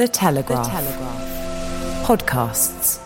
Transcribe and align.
The 0.00 0.08
Telegraph. 0.08 0.64
The 0.64 0.70
Telegraph. 0.70 2.06
Podcasts. 2.06 3.00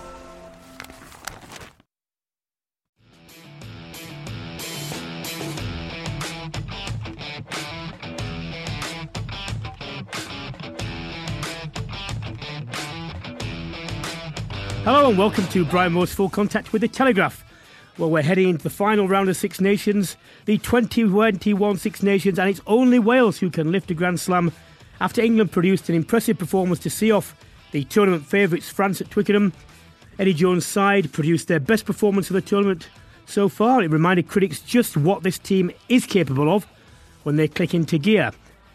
Hello 14.84 15.08
and 15.08 15.18
welcome 15.18 15.48
to 15.48 15.64
Brian 15.64 15.94
Moore's 15.94 16.14
Full 16.14 16.28
Contact 16.28 16.72
with 16.72 16.82
the 16.82 16.86
Telegraph. 16.86 17.44
Well, 17.98 18.10
we're 18.10 18.22
heading 18.22 18.50
into 18.50 18.62
the 18.62 18.70
final 18.70 19.08
round 19.08 19.28
of 19.28 19.36
Six 19.36 19.60
Nations, 19.60 20.16
the 20.44 20.58
2021 20.58 21.76
Six 21.76 22.04
Nations, 22.04 22.38
and 22.38 22.48
it's 22.48 22.60
only 22.68 23.00
Wales 23.00 23.38
who 23.38 23.50
can 23.50 23.72
lift 23.72 23.90
a 23.90 23.94
Grand 23.94 24.20
Slam 24.20 24.52
after 25.00 25.20
England 25.20 25.52
produced 25.52 25.88
an 25.88 25.94
impressive 25.94 26.38
performance 26.38 26.78
to 26.80 26.90
see 26.90 27.10
off 27.10 27.34
the 27.72 27.84
tournament 27.84 28.24
favourites 28.26 28.70
France 28.70 29.00
at 29.00 29.10
Twickenham. 29.10 29.52
Eddie 30.18 30.34
Jones' 30.34 30.66
side 30.66 31.12
produced 31.12 31.48
their 31.48 31.60
best 31.60 31.84
performance 31.84 32.30
of 32.30 32.34
the 32.34 32.40
tournament 32.40 32.88
so 33.26 33.48
far. 33.48 33.82
It 33.82 33.90
reminded 33.90 34.28
critics 34.28 34.60
just 34.60 34.96
what 34.96 35.22
this 35.22 35.38
team 35.38 35.70
is 35.88 36.06
capable 36.06 36.54
of 36.54 36.66
when 37.24 37.36
they 37.36 37.48
click 37.48 37.74
into 37.74 37.98
gear. 37.98 38.30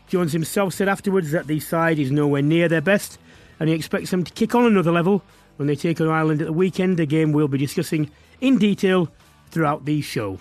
Jones 0.08 0.34
himself 0.34 0.74
said 0.74 0.90
afterwards 0.90 1.32
that 1.32 1.48
the 1.48 1.60
side 1.60 2.00
is 2.00 2.12
nowhere 2.12 2.42
near 2.42 2.68
their 2.68 2.82
best 2.82 3.20
and 3.60 3.70
he 3.70 3.76
expects 3.76 4.12
them 4.12 4.24
to 4.24 4.34
kick 4.34 4.56
on 4.56 4.66
another 4.66 4.92
level 4.92 5.24
when 5.58 5.68
they 5.68 5.76
take 5.76 6.00
on 6.00 6.08
Ireland 6.08 6.42
at 6.42 6.48
the 6.48 6.54
weekend, 6.54 7.00
a 7.00 7.06
game 7.06 7.32
we'll 7.34 7.50
be 7.50 7.58
discussing 7.58 8.10
in 8.40 8.58
detail 8.58 9.10
throughout 9.52 9.86
the 9.86 10.02
show. 10.02 10.40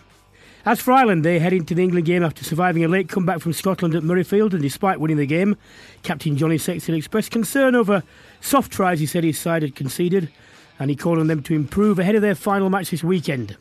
As 0.64 0.80
for 0.80 0.92
Ireland, 0.92 1.24
they 1.24 1.38
head 1.38 1.52
into 1.52 1.74
the 1.74 1.82
England 1.82 2.06
game 2.06 2.22
after 2.22 2.44
surviving 2.44 2.84
a 2.84 2.88
late 2.88 3.08
comeback 3.08 3.40
from 3.40 3.52
Scotland 3.52 3.94
at 3.94 4.02
Murrayfield, 4.02 4.52
and 4.52 4.60
despite 4.60 5.00
winning 5.00 5.16
the 5.16 5.26
game, 5.26 5.56
Captain 6.02 6.36
Johnny 6.36 6.58
Sexton 6.58 6.94
expressed 6.94 7.30
concern 7.30 7.74
over 7.74 8.02
soft 8.40 8.72
tries 8.72 9.00
he 9.00 9.06
said 9.06 9.24
his 9.24 9.38
side 9.38 9.62
had 9.62 9.74
conceded, 9.74 10.30
and 10.78 10.90
he 10.90 10.96
called 10.96 11.18
on 11.18 11.28
them 11.28 11.42
to 11.44 11.54
improve 11.54 11.98
ahead 11.98 12.16
of 12.16 12.22
their 12.22 12.34
final 12.34 12.70
match 12.70 12.90
this 12.90 13.04
weekend. 13.04 13.56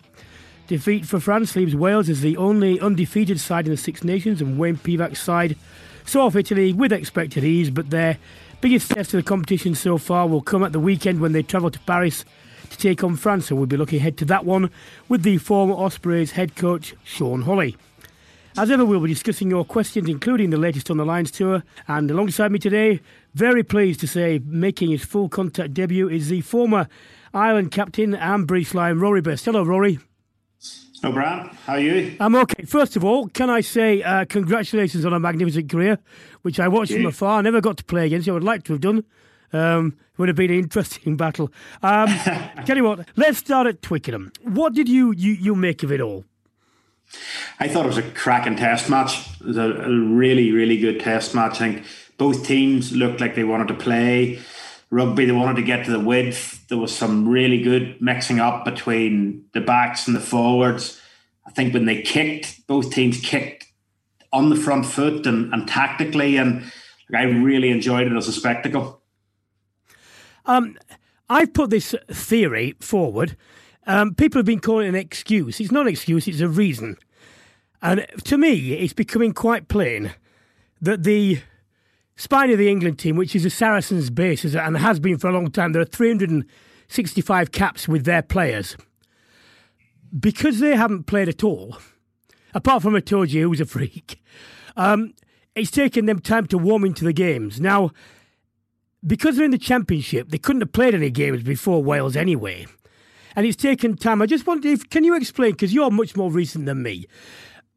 Defeat 0.68 1.06
for 1.06 1.20
France 1.20 1.56
leaves 1.56 1.76
Wales 1.76 2.10
as 2.10 2.22
the 2.22 2.36
only 2.36 2.80
undefeated 2.80 3.40
side 3.40 3.66
in 3.66 3.72
the 3.72 3.78
Six 3.78 4.04
Nations, 4.04 4.42
and 4.42 4.58
Wayne 4.58 4.78
Pivac's 4.78 5.22
side 5.22 5.56
saw 6.04 6.26
off 6.26 6.36
Italy 6.36 6.74
with 6.74 6.92
expected 6.92 7.44
ease, 7.44 7.70
but 7.70 7.90
their 7.90 8.18
Biggest 8.60 8.90
test 8.90 9.14
of 9.14 9.20
the 9.20 9.28
competition 9.30 9.76
so 9.76 10.00
far 10.00 10.28
will 10.28 10.42
come 10.42 10.64
at 10.64 10.72
the 10.72 10.80
weekend 10.80 11.20
when 11.20 11.32
they 11.32 11.44
travel 11.44 11.70
to 11.70 11.80
Paris 11.82 12.26
to 12.70 12.78
take 12.78 13.04
on 13.04 13.16
France, 13.16 13.48
so 13.48 13.56
we'll 13.56 13.66
be 13.66 13.78
looking 13.78 14.00
ahead 14.00 14.18
to 14.18 14.26
that 14.26 14.46
one 14.46 14.70
with 15.08 15.24
the 15.24 15.38
former 15.38 15.74
Ospreys 15.74 16.32
head 16.32 16.56
coach 16.56 16.96
Sean 17.04 17.44
Holley. 17.44 17.76
As 18.58 18.72
ever, 18.72 18.84
we'll 18.84 19.00
be 19.00 19.10
discussing 19.10 19.52
your 19.52 19.64
questions, 19.64 20.10
including 20.10 20.50
the 20.50 20.58
latest 20.58 20.90
on 20.90 20.98
the 20.98 21.06
Lions 21.06 21.30
tour. 21.30 21.64
And 21.88 22.10
alongside 22.10 22.52
me 22.52 22.58
today, 22.58 23.02
very 23.36 23.62
pleased 23.62 24.00
to 24.00 24.08
say, 24.08 24.40
making 24.44 24.90
his 24.90 25.06
full 25.06 25.30
contact 25.30 25.76
debut 25.76 26.10
is 26.10 26.30
the 26.30 26.42
former 26.42 26.88
Ireland 27.36 27.70
captain 27.70 28.16
and 28.16 28.48
British 28.48 28.74
Lion, 28.74 29.00
Rory 29.00 29.22
Best. 29.22 29.46
Hello, 29.46 29.64
Rory. 29.64 30.00
Hello, 31.02 31.14
Brad. 31.14 31.54
How 31.68 31.74
are 31.74 31.80
you? 31.80 32.18
I'm 32.20 32.36
okay. 32.36 32.64
First 32.64 32.96
of 32.96 33.04
all, 33.04 33.28
can 33.28 33.52
I 33.52 33.62
say 33.62 34.02
uh, 34.02 34.26
congratulations 34.26 35.06
on 35.06 35.14
a 35.14 35.20
magnificent 35.20 35.70
career, 35.70 36.00
which 36.42 36.60
I 36.60 36.68
watched 36.68 36.94
from 36.94 37.06
afar. 37.06 37.38
I 37.38 37.42
never 37.42 37.62
got 37.62 37.78
to 37.78 37.84
play 37.84 38.08
against 38.08 38.26
you. 38.26 38.34
I 38.34 38.36
would 38.36 38.44
like 38.44 38.64
to 38.64 38.74
have 38.74 38.82
done. 38.82 39.06
Um, 39.54 39.98
it 40.14 40.20
would 40.20 40.30
have 40.30 40.36
been 40.36 40.52
an 40.52 40.60
interesting 40.60 41.16
battle. 41.18 41.52
Um, 41.82 42.08
tell 42.66 42.78
you 42.78 42.84
what, 42.84 43.08
let's 43.16 43.38
start 43.38 43.68
at 43.68 43.82
Twickenham. 43.82 44.32
What 44.44 44.74
did 44.74 44.90
you, 44.90 45.12
you, 45.12 45.34
you 45.34 45.56
make 45.56 45.84
of 45.84 45.92
it 45.92 46.02
all? 46.02 46.26
I 47.60 47.68
thought 47.68 47.86
it 47.86 47.90
was 47.90 47.98
a 47.98 48.12
cracking 48.12 48.58
test 48.58 48.90
match. 48.90 49.30
It 49.40 49.48
was 49.48 49.58
a, 49.58 49.72
a 49.72 49.90
really, 49.90 50.52
really 50.52 50.78
good 50.78 51.00
test 51.00 51.34
match. 51.34 51.62
I 51.62 51.72
think 51.74 51.86
both 52.18 52.46
teams 52.46 52.92
looked 52.92 53.22
like 53.22 53.36
they 53.36 53.44
wanted 53.44 53.70
to 53.70 53.74
play 53.76 54.40
rugby. 54.90 55.26
They 55.26 55.32
wanted 55.32 55.58
to 55.58 55.64
get 55.64 55.86
to 55.86 55.92
the 55.92 56.00
width. 56.00 56.68
There 56.68 56.78
was 56.78 56.96
some 56.96 57.28
really 57.28 57.62
good 57.62 58.02
mixing 58.02 58.40
up 58.40 58.66
between 58.66 59.46
the 59.54 59.62
backs 59.62 60.08
and 60.08 60.16
the 60.16 60.22
forwards. 60.22 61.00
I 61.46 61.52
think 61.52 61.74
when 61.74 61.86
they 61.86 62.02
kicked, 62.02 62.68
both 62.68 62.92
teams 62.92 63.20
kicked 63.22 63.66
on 64.34 64.50
the 64.50 64.56
front 64.56 64.86
foot 64.86 65.26
and, 65.26 65.54
and 65.54 65.68
tactically, 65.68 66.38
and 66.38 66.72
I 67.14 67.24
really 67.24 67.70
enjoyed 67.70 68.08
it 68.08 68.16
as 68.16 68.28
a 68.28 68.34
spectacle. 68.34 69.02
Um, 70.48 70.78
I've 71.30 71.54
put 71.54 71.70
this 71.70 71.94
theory 72.10 72.76
forward. 72.80 73.38
Um, 73.86 74.16
people 74.16 74.40
have 74.40 74.46
been 74.46 74.60
calling 74.60 74.88
it 74.88 74.90
an 74.90 74.96
excuse. 74.96 75.60
It's 75.60 75.72
not 75.72 75.82
an 75.82 75.92
excuse, 75.92 76.28
it's 76.28 76.40
a 76.40 76.48
reason. 76.48 76.98
And 77.82 78.06
to 78.24 78.38
me, 78.38 78.74
it's 78.74 78.94
becoming 78.94 79.34
quite 79.34 79.68
plain 79.68 80.14
that 80.82 81.04
the 81.04 81.42
spine 82.16 82.50
of 82.50 82.58
the 82.58 82.70
England 82.70 82.98
team, 82.98 83.16
which 83.16 83.36
is 83.36 83.44
the 83.44 83.50
Saracens' 83.50 84.10
base, 84.10 84.44
and 84.44 84.78
has 84.78 85.00
been 85.00 85.18
for 85.18 85.30
a 85.30 85.34
long 85.34 85.52
time, 85.52 85.74
there 85.74 85.82
are 85.82 85.86
365 85.86 87.52
caps 87.52 87.88
with 87.88 88.06
their 88.06 88.22
players. 88.22 88.76
Because 90.18 90.60
they 90.60 90.76
haven't 90.76 91.04
played 91.04 91.30
at 91.30 91.44
all, 91.44 91.78
apart 92.54 92.82
from 92.82 92.94
Itoje, 92.94 93.42
who's 93.42 93.62
a 93.62 93.66
freak, 93.66 94.22
um, 94.76 95.14
it's 95.56 95.72
taken 95.72 96.06
them 96.06 96.20
time 96.20 96.48
to 96.48 96.58
warm 96.58 96.86
into 96.86 97.04
the 97.04 97.14
games. 97.14 97.60
Now, 97.60 97.92
because 99.06 99.36
they're 99.36 99.46
in 99.46 99.52
the 99.52 99.58
Championship, 99.58 100.30
they 100.30 100.38
couldn't 100.38 100.62
have 100.62 100.74
played 100.74 100.96
any 100.96 101.10
games 101.10 101.44
before 101.44 101.84
Wales 101.84 102.16
anyway. 102.16 102.66
And 103.36 103.46
it's 103.46 103.56
taken 103.56 103.96
time. 103.96 104.22
I 104.22 104.26
just 104.26 104.48
wonder 104.48 104.68
if, 104.68 104.90
can 104.90 105.04
you 105.04 105.16
explain, 105.16 105.52
because 105.52 105.74
you're 105.74 105.92
much 105.92 106.16
more 106.16 106.32
recent 106.32 106.66
than 106.66 106.82
me, 106.82 107.06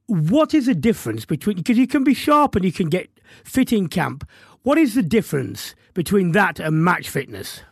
what 0.06 0.54
is 0.54 0.66
the 0.66 0.74
difference 0.74 1.24
between, 1.24 1.56
because 1.56 1.78
you 1.78 1.86
can 1.86 2.02
be 2.02 2.14
sharp 2.14 2.56
and 2.56 2.64
you 2.64 2.72
can 2.72 2.88
get 2.88 3.10
fit 3.44 3.72
in 3.72 3.88
camp. 3.88 4.28
What 4.62 4.78
is 4.78 4.94
the 4.94 5.02
difference 5.02 5.74
between 5.94 6.32
that 6.32 6.58
and 6.58 6.84
match 6.84 7.08
fitness? 7.08 7.62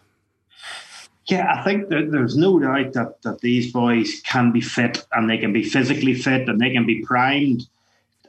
Yeah, 1.26 1.53
I 1.53 1.62
think 1.62 1.88
there's 1.88 2.37
no 2.37 2.58
doubt 2.58 2.94
that, 2.94 3.20
that 3.22 3.41
these 3.41 3.70
boys 3.70 4.20
can 4.22 4.50
be 4.50 4.62
fit 4.62 5.06
and 5.12 5.28
they 5.28 5.37
can 5.37 5.53
be 5.53 5.62
physically 5.62 6.14
fit 6.14 6.48
and 6.48 6.58
they 6.58 6.70
can 6.70 6.87
be 6.87 7.03
primed 7.04 7.66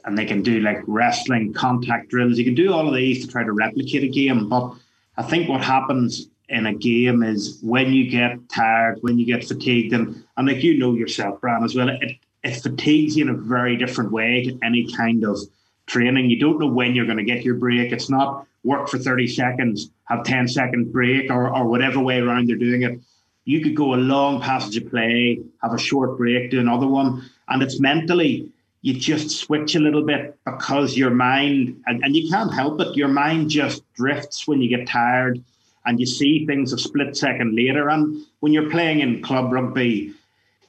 and 0.04 0.18
they 0.18 0.26
can 0.26 0.42
do 0.42 0.60
like 0.60 0.82
wrestling, 0.86 1.54
contact 1.54 2.10
drills. 2.10 2.36
You 2.36 2.44
can 2.44 2.54
do 2.54 2.72
all 2.72 2.88
of 2.88 2.94
these 2.94 3.24
to 3.24 3.32
try 3.32 3.42
to 3.42 3.52
replicate 3.52 4.04
a 4.04 4.08
game. 4.08 4.48
But 4.50 4.74
I 5.20 5.22
think 5.22 5.50
what 5.50 5.62
happens 5.62 6.30
in 6.48 6.64
a 6.64 6.72
game 6.72 7.22
is 7.22 7.58
when 7.62 7.92
you 7.92 8.10
get 8.10 8.38
tired, 8.48 9.00
when 9.02 9.18
you 9.18 9.26
get 9.26 9.44
fatigued, 9.46 9.92
and, 9.92 10.24
and 10.38 10.48
like 10.48 10.62
you 10.62 10.78
know 10.78 10.94
yourself, 10.94 11.42
Brian, 11.42 11.62
as 11.62 11.74
well, 11.74 11.90
it, 11.90 12.16
it 12.42 12.56
fatigues 12.56 13.18
you 13.18 13.28
in 13.28 13.28
a 13.28 13.36
very 13.36 13.76
different 13.76 14.12
way 14.12 14.44
to 14.44 14.58
any 14.62 14.90
kind 14.94 15.26
of 15.26 15.38
training. 15.84 16.30
You 16.30 16.40
don't 16.40 16.58
know 16.58 16.68
when 16.68 16.94
you're 16.94 17.04
going 17.04 17.18
to 17.18 17.24
get 17.24 17.44
your 17.44 17.56
break. 17.56 17.92
It's 17.92 18.08
not 18.08 18.46
work 18.64 18.88
for 18.88 18.98
30 18.98 19.26
seconds, 19.26 19.90
have 20.04 20.24
10 20.24 20.48
second 20.48 20.90
break 20.90 21.30
or, 21.30 21.54
or 21.54 21.66
whatever 21.68 22.00
way 22.00 22.18
around 22.18 22.48
they're 22.48 22.56
doing 22.56 22.80
it. 22.80 22.98
You 23.44 23.60
could 23.60 23.76
go 23.76 23.92
a 23.92 23.96
long 23.96 24.40
passage 24.40 24.78
of 24.78 24.88
play, 24.88 25.40
have 25.62 25.74
a 25.74 25.78
short 25.78 26.16
break, 26.16 26.50
do 26.50 26.60
another 26.60 26.86
one. 26.86 27.28
And 27.46 27.62
it's 27.62 27.78
mentally, 27.78 28.50
you 28.82 28.94
just 28.94 29.30
switch 29.30 29.74
a 29.74 29.80
little 29.80 30.04
bit 30.04 30.38
because 30.44 30.96
your 30.96 31.10
mind, 31.10 31.82
and, 31.86 32.02
and 32.04 32.16
you 32.16 32.30
can't 32.30 32.52
help 32.52 32.80
it, 32.80 32.96
your 32.96 33.08
mind 33.08 33.50
just 33.50 33.82
drifts 33.94 34.46
when 34.48 34.60
you 34.60 34.68
get 34.68 34.86
tired 34.86 35.42
and 35.86 36.00
you 36.00 36.06
see 36.06 36.46
things 36.46 36.72
a 36.72 36.78
split 36.78 37.16
second 37.16 37.54
later. 37.54 37.88
And 37.88 38.24
when 38.40 38.52
you're 38.52 38.70
playing 38.70 39.00
in 39.00 39.22
club 39.22 39.52
rugby, 39.52 40.14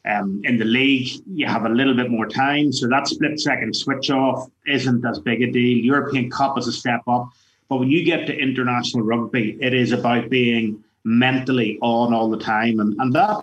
Um, 0.03 0.41
in 0.49 0.57
the 0.57 0.65
league, 0.65 1.09
you 1.37 1.45
have 1.45 1.65
a 1.67 1.73
little 1.79 1.93
bit 1.93 2.09
more 2.09 2.27
time, 2.27 2.71
so 2.71 2.87
that 2.87 3.05
split 3.07 3.39
second 3.39 3.71
switch 3.75 4.09
off 4.09 4.49
isn't 4.65 5.05
as 5.05 5.19
big 5.19 5.39
a 5.43 5.49
deal. 5.51 5.77
European 5.93 6.25
Cup 6.37 6.57
is 6.57 6.67
a 6.67 6.71
step 6.71 7.03
up, 7.15 7.29
but 7.69 7.77
when 7.79 7.89
you 7.95 8.01
get 8.03 8.25
to 8.25 8.33
international 8.33 9.03
rugby, 9.05 9.45
it 9.67 9.73
is 9.83 9.91
about 9.91 10.23
being 10.27 10.65
mentally 11.03 11.77
on 11.81 12.15
all 12.15 12.29
the 12.35 12.43
time, 12.55 12.75
and, 12.81 12.91
and 13.01 13.13
that 13.13 13.37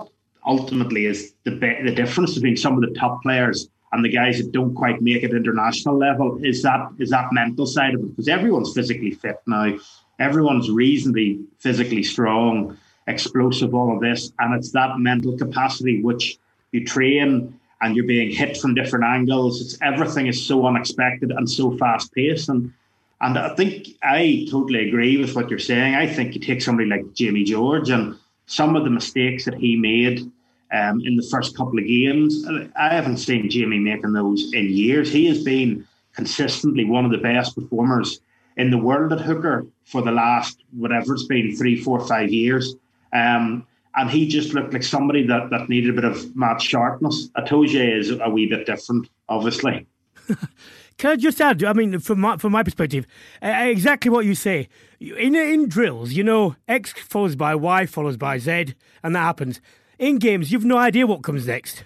ultimately 0.44 1.06
is 1.06 1.18
the 1.44 1.52
the 1.86 1.94
difference 2.02 2.34
between 2.34 2.56
some 2.56 2.74
of 2.74 2.82
the 2.86 2.92
top 3.02 3.14
players 3.22 3.58
and 3.92 4.04
the 4.04 4.08
guys 4.08 4.38
that 4.38 4.52
don't 4.52 4.74
quite 4.74 5.00
make 5.00 5.22
it 5.22 5.32
international 5.32 5.96
level 5.96 6.38
is 6.42 6.62
that 6.62 6.88
is 6.98 7.10
that 7.10 7.32
mental 7.32 7.66
side 7.66 7.94
of 7.94 8.00
it 8.00 8.08
because 8.08 8.28
everyone's 8.28 8.72
physically 8.74 9.10
fit 9.10 9.40
now, 9.46 9.74
everyone's 10.18 10.70
reasonably 10.70 11.40
physically 11.58 12.02
strong, 12.02 12.76
explosive, 13.06 13.74
all 13.74 13.94
of 13.94 14.00
this, 14.00 14.32
and 14.38 14.54
it's 14.54 14.72
that 14.72 14.98
mental 14.98 15.36
capacity 15.36 16.02
which 16.02 16.38
you 16.72 16.84
train 16.84 17.58
and 17.80 17.96
you're 17.96 18.06
being 18.06 18.30
hit 18.30 18.56
from 18.56 18.74
different 18.74 19.04
angles. 19.04 19.60
It's 19.60 19.78
everything 19.82 20.26
is 20.26 20.46
so 20.46 20.66
unexpected 20.66 21.30
and 21.30 21.48
so 21.48 21.76
fast 21.76 22.12
paced 22.14 22.48
and. 22.48 22.72
And 23.20 23.36
I 23.36 23.52
think 23.56 23.88
I 24.00 24.46
totally 24.48 24.86
agree 24.86 25.16
with 25.16 25.34
what 25.34 25.50
you're 25.50 25.58
saying. 25.58 25.96
I 25.96 26.06
think 26.06 26.36
you 26.36 26.40
take 26.40 26.62
somebody 26.62 26.88
like 26.88 27.14
Jamie 27.14 27.42
George 27.42 27.90
and 27.90 28.16
some 28.46 28.76
of 28.76 28.84
the 28.84 28.90
mistakes 28.90 29.44
that 29.44 29.54
he 29.54 29.74
made 29.74 30.30
um, 30.72 31.00
in 31.04 31.16
the 31.16 31.26
first 31.30 31.56
couple 31.56 31.78
of 31.78 31.86
games. 31.86 32.46
I 32.76 32.94
haven't 32.94 33.18
seen 33.18 33.50
Jamie 33.50 33.78
making 33.78 34.12
those 34.12 34.52
in 34.52 34.70
years. 34.70 35.10
He 35.10 35.26
has 35.26 35.42
been 35.42 35.86
consistently 36.14 36.84
one 36.84 37.04
of 37.04 37.10
the 37.10 37.18
best 37.18 37.54
performers 37.54 38.20
in 38.56 38.70
the 38.70 38.78
world 38.78 39.12
at 39.12 39.20
hooker 39.20 39.66
for 39.84 40.02
the 40.02 40.10
last 40.10 40.62
whatever 40.72 41.14
it's 41.14 41.26
been 41.26 41.56
three, 41.56 41.80
four, 41.80 42.06
five 42.06 42.30
years. 42.30 42.74
Um, 43.12 43.66
and 43.94 44.10
he 44.10 44.28
just 44.28 44.52
looked 44.52 44.72
like 44.72 44.82
somebody 44.82 45.26
that, 45.26 45.50
that 45.50 45.68
needed 45.68 45.90
a 45.90 45.92
bit 45.92 46.04
of 46.04 46.36
match 46.36 46.62
sharpness. 46.62 47.28
Itoje 47.36 47.98
is 47.98 48.10
a 48.10 48.28
wee 48.28 48.46
bit 48.46 48.66
different, 48.66 49.08
obviously. 49.28 49.86
Can 50.98 51.12
I 51.12 51.16
just 51.16 51.40
add? 51.40 51.62
I 51.62 51.72
mean, 51.72 52.00
from 52.00 52.20
my 52.20 52.36
from 52.36 52.52
my 52.52 52.64
perspective, 52.64 53.06
uh, 53.40 53.46
exactly 53.46 54.10
what 54.10 54.24
you 54.24 54.34
say. 54.34 54.68
In 55.00 55.36
in 55.36 55.68
drills, 55.68 56.12
you 56.12 56.24
know, 56.24 56.56
X 56.66 56.92
follows 56.92 57.36
by 57.36 57.54
Y 57.54 57.86
follows 57.86 58.16
by 58.16 58.38
Z, 58.38 58.74
and 59.04 59.14
that 59.14 59.20
happens. 59.20 59.60
In 59.98 60.18
games, 60.18 60.52
you've 60.52 60.64
no 60.64 60.78
idea 60.78 61.06
what 61.06 61.22
comes 61.22 61.46
next. 61.46 61.84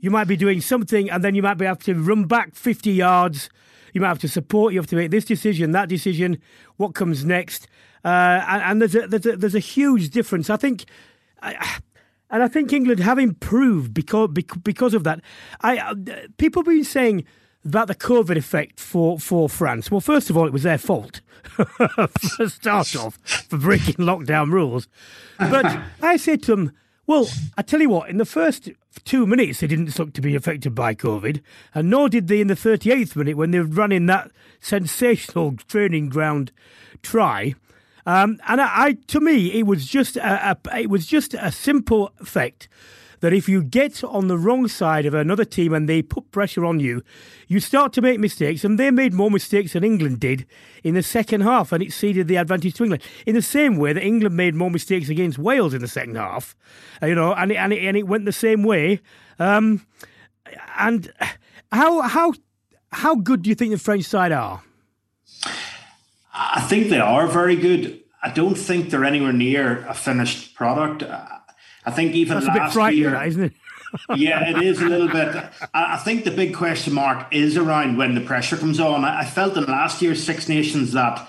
You 0.00 0.10
might 0.10 0.28
be 0.28 0.36
doing 0.36 0.60
something, 0.60 1.10
and 1.10 1.22
then 1.22 1.34
you 1.34 1.42
might 1.42 1.58
be 1.58 1.66
have 1.66 1.82
to 1.84 1.94
run 1.94 2.24
back 2.24 2.54
50 2.54 2.90
yards. 2.90 3.50
You 3.92 4.00
might 4.00 4.08
have 4.08 4.18
to 4.20 4.28
support. 4.28 4.72
You 4.72 4.78
have 4.78 4.88
to 4.88 4.96
make 4.96 5.10
this 5.10 5.26
decision, 5.26 5.72
that 5.72 5.88
decision. 5.88 6.38
What 6.76 6.94
comes 6.94 7.24
next? 7.24 7.68
Uh, 8.04 8.08
and, 8.48 8.62
and 8.62 8.80
there's 8.80 8.94
a, 8.94 9.06
there's 9.06 9.26
a 9.26 9.36
there's 9.36 9.54
a 9.54 9.60
huge 9.60 10.10
difference. 10.10 10.48
I 10.48 10.56
think. 10.56 10.84
I, 11.42 11.78
and 12.32 12.44
I 12.44 12.48
think 12.48 12.72
England 12.72 13.00
have 13.00 13.18
improved 13.18 13.92
because 13.92 14.30
because 14.62 14.94
of 14.94 15.04
that. 15.04 15.20
I 15.60 15.78
uh, 15.78 15.94
people 16.38 16.62
have 16.62 16.68
been 16.68 16.84
saying 16.84 17.26
about 17.64 17.88
the 17.88 17.94
COVID 17.94 18.36
effect 18.36 18.80
for, 18.80 19.18
for 19.18 19.48
France. 19.48 19.90
Well, 19.90 20.00
first 20.00 20.30
of 20.30 20.36
all, 20.36 20.46
it 20.46 20.52
was 20.52 20.62
their 20.62 20.78
fault 20.78 21.20
for 21.44 22.48
start 22.48 22.96
off 22.96 23.18
for 23.48 23.58
breaking 23.58 23.96
lockdown 23.96 24.50
rules. 24.50 24.88
But 25.38 25.78
I 26.02 26.16
said 26.16 26.42
to 26.44 26.56
them, 26.56 26.72
well, 27.10 27.28
I 27.58 27.62
tell 27.62 27.80
you 27.80 27.88
what, 27.88 28.08
in 28.08 28.18
the 28.18 28.24
first 28.24 28.68
two 29.04 29.26
minutes, 29.26 29.58
they 29.58 29.66
didn't 29.66 29.98
look 29.98 30.12
to 30.12 30.20
be 30.20 30.36
affected 30.36 30.76
by 30.76 30.94
COVID, 30.94 31.42
and 31.74 31.90
nor 31.90 32.08
did 32.08 32.28
they 32.28 32.40
in 32.40 32.46
the 32.46 32.54
38th 32.54 33.16
minute 33.16 33.36
when 33.36 33.50
they 33.50 33.58
were 33.58 33.64
running 33.64 34.06
that 34.06 34.30
sensational 34.60 35.56
training 35.66 36.08
ground 36.08 36.52
try. 37.02 37.56
Um, 38.06 38.38
and 38.46 38.60
I, 38.60 38.84
I, 38.84 38.92
to 39.08 39.18
me, 39.18 39.58
it 39.58 39.66
was 39.66 39.86
just 39.86 40.18
a, 40.18 40.56
a, 40.70 40.78
it 40.78 40.88
was 40.88 41.04
just 41.04 41.34
a 41.34 41.50
simple 41.50 42.12
effect 42.20 42.68
that 43.20 43.32
if 43.32 43.48
you 43.48 43.62
get 43.62 44.02
on 44.04 44.28
the 44.28 44.38
wrong 44.38 44.66
side 44.68 45.06
of 45.06 45.14
another 45.14 45.44
team 45.44 45.72
and 45.72 45.88
they 45.88 46.02
put 46.02 46.30
pressure 46.30 46.64
on 46.64 46.80
you, 46.80 47.02
you 47.48 47.60
start 47.60 47.92
to 47.92 48.02
make 48.02 48.18
mistakes. 48.18 48.64
And 48.64 48.78
they 48.78 48.90
made 48.90 49.12
more 49.12 49.30
mistakes 49.30 49.74
than 49.74 49.84
England 49.84 50.20
did 50.20 50.46
in 50.82 50.94
the 50.94 51.02
second 51.02 51.42
half, 51.42 51.72
and 51.72 51.82
it 51.82 51.92
ceded 51.92 52.28
the 52.28 52.36
advantage 52.36 52.74
to 52.74 52.84
England. 52.84 53.02
In 53.26 53.34
the 53.34 53.42
same 53.42 53.76
way 53.76 53.92
that 53.92 54.02
England 54.02 54.36
made 54.36 54.54
more 54.54 54.70
mistakes 54.70 55.08
against 55.08 55.38
Wales 55.38 55.74
in 55.74 55.80
the 55.80 55.88
second 55.88 56.16
half, 56.16 56.56
uh, 57.02 57.06
you 57.06 57.14
know, 57.14 57.34
and 57.34 57.52
it, 57.52 57.56
and 57.56 57.72
it, 57.72 57.84
and 57.84 57.96
it 57.96 58.06
went 58.06 58.24
the 58.24 58.32
same 58.32 58.62
way. 58.62 59.00
Um, 59.38 59.86
and 60.78 61.12
how 61.72 62.00
how 62.02 62.32
how 62.92 63.14
good 63.14 63.42
do 63.42 63.50
you 63.50 63.54
think 63.54 63.72
the 63.72 63.78
French 63.78 64.04
side 64.04 64.32
are? 64.32 64.62
I 66.32 66.60
think 66.62 66.88
they 66.88 67.00
are 67.00 67.26
very 67.26 67.56
good. 67.56 68.00
I 68.22 68.30
don't 68.30 68.54
think 68.54 68.90
they're 68.90 69.04
anywhere 69.04 69.32
near 69.32 69.84
a 69.86 69.94
finished 69.94 70.54
product. 70.54 71.02
I 71.84 71.90
think 71.90 72.14
even 72.14 72.40
That's 72.40 72.76
last 72.76 72.94
year, 72.94 73.22
isn't 73.22 73.44
it? 73.44 73.52
yeah, 74.16 74.48
it 74.50 74.62
is 74.62 74.80
a 74.80 74.84
little 74.84 75.08
bit. 75.08 75.44
I 75.74 75.96
think 75.96 76.24
the 76.24 76.30
big 76.30 76.54
question 76.54 76.92
mark 76.94 77.26
is 77.32 77.56
around 77.56 77.96
when 77.96 78.14
the 78.14 78.20
pressure 78.20 78.56
comes 78.56 78.78
on. 78.78 79.04
I 79.04 79.24
felt 79.24 79.56
in 79.56 79.64
last 79.64 80.00
year's 80.00 80.22
Six 80.22 80.48
Nations 80.48 80.92
that 80.92 81.28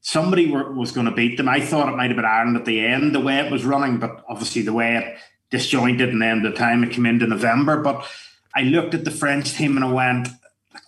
somebody 0.00 0.48
were, 0.48 0.72
was 0.72 0.92
going 0.92 1.06
to 1.06 1.12
beat 1.12 1.36
them. 1.36 1.48
I 1.48 1.60
thought 1.60 1.88
it 1.88 1.96
might 1.96 2.10
have 2.10 2.16
been 2.16 2.24
Ireland 2.24 2.56
at 2.56 2.64
the 2.64 2.84
end, 2.84 3.14
the 3.14 3.20
way 3.20 3.38
it 3.38 3.50
was 3.50 3.64
running, 3.64 3.98
but 3.98 4.24
obviously 4.28 4.62
the 4.62 4.72
way 4.72 4.96
it 4.96 5.18
disjointed 5.50 6.10
and 6.10 6.22
then 6.22 6.42
the 6.42 6.52
time 6.52 6.84
it 6.84 6.92
came 6.92 7.06
into 7.06 7.26
November. 7.26 7.82
But 7.82 8.08
I 8.54 8.62
looked 8.62 8.94
at 8.94 9.04
the 9.04 9.10
French 9.10 9.54
team 9.54 9.76
and 9.76 9.84
I 9.84 9.90
went, 9.90 10.28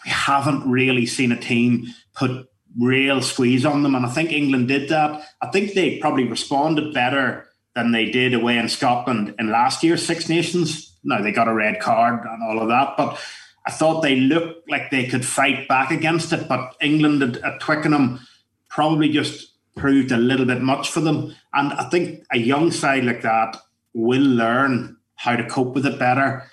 we 0.05 0.11
haven't 0.11 0.71
really 0.71 1.07
seen 1.07 1.33
a 1.33 1.41
team 1.41 1.87
put 2.15 2.49
real 2.79 3.21
squeeze 3.21 3.67
on 3.67 3.83
them. 3.83 3.95
And 3.95 4.07
I 4.07 4.11
think 4.11 4.33
England 4.33 4.69
did 4.69 4.89
that. 4.91 5.27
I 5.43 5.49
think 5.49 5.73
they 5.73 5.99
probably 5.99 6.25
responded 6.25 6.95
better 6.95 7.48
than 7.79 7.93
they 7.93 8.11
did 8.11 8.35
away 8.35 8.59
in 8.59 8.69
Scotland 8.69 9.37
in 9.39 9.53
last 9.53 9.85
year's 9.85 10.05
Six 10.05 10.29
Nations. 10.29 10.97
Now 11.05 11.23
they 11.23 11.31
got 11.31 11.47
a 11.47 11.55
red 11.55 11.79
card 11.79 12.27
and 12.27 12.43
all 12.43 12.61
of 12.61 12.69
that, 12.69 12.97
but 12.97 13.21
I 13.65 13.71
thought 13.71 14.01
they 14.01 14.17
looked 14.17 14.69
like 14.69 14.91
they 14.91 15.07
could 15.07 15.25
fight 15.25 15.69
back 15.69 15.93
against 15.93 16.33
it. 16.33 16.49
But 16.49 16.75
England 16.81 17.23
at, 17.23 17.37
at 17.45 17.61
Twickenham 17.61 18.19
probably 18.69 19.11
just 19.11 19.53
proved 19.77 20.11
a 20.11 20.17
little 20.17 20.45
bit 20.45 20.61
much 20.61 20.91
for 20.91 21.01
them. 21.01 21.37
And 21.55 21.73
I 21.73 21.89
think 21.89 22.25
a 22.33 22.39
young 22.39 22.73
side 22.73 23.05
like 23.05 23.23
that 23.23 23.57
will 23.95 24.23
learn 24.23 24.97
how 25.15 25.37
to 25.37 25.49
cope 25.49 25.77
with 25.77 25.87
it 25.87 26.01
better. 26.01 26.51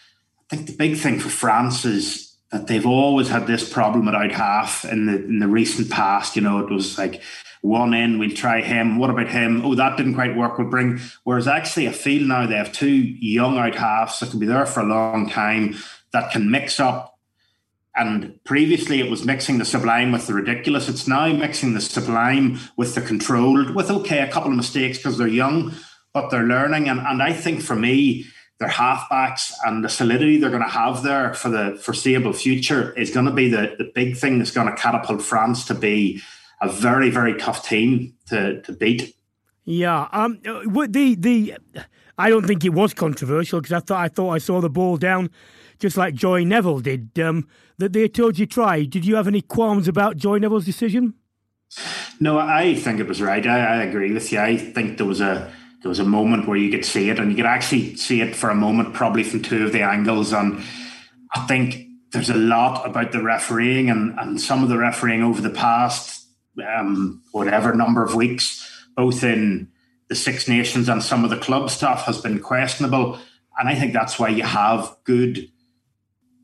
I 0.52 0.56
think 0.56 0.68
the 0.68 0.78
big 0.78 0.96
thing 0.96 1.20
for 1.20 1.30
France 1.30 1.86
is 1.86 2.36
that 2.52 2.68
they've 2.68 2.86
always 2.86 3.30
had 3.30 3.48
this 3.48 3.68
problem 3.68 4.06
without 4.06 4.32
half 4.32 4.86
in 4.86 5.08
the 5.08 5.16
in 5.16 5.40
the 5.40 5.48
recent 5.48 5.90
past. 5.90 6.36
You 6.36 6.44
know, 6.44 6.60
it 6.60 6.72
was 6.72 7.00
like 7.00 7.24
one 7.66 7.94
in, 7.94 8.20
we'll 8.20 8.32
try 8.32 8.62
him. 8.62 8.98
What 8.98 9.10
about 9.10 9.28
him? 9.28 9.66
Oh, 9.66 9.76
that 9.76 9.98
didn't 9.98 10.16
quite 10.16 10.36
work. 10.36 10.58
We'll 10.58 10.70
bring. 10.70 11.00
Whereas 11.24 11.48
actually, 11.48 11.88
I 11.88 11.92
feel 11.92 12.26
now 12.26 12.46
they 12.46 12.56
have 12.56 12.72
two 12.72 12.90
young 12.90 13.58
out 13.58 13.76
halves 13.76 14.20
that 14.20 14.30
can 14.30 14.40
be 14.40 14.46
there 14.46 14.66
for 14.66 14.82
a 14.82 14.86
long 14.86 15.30
time 15.30 15.76
that 16.14 16.32
can 16.32 16.50
mix 16.50 16.80
up. 16.80 17.18
And 17.96 18.44
previously, 18.44 19.00
it 19.00 19.10
was 19.10 19.26
mixing 19.26 19.58
the 19.58 19.66
sublime 19.66 20.12
with 20.12 20.28
the 20.28 20.34
ridiculous. 20.34 20.90
It's 20.90 21.08
now 21.08 21.32
mixing 21.32 21.74
the 21.74 21.82
sublime 21.82 22.60
with 22.76 22.94
the 22.94 23.02
controlled, 23.02 23.74
with 23.74 23.90
okay, 23.90 24.20
a 24.20 24.32
couple 24.32 24.52
of 24.52 24.58
mistakes 24.58 24.98
because 24.98 25.18
they're 25.18 25.28
young, 25.28 25.74
but 26.14 26.30
they're 26.30 26.44
learning. 26.44 26.90
And, 26.90 27.00
and 27.00 27.24
I 27.24 27.32
think 27.32 27.62
for 27.62 27.76
me, 27.76 28.26
their 28.60 28.70
halfbacks 28.70 29.52
and 29.66 29.84
the 29.84 29.90
solidity 29.90 30.38
they're 30.38 30.50
going 30.50 30.62
to 30.62 30.70
have 30.70 31.04
there 31.04 31.34
for 31.34 31.50
the 31.50 31.78
foreseeable 31.82 32.34
future 32.34 32.94
is 32.94 33.12
going 33.12 33.26
to 33.26 33.32
be 33.32 33.50
the, 33.50 33.76
the 33.78 33.92
big 33.96 34.18
thing 34.18 34.40
that's 34.40 34.52
going 34.52 34.68
to 34.68 34.76
catapult 34.76 35.22
France 35.22 35.66
to 35.66 35.74
be 35.74 36.22
a 36.62 36.72
very 36.72 37.10
very 37.10 37.36
tough 37.36 37.68
team 37.68 38.14
to 38.28 38.62
to 38.62 38.74
beat. 38.74 39.16
Yeah, 39.66 40.08
um, 40.12 40.40
the 40.44 41.16
the 41.18 41.58
I 42.18 42.30
don't 42.30 42.46
think 42.46 42.64
it 42.64 42.74
was 42.74 42.94
controversial 42.94 43.62
because 43.62 43.74
I 43.74 43.80
thought 43.80 44.00
I 44.00 44.08
thought 44.08 44.32
I 44.32 44.38
saw 44.38 44.62
the 44.62 44.70
ball 44.70 44.98
down 44.98 45.30
just 45.80 45.98
like 45.98 46.14
Joy 46.14 46.44
Neville 46.44 46.80
did. 46.80 47.20
Um, 47.20 47.48
that 47.78 47.94
the 47.94 48.08
Itoje 48.08 48.50
try. 48.50 48.84
Did 48.84 49.06
you 49.06 49.16
have 49.16 49.28
any 49.28 49.42
qualms 49.42 49.88
about 49.88 50.16
Joy 50.16 50.38
Neville's 50.38 50.66
decision? 50.66 51.14
No, 52.20 52.38
I 52.40 52.76
think 52.76 53.00
it 53.00 53.08
was 53.08 53.22
right. 53.22 53.46
I, 53.46 53.80
I 53.80 53.84
agree 53.84 54.14
with 54.14 54.32
you. 54.32 54.40
I 54.40 54.56
think 54.56 54.98
there 54.98 55.06
was 55.06 55.20
a 55.20 55.52
there 55.82 55.90
was 55.90 56.00
a 56.00 56.06
moment 56.06 56.48
where 56.48 56.58
you 56.58 56.72
could 56.72 56.86
see 56.86 57.10
it, 57.10 57.20
and 57.20 57.30
you 57.30 57.36
could 57.36 57.46
actually 57.46 57.96
see 57.96 58.22
it 58.22 58.36
for 58.36 58.50
a 58.50 58.56
moment, 58.56 58.94
probably 58.94 59.24
from 59.24 59.42
two 59.42 59.66
of 59.66 59.72
the 59.72 59.82
angles. 59.82 60.32
And 60.32 60.64
I 61.34 61.46
think 61.48 61.88
there's 62.12 62.30
a 62.30 62.36
lot 62.36 62.88
about 62.88 63.12
the 63.12 63.22
refereeing 63.22 63.90
and, 63.90 64.18
and 64.18 64.40
some 64.40 64.64
of 64.64 64.70
the 64.70 64.78
refereeing 64.78 65.22
over 65.22 65.42
the 65.42 65.50
past 65.50 66.25
um, 66.64 67.22
whatever 67.32 67.74
number 67.74 68.04
of 68.04 68.16
weeks, 68.16 68.86
both 68.96 69.24
in 69.24 69.70
the 70.10 70.16
Six 70.16 70.48
Nations 70.48 70.88
and 70.90 71.02
some 71.02 71.24
of 71.24 71.30
the 71.30 71.38
club 71.38 71.70
stuff, 71.70 72.04
has 72.06 72.22
been 72.22 72.40
questionable. 72.40 73.20
And 73.58 73.70
I 73.70 73.76
think 73.76 73.94
that's 73.94 74.20
why 74.20 74.30
you 74.30 74.44
have 74.44 74.96
good, 75.04 75.50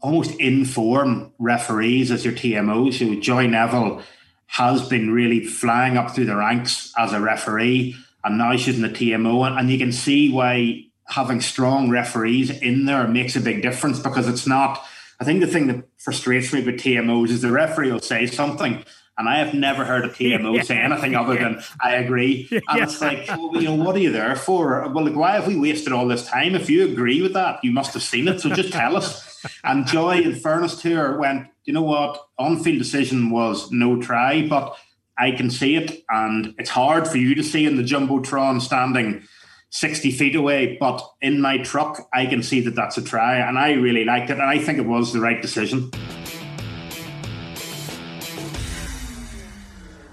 almost 0.01 0.31
informed 0.39 1.31
referees 1.39 2.11
as 2.11 2.25
your 2.25 2.33
TMOs. 2.33 2.97
Who 2.97 3.19
Joy 3.19 3.47
Neville 3.47 4.01
has 4.47 4.87
been 4.87 5.11
really 5.11 5.45
flying 5.45 5.97
up 5.97 6.11
through 6.11 6.25
the 6.25 6.35
ranks 6.35 6.91
as 6.97 7.13
a 7.13 7.19
referee, 7.19 7.95
and 8.23 8.37
now 8.37 8.55
she's 8.55 8.75
in 8.75 8.81
the 8.81 8.89
TMO. 8.89 9.45
And, 9.47 9.59
and 9.59 9.69
you 9.69 9.77
can 9.77 9.91
see 9.91 10.31
why 10.31 10.85
having 11.07 11.41
strong 11.41 11.89
referees 11.89 12.49
in 12.49 12.85
there 12.85 13.07
makes 13.07 13.35
a 13.35 13.41
big 13.41 13.61
difference 13.61 13.99
because 13.99 14.27
it's 14.27 14.47
not. 14.47 14.83
I 15.19 15.23
think 15.23 15.41
the 15.41 15.47
thing 15.47 15.67
that 15.67 15.87
frustrates 15.97 16.51
me 16.51 16.63
with 16.63 16.75
TMOs 16.75 17.29
is 17.29 17.41
the 17.41 17.51
referee 17.51 17.91
will 17.91 17.99
say 17.99 18.25
something 18.25 18.83
And 19.21 19.29
I 19.29 19.37
have 19.37 19.53
never 19.53 19.85
heard 19.85 20.03
a 20.03 20.09
TMO 20.09 20.55
yeah. 20.55 20.63
say 20.63 20.79
anything 20.79 21.15
other 21.15 21.37
than 21.37 21.61
"I 21.79 21.95
agree." 21.97 22.47
And 22.51 22.77
yeah. 22.77 22.83
it's 22.83 22.99
like, 23.01 23.27
well, 23.27 23.55
you 23.55 23.63
know, 23.69 23.75
what 23.75 23.95
are 23.95 23.99
you 23.99 24.11
there 24.11 24.35
for? 24.35 24.87
Well, 24.89 25.05
like, 25.05 25.15
why 25.15 25.33
have 25.33 25.45
we 25.45 25.55
wasted 25.55 25.93
all 25.93 26.07
this 26.07 26.25
time? 26.25 26.55
If 26.55 26.71
you 26.71 26.85
agree 26.85 27.21
with 27.21 27.33
that, 27.33 27.63
you 27.63 27.71
must 27.71 27.93
have 27.93 28.01
seen 28.01 28.27
it. 28.27 28.41
So 28.41 28.49
just 28.49 28.73
tell 28.73 28.97
us. 28.97 29.29
And 29.63 29.87
Joy, 29.87 30.19
in 30.19 30.35
fairness 30.35 30.79
to 30.81 30.95
her, 30.95 31.17
went, 31.17 31.47
you 31.65 31.73
know 31.73 31.81
what? 31.81 32.27
On-field 32.37 32.77
decision 32.77 33.31
was 33.31 33.71
no 33.71 33.99
try, 33.99 34.47
but 34.47 34.77
I 35.17 35.31
can 35.31 35.49
see 35.49 35.75
it, 35.75 36.03
and 36.09 36.53
it's 36.59 36.69
hard 36.69 37.07
for 37.07 37.17
you 37.17 37.33
to 37.33 37.43
see 37.43 37.65
in 37.65 37.75
the 37.75 37.81
jumbotron 37.81 38.61
standing 38.61 39.23
60 39.71 40.11
feet 40.11 40.35
away, 40.35 40.77
but 40.79 41.01
in 41.21 41.41
my 41.41 41.57
truck, 41.57 42.07
I 42.13 42.27
can 42.27 42.43
see 42.43 42.61
that 42.61 42.75
that's 42.75 42.99
a 42.99 43.01
try, 43.01 43.37
and 43.37 43.57
I 43.57 43.71
really 43.71 44.05
liked 44.05 44.29
it, 44.29 44.33
and 44.33 44.43
I 44.43 44.59
think 44.59 44.77
it 44.77 44.85
was 44.85 45.11
the 45.11 45.21
right 45.21 45.41
decision. 45.41 45.89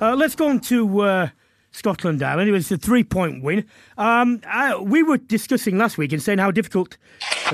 Uh, 0.00 0.14
let's 0.14 0.36
go 0.36 0.48
on 0.48 0.60
to 0.60 1.00
uh, 1.00 1.28
Scotland 1.72 2.22
Ireland. 2.22 2.48
It 2.48 2.52
was 2.52 2.70
a 2.70 2.78
three 2.78 3.02
point 3.02 3.42
win. 3.42 3.64
Um, 3.96 4.40
I, 4.46 4.76
we 4.76 5.02
were 5.02 5.18
discussing 5.18 5.76
last 5.76 5.98
week 5.98 6.12
and 6.12 6.22
saying 6.22 6.38
how 6.38 6.52
difficult 6.52 6.96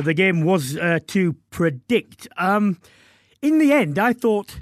the 0.03 0.13
game 0.13 0.43
was 0.45 0.77
uh, 0.77 0.99
to 1.09 1.35
predict. 1.51 2.29
Um, 2.37 2.79
in 3.41 3.59
the 3.59 3.73
end, 3.73 3.99
I 3.99 4.13
thought, 4.13 4.61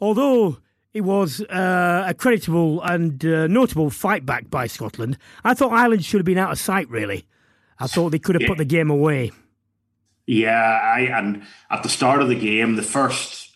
although 0.00 0.58
it 0.92 1.02
was 1.02 1.40
uh, 1.42 2.04
a 2.06 2.12
creditable 2.12 2.82
and 2.82 3.24
uh, 3.24 3.46
notable 3.46 3.88
fight 3.88 4.26
back 4.26 4.50
by 4.50 4.66
Scotland. 4.66 5.16
I 5.42 5.54
thought 5.54 5.72
Ireland 5.72 6.04
should 6.04 6.18
have 6.18 6.26
been 6.26 6.38
out 6.38 6.52
of 6.52 6.58
sight, 6.58 6.88
really. 6.90 7.26
I 7.78 7.86
thought 7.86 8.10
they 8.10 8.18
could 8.18 8.34
have 8.34 8.42
yeah. 8.42 8.48
put 8.48 8.58
the 8.58 8.66
game 8.66 8.90
away. 8.90 9.32
Yeah, 10.26 10.80
I 10.82 11.00
and 11.00 11.42
at 11.70 11.82
the 11.82 11.88
start 11.88 12.20
of 12.20 12.28
the 12.28 12.34
game, 12.34 12.76
the 12.76 12.82
first 12.82 13.51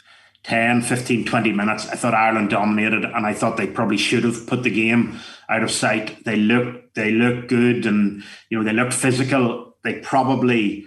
10, 0.46 0.82
15, 0.82 1.24
20 1.24 1.52
minutes, 1.52 1.88
I 1.88 1.96
thought 1.96 2.14
Ireland 2.14 2.50
dominated 2.50 3.04
and 3.04 3.26
I 3.26 3.34
thought 3.34 3.56
they 3.56 3.66
probably 3.66 3.96
should 3.96 4.22
have 4.22 4.46
put 4.46 4.62
the 4.62 4.70
game 4.70 5.18
out 5.48 5.64
of 5.64 5.72
sight. 5.72 6.24
They 6.24 6.36
looked 6.36 6.94
they 6.94 7.10
looked 7.10 7.48
good 7.48 7.84
and 7.84 8.22
you 8.48 8.56
know 8.56 8.62
they 8.62 8.72
looked 8.72 8.94
physical. 8.94 9.76
They 9.82 9.94
probably 9.94 10.86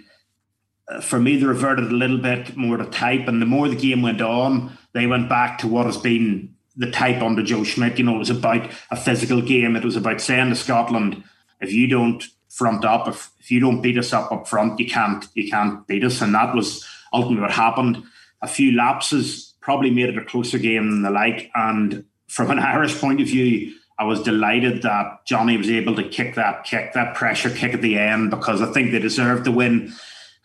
uh, 0.88 1.02
for 1.02 1.20
me 1.20 1.36
they 1.36 1.44
reverted 1.44 1.92
a 1.92 1.94
little 1.94 2.16
bit 2.16 2.56
more 2.56 2.78
to 2.78 2.86
type 2.86 3.28
and 3.28 3.42
the 3.42 3.46
more 3.46 3.68
the 3.68 3.76
game 3.76 4.00
went 4.00 4.22
on, 4.22 4.78
they 4.94 5.06
went 5.06 5.28
back 5.28 5.58
to 5.58 5.68
what 5.68 5.84
has 5.84 5.98
been 5.98 6.54
the 6.74 6.90
type 6.90 7.20
under 7.20 7.42
Joe 7.42 7.62
Schmidt. 7.62 7.98
You 7.98 8.04
know, 8.04 8.14
it 8.14 8.18
was 8.18 8.30
about 8.30 8.66
a 8.90 8.96
physical 8.96 9.42
game. 9.42 9.76
It 9.76 9.84
was 9.84 9.96
about 9.96 10.22
saying 10.22 10.48
to 10.48 10.56
Scotland, 10.56 11.22
if 11.60 11.70
you 11.70 11.86
don't 11.86 12.24
front 12.48 12.86
up, 12.86 13.08
if, 13.08 13.30
if 13.38 13.50
you 13.50 13.60
don't 13.60 13.82
beat 13.82 13.98
us 13.98 14.14
up 14.14 14.32
up 14.32 14.48
front, 14.48 14.80
you 14.80 14.86
can't 14.86 15.26
you 15.34 15.50
can't 15.50 15.86
beat 15.86 16.02
us. 16.02 16.22
And 16.22 16.34
that 16.34 16.54
was 16.54 16.82
ultimately 17.12 17.42
what 17.42 17.50
happened. 17.50 18.02
A 18.40 18.48
few 18.48 18.72
lapses 18.72 19.49
probably 19.60 19.90
made 19.90 20.08
it 20.08 20.18
a 20.18 20.24
closer 20.24 20.58
game 20.58 20.90
than 20.90 21.02
the 21.02 21.10
like. 21.10 21.50
And 21.54 22.04
from 22.28 22.50
an 22.50 22.58
Irish 22.74 22.98
point 22.98 23.20
of 23.20 23.26
view, 23.26 23.74
I 23.98 24.04
was 24.04 24.22
delighted 24.22 24.82
that 24.82 25.26
Johnny 25.26 25.56
was 25.56 25.70
able 25.70 25.94
to 25.96 26.08
kick 26.08 26.34
that 26.36 26.64
kick, 26.64 26.94
that 26.94 27.14
pressure 27.14 27.50
kick 27.50 27.74
at 27.74 27.82
the 27.82 27.98
end, 27.98 28.30
because 28.30 28.62
I 28.62 28.72
think 28.72 28.92
they 28.92 28.98
deserved 28.98 29.44
the 29.44 29.52
win. 29.52 29.92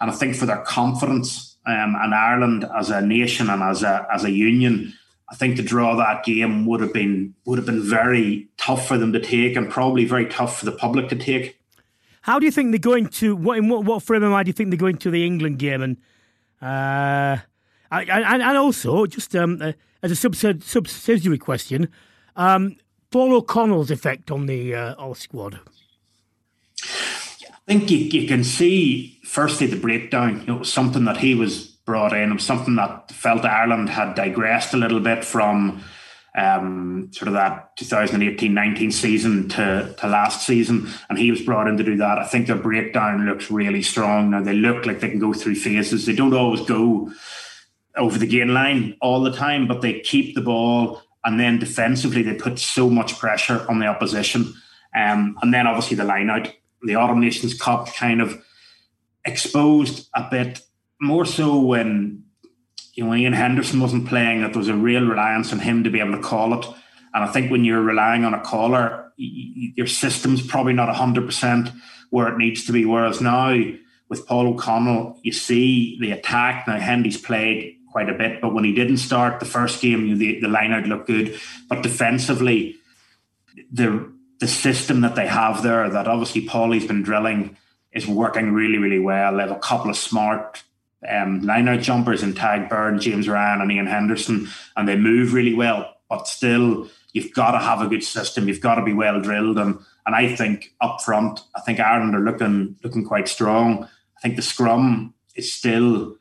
And 0.01 0.11
I 0.11 0.13
think 0.13 0.35
for 0.35 0.45
their 0.45 0.61
confidence, 0.61 1.55
um, 1.65 1.95
and 1.99 2.13
Ireland 2.13 2.65
as 2.75 2.89
a 2.89 3.01
nation 3.01 3.49
and 3.49 3.63
as 3.63 3.81
a 3.81 4.05
as 4.13 4.23
a 4.23 4.31
union, 4.31 4.93
I 5.31 5.35
think 5.35 5.55
to 5.55 5.63
draw 5.63 5.95
that 5.95 6.23
game 6.23 6.65
would 6.65 6.81
have 6.81 6.93
been 6.93 7.33
would 7.45 7.57
have 7.57 7.65
been 7.65 7.81
very 7.81 8.49
tough 8.57 8.87
for 8.87 8.97
them 8.97 9.13
to 9.13 9.19
take, 9.19 9.55
and 9.55 9.69
probably 9.69 10.05
very 10.05 10.27
tough 10.27 10.59
for 10.59 10.65
the 10.65 10.71
public 10.71 11.09
to 11.09 11.15
take. 11.15 11.57
How 12.21 12.39
do 12.39 12.45
you 12.45 12.51
think 12.51 12.71
they're 12.71 12.79
going 12.79 13.07
to? 13.07 13.35
What 13.35 13.57
in 13.57 13.69
what, 13.69 13.85
what 13.85 14.03
frame 14.03 14.23
of 14.23 14.31
mind 14.31 14.45
do 14.45 14.49
you 14.49 14.53
think 14.53 14.69
they're 14.69 14.77
going 14.77 14.97
to 14.97 15.09
the 15.09 15.25
England 15.25 15.59
game? 15.59 15.81
And 15.81 15.97
uh, 16.61 17.41
and, 17.91 18.41
and 18.41 18.57
also 18.57 19.05
just 19.05 19.35
um, 19.35 19.61
uh, 19.61 19.73
as 20.01 20.11
a 20.11 20.15
subsidiary 20.15 21.37
question, 21.37 21.89
um, 22.35 22.77
Paul 23.11 23.35
O'Connell's 23.35 23.91
effect 23.91 24.29
on 24.31 24.45
the 24.45 24.75
uh, 24.75 24.95
All 24.95 25.15
squad. 25.15 25.59
I 26.83 27.73
think 27.73 27.89
you, 27.89 27.97
you 27.97 28.27
can 28.27 28.43
see 28.43 29.19
firstly 29.23 29.67
the 29.67 29.75
breakdown. 29.75 30.41
You 30.41 30.45
know, 30.45 30.55
it 30.57 30.59
was 30.59 30.73
something 30.73 31.05
that 31.05 31.17
he 31.17 31.33
was 31.33 31.65
brought 31.65 32.13
in. 32.13 32.31
It 32.31 32.33
was 32.33 32.45
something 32.45 32.75
that 32.75 33.11
felt 33.11 33.45
Ireland 33.45 33.89
had 33.89 34.15
digressed 34.15 34.73
a 34.73 34.77
little 34.77 34.99
bit 34.99 35.23
from 35.23 35.83
um, 36.35 37.09
sort 37.11 37.27
of 37.27 37.33
that 37.35 37.75
2018-19 37.77 38.91
season 38.91 39.47
to, 39.49 39.95
to 39.97 40.07
last 40.07 40.45
season, 40.45 40.89
and 41.09 41.17
he 41.17 41.31
was 41.31 41.41
brought 41.41 41.67
in 41.67 41.77
to 41.77 41.83
do 41.83 41.97
that. 41.97 42.19
I 42.19 42.25
think 42.27 42.47
their 42.47 42.57
breakdown 42.57 43.25
looks 43.25 43.49
really 43.49 43.81
strong 43.81 44.31
now. 44.31 44.41
They 44.41 44.53
look 44.53 44.85
like 44.85 44.99
they 44.99 45.09
can 45.09 45.19
go 45.19 45.33
through 45.33 45.55
phases. 45.55 46.05
They 46.05 46.15
don't 46.15 46.33
always 46.33 46.61
go 46.61 47.11
over 47.97 48.17
the 48.17 48.27
gain 48.27 48.53
line 48.53 48.95
all 49.01 49.21
the 49.21 49.31
time, 49.31 49.67
but 49.67 49.81
they 49.81 49.99
keep 50.01 50.35
the 50.35 50.41
ball, 50.41 51.01
and 51.23 51.39
then 51.39 51.59
defensively 51.59 52.21
they 52.21 52.33
put 52.33 52.59
so 52.59 52.89
much 52.89 53.17
pressure 53.17 53.65
on 53.69 53.79
the 53.79 53.87
opposition. 53.87 54.53
Um, 54.95 55.37
and 55.41 55.53
then 55.53 55.67
obviously 55.67 55.97
the 55.97 56.03
line 56.03 56.29
out 56.29 56.49
the 56.83 56.95
Autumn 56.95 57.19
Nations 57.19 57.53
Cup 57.53 57.93
kind 57.95 58.21
of 58.21 58.41
exposed 59.25 60.07
a 60.13 60.27
bit 60.29 60.61
more 61.01 61.25
so 61.25 61.59
when 61.59 62.23
you 62.93 63.05
know 63.05 63.13
Ian 63.13 63.33
Henderson 63.33 63.79
wasn't 63.79 64.07
playing 64.07 64.41
that 64.41 64.53
there 64.53 64.59
was 64.59 64.69
a 64.69 64.75
real 64.75 65.05
reliance 65.05 65.51
on 65.51 65.59
him 65.59 65.83
to 65.83 65.89
be 65.89 65.99
able 65.99 66.13
to 66.13 66.21
call 66.21 66.57
it. 66.59 66.65
And 67.13 67.23
I 67.23 67.27
think 67.27 67.49
when 67.49 67.65
you're 67.65 67.81
relying 67.81 68.23
on 68.23 68.33
a 68.33 68.41
caller, 68.41 69.11
your 69.17 69.87
system's 69.87 70.45
probably 70.45 70.73
not 70.73 70.93
hundred 70.93 71.25
percent 71.25 71.69
where 72.09 72.27
it 72.27 72.37
needs 72.37 72.65
to 72.65 72.71
be. 72.71 72.85
Whereas 72.85 73.19
now 73.19 73.57
with 74.09 74.27
Paul 74.27 74.47
O'Connell, 74.47 75.19
you 75.23 75.31
see 75.31 75.97
the 75.99 76.11
attack. 76.11 76.67
Now 76.67 76.77
Hendy's 76.77 77.19
played 77.19 77.74
quite 77.95 78.09
a 78.09 78.13
bit, 78.13 78.41
but 78.41 78.53
when 78.53 78.65
he 78.65 78.73
didn't 78.73 78.97
start 78.97 79.39
the 79.39 79.45
first 79.45 79.81
game, 79.81 80.17
the, 80.17 80.37
the 80.41 80.49
line 80.49 80.73
out 80.73 80.85
looked 80.85 81.07
good. 81.07 81.39
But 81.69 81.81
defensively, 81.81 82.75
the 83.71 84.11
the 84.41 84.49
system 84.49 84.99
that 84.99 85.15
they 85.15 85.27
have 85.27 85.63
there, 85.63 85.89
that 85.89 86.05
obviously 86.05 86.45
Paulie's 86.45 86.85
been 86.85 87.03
drilling, 87.03 87.55
is 87.93 88.05
working 88.05 88.51
really, 88.51 88.79
really 88.79 88.99
well. 88.99 89.37
They 89.37 89.43
have 89.43 89.51
a 89.51 89.59
couple 89.59 89.89
of 89.89 89.95
smart 89.95 90.61
um, 91.07 91.39
line 91.43 91.69
out 91.69 91.79
jumpers 91.79 92.21
in 92.21 92.33
Tadhg 92.33 92.67
Beirne, 92.67 92.99
James 92.99 93.29
Ryan, 93.29 93.61
and 93.61 93.71
Ian 93.71 93.87
Henderson, 93.87 94.49
and 94.75 94.89
they 94.89 94.97
move 94.97 95.31
really 95.31 95.53
well. 95.53 95.95
But 96.09 96.27
still, 96.27 96.89
you've 97.13 97.33
got 97.33 97.51
to 97.51 97.59
have 97.59 97.79
a 97.79 97.87
good 97.87 98.03
system. 98.03 98.49
You've 98.49 98.59
got 98.59 98.75
to 98.75 98.83
be 98.83 98.91
well 98.91 99.21
drilled, 99.21 99.57
and 99.57 99.79
and 100.05 100.13
I 100.13 100.35
think 100.35 100.73
up 100.81 100.99
front, 101.01 101.39
I 101.55 101.61
think 101.61 101.79
Ireland 101.79 102.13
are 102.13 102.19
looking 102.29 102.75
looking 102.83 103.05
quite 103.05 103.29
strong. 103.29 103.85
I 104.17 104.19
think 104.21 104.35
the 104.35 104.41
scrum 104.41 105.13
is 105.33 105.53
still 105.53 106.17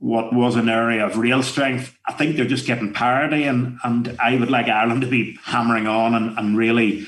what 0.00 0.34
was 0.34 0.56
an 0.56 0.68
area 0.68 1.06
of 1.06 1.18
real 1.18 1.42
strength. 1.42 1.96
I 2.08 2.14
think 2.14 2.36
they're 2.36 2.46
just 2.46 2.66
getting 2.66 2.92
parity, 2.92 3.44
and 3.44 3.78
and 3.84 4.16
I 4.18 4.36
would 4.36 4.50
like 4.50 4.66
Ireland 4.66 5.02
to 5.02 5.06
be 5.06 5.38
hammering 5.44 5.86
on 5.86 6.14
and, 6.14 6.36
and 6.36 6.56
really 6.56 7.06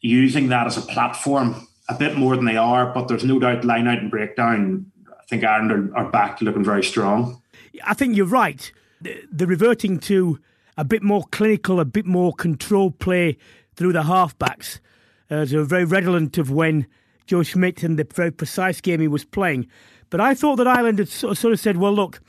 using 0.00 0.48
that 0.48 0.66
as 0.66 0.76
a 0.76 0.82
platform 0.82 1.66
a 1.88 1.94
bit 1.94 2.16
more 2.16 2.36
than 2.36 2.44
they 2.44 2.56
are, 2.56 2.92
but 2.92 3.08
there's 3.08 3.24
no 3.24 3.38
doubt 3.38 3.64
line 3.64 3.86
out 3.86 3.98
and 3.98 4.10
breakdown. 4.10 4.90
I 5.08 5.24
think 5.28 5.44
Ireland 5.44 5.72
are, 5.72 5.98
are 5.98 6.10
back 6.10 6.40
looking 6.40 6.64
very 6.64 6.84
strong. 6.84 7.42
I 7.84 7.94
think 7.94 8.16
you're 8.16 8.26
right. 8.26 8.72
The 9.00 9.46
reverting 9.46 9.98
to 10.00 10.38
a 10.76 10.84
bit 10.84 11.02
more 11.02 11.24
clinical, 11.30 11.80
a 11.80 11.84
bit 11.84 12.06
more 12.06 12.32
controlled 12.32 12.98
play 12.98 13.36
through 13.74 13.92
the 13.92 14.02
halfbacks. 14.02 14.80
Uh, 15.30 15.44
they 15.44 15.56
were 15.56 15.64
very 15.64 15.84
redolent 15.84 16.38
of 16.38 16.50
when 16.50 16.86
Joe 17.26 17.42
Schmidt 17.42 17.82
and 17.82 17.98
the 17.98 18.06
very 18.14 18.30
precise 18.30 18.80
game 18.80 19.00
he 19.00 19.08
was 19.08 19.24
playing. 19.24 19.66
But 20.10 20.20
I 20.20 20.34
thought 20.34 20.56
that 20.56 20.68
Ireland 20.68 20.98
had 20.98 21.08
sort 21.08 21.44
of 21.44 21.60
said, 21.60 21.76
well, 21.76 21.92
look, 21.92 22.20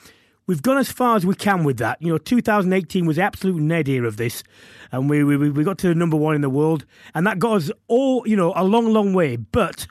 we've 0.48 0.64
gone 0.64 0.78
as 0.78 0.92
far 0.92 1.16
as 1.16 1.26
we 1.26 1.36
can 1.36 1.64
with 1.64 1.78
that. 1.78 2.02
You 2.02 2.14
know, 2.14 2.18
2018 2.18 3.06
was 3.06 3.20
absolute 3.20 3.62
nadir 3.62 4.06
of 4.06 4.18
this 4.18 4.44
and 4.92 5.10
we, 5.10 5.24
we 5.24 5.38
we 5.50 5.64
got 5.64 5.78
to 5.80 5.94
number 5.94 6.18
one 6.18 6.36
in 6.36 6.42
the 6.42 6.50
world, 6.50 6.86
and 7.14 7.26
that 7.28 7.40
got 7.40 7.58
us 7.58 7.72
all 7.88 8.28
you 8.28 8.36
know 8.36 8.54
a 8.56 8.64
long, 8.64 8.92
long 8.92 9.14
way. 9.14 9.36
But 9.36 9.88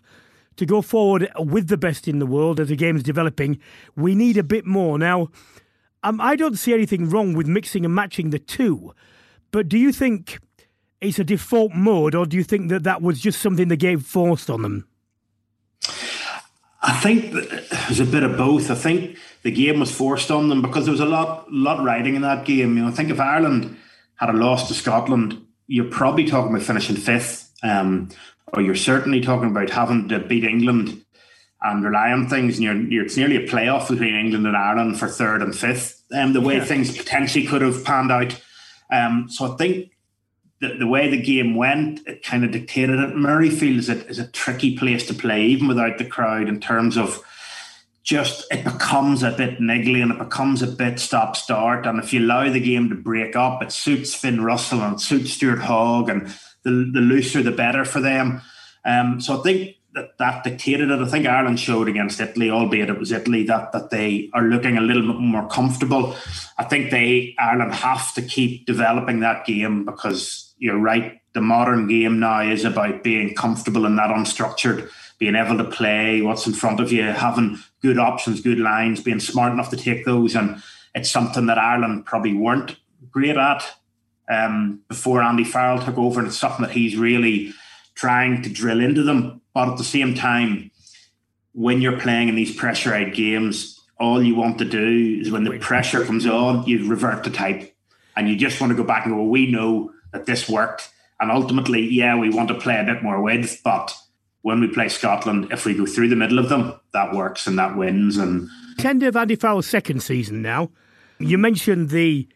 to 0.56 0.66
go 0.66 0.82
forward 0.82 1.30
with 1.38 1.68
the 1.68 1.76
best 1.76 2.08
in 2.08 2.18
the 2.18 2.26
world 2.26 2.60
as 2.60 2.68
the 2.68 2.76
game 2.76 2.96
is 2.96 3.02
developing, 3.02 3.58
we 3.94 4.14
need 4.14 4.36
a 4.36 4.42
bit 4.42 4.64
more 4.64 4.98
now. 4.98 5.28
Um, 6.02 6.20
I 6.20 6.36
don't 6.36 6.58
see 6.58 6.72
anything 6.72 7.10
wrong 7.10 7.34
with 7.34 7.46
mixing 7.46 7.84
and 7.84 7.94
matching 7.94 8.30
the 8.30 8.38
two, 8.38 8.94
but 9.50 9.68
do 9.68 9.78
you 9.78 9.92
think 9.92 10.38
it's 11.00 11.18
a 11.18 11.24
default 11.24 11.72
mode, 11.74 12.14
or 12.14 12.26
do 12.26 12.36
you 12.36 12.44
think 12.44 12.68
that 12.70 12.84
that 12.84 13.02
was 13.02 13.20
just 13.20 13.40
something 13.40 13.68
the 13.68 13.76
game 13.76 14.00
forced 14.00 14.48
on 14.48 14.62
them? 14.62 14.86
I 16.86 17.00
think 17.00 17.32
there's 17.32 17.98
a 17.98 18.04
bit 18.04 18.22
of 18.22 18.36
both. 18.36 18.70
I 18.70 18.76
think 18.76 19.18
the 19.42 19.50
game 19.50 19.80
was 19.80 19.90
forced 19.90 20.30
on 20.30 20.48
them 20.48 20.62
because 20.62 20.84
there 20.84 20.92
was 20.92 21.00
a 21.00 21.06
lot, 21.06 21.52
lot 21.52 21.82
riding 21.82 22.14
in 22.14 22.22
that 22.22 22.44
game. 22.44 22.76
You 22.76 22.84
know, 22.84 22.88
I 22.88 22.92
think 22.92 23.10
if 23.10 23.18
Ireland 23.18 23.76
had 24.14 24.30
a 24.30 24.32
loss 24.32 24.68
to 24.68 24.74
Scotland, 24.74 25.44
you're 25.66 25.90
probably 25.90 26.26
talking 26.26 26.54
about 26.54 26.64
finishing 26.64 26.94
fifth, 26.94 27.52
um, 27.64 28.10
or 28.52 28.62
you're 28.62 28.76
certainly 28.76 29.20
talking 29.20 29.50
about 29.50 29.70
having 29.70 30.08
to 30.10 30.20
beat 30.20 30.44
England 30.44 31.04
and 31.60 31.84
rely 31.84 32.12
on 32.12 32.28
things. 32.28 32.58
And 32.58 32.64
you're, 32.64 32.76
you're, 32.76 33.04
it's 33.04 33.16
nearly 33.16 33.36
a 33.36 33.48
playoff 33.48 33.88
between 33.88 34.14
England 34.14 34.46
and 34.46 34.56
Ireland 34.56 34.96
for 34.96 35.08
third 35.08 35.42
and 35.42 35.56
fifth. 35.56 36.04
Um, 36.14 36.34
the 36.34 36.40
way 36.40 36.58
yeah. 36.58 36.64
things 36.64 36.96
potentially 36.96 37.46
could 37.46 37.62
have 37.62 37.84
panned 37.84 38.12
out. 38.12 38.40
Um, 38.92 39.26
so 39.28 39.52
I 39.52 39.56
think 39.56 39.90
the, 40.60 40.76
the 40.78 40.86
way 40.86 41.08
the 41.08 41.20
game 41.20 41.54
went, 41.54 42.06
it 42.06 42.22
kind 42.22 42.44
of 42.44 42.50
dictated 42.50 42.98
it. 42.98 43.14
Murrayfield 43.14 43.78
is 43.78 43.88
a, 43.88 44.06
is 44.06 44.18
a 44.18 44.28
tricky 44.28 44.76
place 44.76 45.06
to 45.06 45.14
play, 45.14 45.44
even 45.46 45.68
without 45.68 45.98
the 45.98 46.04
crowd, 46.04 46.48
in 46.48 46.60
terms 46.60 46.96
of 46.96 47.22
just 48.02 48.46
it 48.52 48.62
becomes 48.62 49.24
a 49.24 49.32
bit 49.32 49.58
niggly 49.58 50.00
and 50.00 50.12
it 50.12 50.18
becomes 50.18 50.62
a 50.62 50.66
bit 50.66 51.00
stop 51.00 51.36
start. 51.36 51.86
And 51.86 51.98
if 51.98 52.12
you 52.12 52.20
allow 52.20 52.50
the 52.50 52.60
game 52.60 52.88
to 52.88 52.94
break 52.94 53.34
up, 53.34 53.62
it 53.62 53.72
suits 53.72 54.14
Finn 54.14 54.42
Russell 54.44 54.80
and 54.80 54.94
it 54.94 55.00
suits 55.00 55.32
Stuart 55.32 55.58
Hogg, 55.58 56.08
and 56.08 56.26
the, 56.62 56.70
the 56.70 57.00
looser 57.00 57.42
the 57.42 57.50
better 57.50 57.84
for 57.84 58.00
them. 58.00 58.40
Um, 58.84 59.20
so 59.20 59.38
I 59.38 59.42
think 59.42 59.76
that 59.94 60.16
that 60.18 60.44
dictated 60.44 60.90
it. 60.90 61.00
I 61.00 61.06
think 61.06 61.26
Ireland 61.26 61.58
showed 61.58 61.88
against 61.88 62.20
Italy, 62.20 62.50
albeit 62.50 62.90
it 62.90 62.98
was 62.98 63.10
Italy, 63.10 63.44
that 63.44 63.72
that 63.72 63.90
they 63.90 64.30
are 64.32 64.42
looking 64.42 64.78
a 64.78 64.82
little 64.82 65.06
bit 65.06 65.20
more 65.20 65.48
comfortable. 65.48 66.14
I 66.58 66.64
think 66.64 66.90
they 66.90 67.34
Ireland 67.38 67.74
have 67.74 68.14
to 68.14 68.22
keep 68.22 68.66
developing 68.66 69.20
that 69.20 69.46
game 69.46 69.84
because 69.84 70.45
you're 70.58 70.78
right. 70.78 71.20
The 71.34 71.40
modern 71.40 71.86
game 71.86 72.18
now 72.18 72.40
is 72.40 72.64
about 72.64 73.02
being 73.02 73.34
comfortable 73.34 73.86
in 73.86 73.96
that 73.96 74.10
unstructured 74.10 74.90
being 75.18 75.34
able 75.34 75.56
to 75.56 75.64
play 75.64 76.20
what's 76.20 76.46
in 76.46 76.52
front 76.52 76.80
of 76.80 76.92
you, 76.92 77.04
having 77.04 77.58
good 77.80 77.98
options, 77.98 78.40
good 78.40 78.58
lines, 78.58 79.02
being 79.02 79.20
smart 79.20 79.52
enough 79.52 79.70
to 79.70 79.76
take 79.76 80.04
those. 80.04 80.34
And 80.34 80.62
it's 80.94 81.10
something 81.10 81.46
that 81.46 81.58
Ireland 81.58 82.04
probably 82.04 82.34
weren't 82.34 82.76
great 83.10 83.36
at 83.36 83.64
um, 84.28 84.80
before 84.88 85.22
Andy 85.22 85.44
Farrell 85.44 85.82
took 85.82 85.96
over. 85.96 86.20
And 86.20 86.28
it's 86.28 86.38
something 86.38 86.66
that 86.66 86.72
he's 86.72 86.96
really 86.96 87.54
trying 87.94 88.42
to 88.42 88.50
drill 88.50 88.80
into 88.80 89.02
them. 89.02 89.40
But 89.54 89.70
at 89.70 89.78
the 89.78 89.84
same 89.84 90.14
time, 90.14 90.70
when 91.52 91.80
you're 91.80 91.98
playing 91.98 92.28
in 92.28 92.34
these 92.34 92.54
pressurized 92.54 93.16
games, 93.16 93.80
all 93.98 94.22
you 94.22 94.34
want 94.34 94.58
to 94.58 94.66
do 94.66 95.20
is 95.22 95.30
when 95.30 95.44
the 95.44 95.58
pressure 95.58 96.04
comes 96.04 96.26
on, 96.26 96.66
you 96.66 96.86
revert 96.86 97.24
to 97.24 97.30
type. 97.30 97.74
And 98.14 98.28
you 98.28 98.36
just 98.36 98.60
want 98.60 98.70
to 98.70 98.76
go 98.76 98.84
back 98.84 99.06
and 99.06 99.14
go, 99.14 99.22
well, 99.22 99.30
we 99.30 99.50
know 99.50 99.92
that 100.16 100.26
this 100.26 100.48
worked. 100.48 100.90
And 101.20 101.30
ultimately, 101.30 101.82
yeah, 101.82 102.16
we 102.16 102.30
want 102.30 102.48
to 102.48 102.54
play 102.54 102.78
a 102.78 102.84
bit 102.84 103.02
more 103.02 103.20
width, 103.22 103.60
but 103.62 103.94
when 104.42 104.60
we 104.60 104.68
play 104.68 104.88
Scotland, 104.88 105.48
if 105.50 105.64
we 105.64 105.74
go 105.74 105.86
through 105.86 106.08
the 106.08 106.16
middle 106.16 106.38
of 106.38 106.48
them, 106.48 106.74
that 106.92 107.12
works 107.12 107.46
and 107.46 107.58
that 107.58 107.76
wins. 107.76 108.16
And 108.16 108.48
end 108.84 109.02
of 109.02 109.16
Andy 109.16 109.36
Farrell's 109.36 109.66
second 109.66 110.02
season 110.02 110.42
now. 110.42 110.70
You 111.18 111.38
mentioned 111.38 111.90
the 111.90 112.28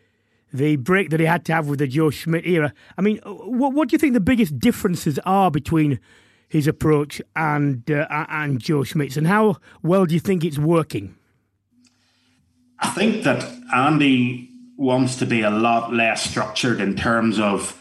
the 0.53 0.77
break 0.77 1.11
that 1.11 1.21
he 1.21 1.27
had 1.27 1.45
to 1.45 1.53
have 1.53 1.69
with 1.69 1.79
the 1.79 1.87
Joe 1.87 2.11
Schmidt 2.11 2.45
era. 2.47 2.73
I 2.99 3.03
mean, 3.03 3.19
what 3.25 3.73
what 3.73 3.89
do 3.89 3.95
you 3.95 3.99
think 3.99 4.15
the 4.15 4.21
biggest 4.21 4.59
differences 4.59 5.19
are 5.25 5.51
between 5.51 6.01
his 6.49 6.67
approach 6.67 7.23
and 7.37 7.89
uh, 7.91 8.07
and 8.11 8.61
Joe 8.61 8.83
Schmidt's, 8.83 9.17
and 9.17 9.27
how 9.27 9.59
well 9.83 10.07
do 10.07 10.15
you 10.15 10.21
think 10.21 10.45
it's 10.45 10.59
working? 10.59 11.15
I 12.81 12.89
think 12.89 13.23
that 13.25 13.45
Andy 13.73 14.50
wants 14.81 15.17
to 15.17 15.27
be 15.27 15.43
a 15.43 15.51
lot 15.51 15.93
less 15.93 16.29
structured 16.29 16.81
in 16.81 16.97
terms 16.97 17.39
of 17.39 17.77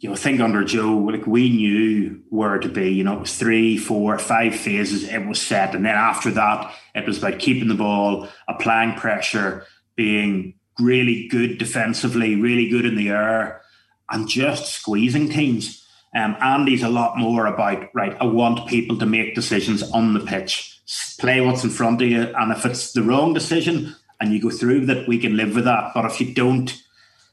you 0.00 0.10
know, 0.10 0.16
think 0.16 0.38
under 0.38 0.62
Joe, 0.62 0.98
like 0.98 1.26
we 1.26 1.48
knew 1.48 2.20
where 2.28 2.58
to 2.58 2.68
be. 2.68 2.90
You 2.90 3.04
know, 3.04 3.14
it 3.14 3.20
was 3.20 3.38
three, 3.38 3.78
four, 3.78 4.18
five 4.18 4.54
phases. 4.54 5.08
It 5.08 5.26
was 5.26 5.40
set, 5.40 5.74
and 5.74 5.86
then 5.86 5.94
after 5.94 6.30
that, 6.32 6.74
it 6.94 7.06
was 7.06 7.16
about 7.16 7.38
keeping 7.38 7.68
the 7.68 7.74
ball, 7.74 8.28
applying 8.46 8.96
pressure, 8.96 9.64
being 9.96 10.54
really 10.78 11.26
good 11.28 11.56
defensively, 11.56 12.36
really 12.36 12.68
good 12.68 12.84
in 12.84 12.96
the 12.96 13.08
air, 13.08 13.62
and 14.10 14.28
just 14.28 14.74
squeezing 14.74 15.30
teams. 15.30 15.82
Um, 16.14 16.36
Andy's 16.42 16.82
a 16.82 16.90
lot 16.90 17.16
more 17.16 17.46
about 17.46 17.88
right. 17.94 18.14
I 18.20 18.26
want 18.26 18.68
people 18.68 18.98
to 18.98 19.06
make 19.06 19.34
decisions 19.34 19.82
on 19.82 20.12
the 20.12 20.20
pitch, 20.20 20.82
play 21.18 21.40
what's 21.40 21.64
in 21.64 21.70
front 21.70 22.02
of 22.02 22.08
you, 22.08 22.30
and 22.36 22.52
if 22.52 22.66
it's 22.66 22.92
the 22.92 23.02
wrong 23.02 23.32
decision 23.32 23.96
and 24.20 24.32
you 24.32 24.40
go 24.40 24.50
through 24.50 24.86
that, 24.86 25.08
we 25.08 25.18
can 25.18 25.36
live 25.36 25.54
with 25.54 25.64
that. 25.64 25.92
But 25.94 26.04
if 26.04 26.20
you 26.20 26.34
don't 26.34 26.74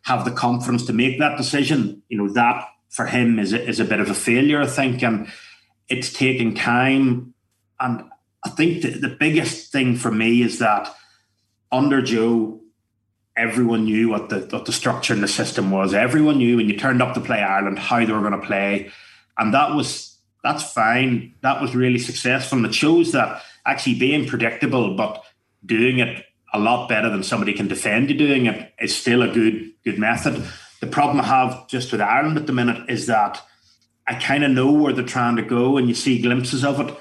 have 0.03 0.25
the 0.25 0.31
confidence 0.31 0.85
to 0.87 0.93
make 0.93 1.19
that 1.19 1.37
decision, 1.37 2.01
you 2.09 2.17
know, 2.17 2.31
that 2.33 2.67
for 2.89 3.05
him 3.05 3.39
is 3.39 3.53
a, 3.53 3.67
is 3.67 3.79
a 3.79 3.85
bit 3.85 3.99
of 3.99 4.09
a 4.09 4.13
failure, 4.13 4.61
I 4.61 4.67
think. 4.67 5.03
And 5.03 5.27
it's 5.89 6.11
taking 6.11 6.55
time. 6.55 7.33
And 7.79 8.03
I 8.43 8.49
think 8.49 8.81
the, 8.81 8.89
the 8.89 9.15
biggest 9.19 9.71
thing 9.71 9.95
for 9.95 10.11
me 10.11 10.41
is 10.41 10.59
that 10.59 10.93
under 11.71 12.01
Joe, 12.01 12.59
everyone 13.37 13.85
knew 13.85 14.09
what 14.09 14.29
the 14.29 14.39
what 14.51 14.65
the 14.65 14.71
structure 14.71 15.13
in 15.13 15.21
the 15.21 15.27
system 15.27 15.71
was. 15.71 15.93
Everyone 15.93 16.37
knew 16.37 16.57
when 16.57 16.67
you 16.67 16.77
turned 16.77 17.01
up 17.01 17.13
to 17.13 17.21
play 17.21 17.41
Ireland 17.41 17.79
how 17.79 18.05
they 18.05 18.11
were 18.11 18.19
going 18.19 18.39
to 18.39 18.45
play, 18.45 18.91
and 19.37 19.53
that 19.53 19.73
was 19.73 20.17
that's 20.43 20.71
fine. 20.73 21.33
That 21.41 21.61
was 21.61 21.75
really 21.75 21.99
successful, 21.99 22.57
and 22.57 22.67
it 22.67 22.75
shows 22.75 23.11
that 23.13 23.41
actually 23.65 23.99
being 23.99 24.27
predictable 24.27 24.95
but 24.95 25.23
doing 25.65 25.99
it 25.99 26.25
a 26.53 26.59
lot 26.59 26.89
better 26.89 27.09
than 27.09 27.23
somebody 27.23 27.53
can 27.53 27.67
defend 27.67 28.09
you 28.09 28.17
doing 28.17 28.45
it 28.45 28.73
is 28.79 28.95
still 28.95 29.21
a 29.21 29.27
good 29.27 29.71
good 29.83 29.97
method. 29.97 30.43
The 30.81 30.87
problem 30.87 31.21
I 31.21 31.25
have 31.25 31.67
just 31.67 31.91
with 31.91 32.01
Ireland 32.01 32.37
at 32.37 32.47
the 32.47 32.53
minute 32.53 32.89
is 32.89 33.07
that 33.07 33.41
I 34.07 34.15
kind 34.15 34.43
of 34.43 34.51
know 34.51 34.71
where 34.71 34.93
they're 34.93 35.05
trying 35.05 35.35
to 35.37 35.43
go 35.43 35.77
and 35.77 35.87
you 35.87 35.93
see 35.93 36.21
glimpses 36.21 36.65
of 36.65 36.79
it, 36.79 36.95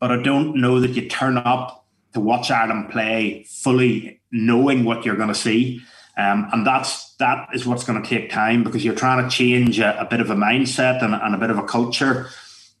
but 0.00 0.10
I 0.10 0.22
don't 0.22 0.56
know 0.56 0.80
that 0.80 0.92
you 0.92 1.08
turn 1.08 1.36
up 1.38 1.84
to 2.14 2.20
watch 2.20 2.50
Ireland 2.50 2.90
play 2.90 3.44
fully 3.48 4.20
knowing 4.30 4.84
what 4.84 5.04
you're 5.04 5.16
going 5.16 5.28
to 5.28 5.34
see. 5.34 5.82
Um, 6.16 6.48
and 6.52 6.64
that's 6.64 7.14
that 7.16 7.48
is 7.52 7.66
what's 7.66 7.84
going 7.84 8.00
to 8.00 8.08
take 8.08 8.30
time 8.30 8.62
because 8.62 8.84
you're 8.84 8.94
trying 8.94 9.28
to 9.28 9.34
change 9.34 9.80
a, 9.80 10.00
a 10.00 10.04
bit 10.04 10.20
of 10.20 10.30
a 10.30 10.34
mindset 10.34 11.02
and, 11.02 11.14
and 11.14 11.34
a 11.34 11.38
bit 11.38 11.50
of 11.50 11.58
a 11.58 11.64
culture 11.64 12.28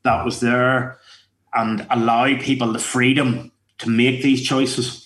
that 0.04 0.24
was 0.24 0.40
there 0.40 0.98
and 1.52 1.86
allow 1.90 2.26
people 2.38 2.72
the 2.72 2.78
freedom 2.78 3.50
to 3.78 3.90
make 3.90 4.22
these 4.22 4.42
choices. 4.46 5.03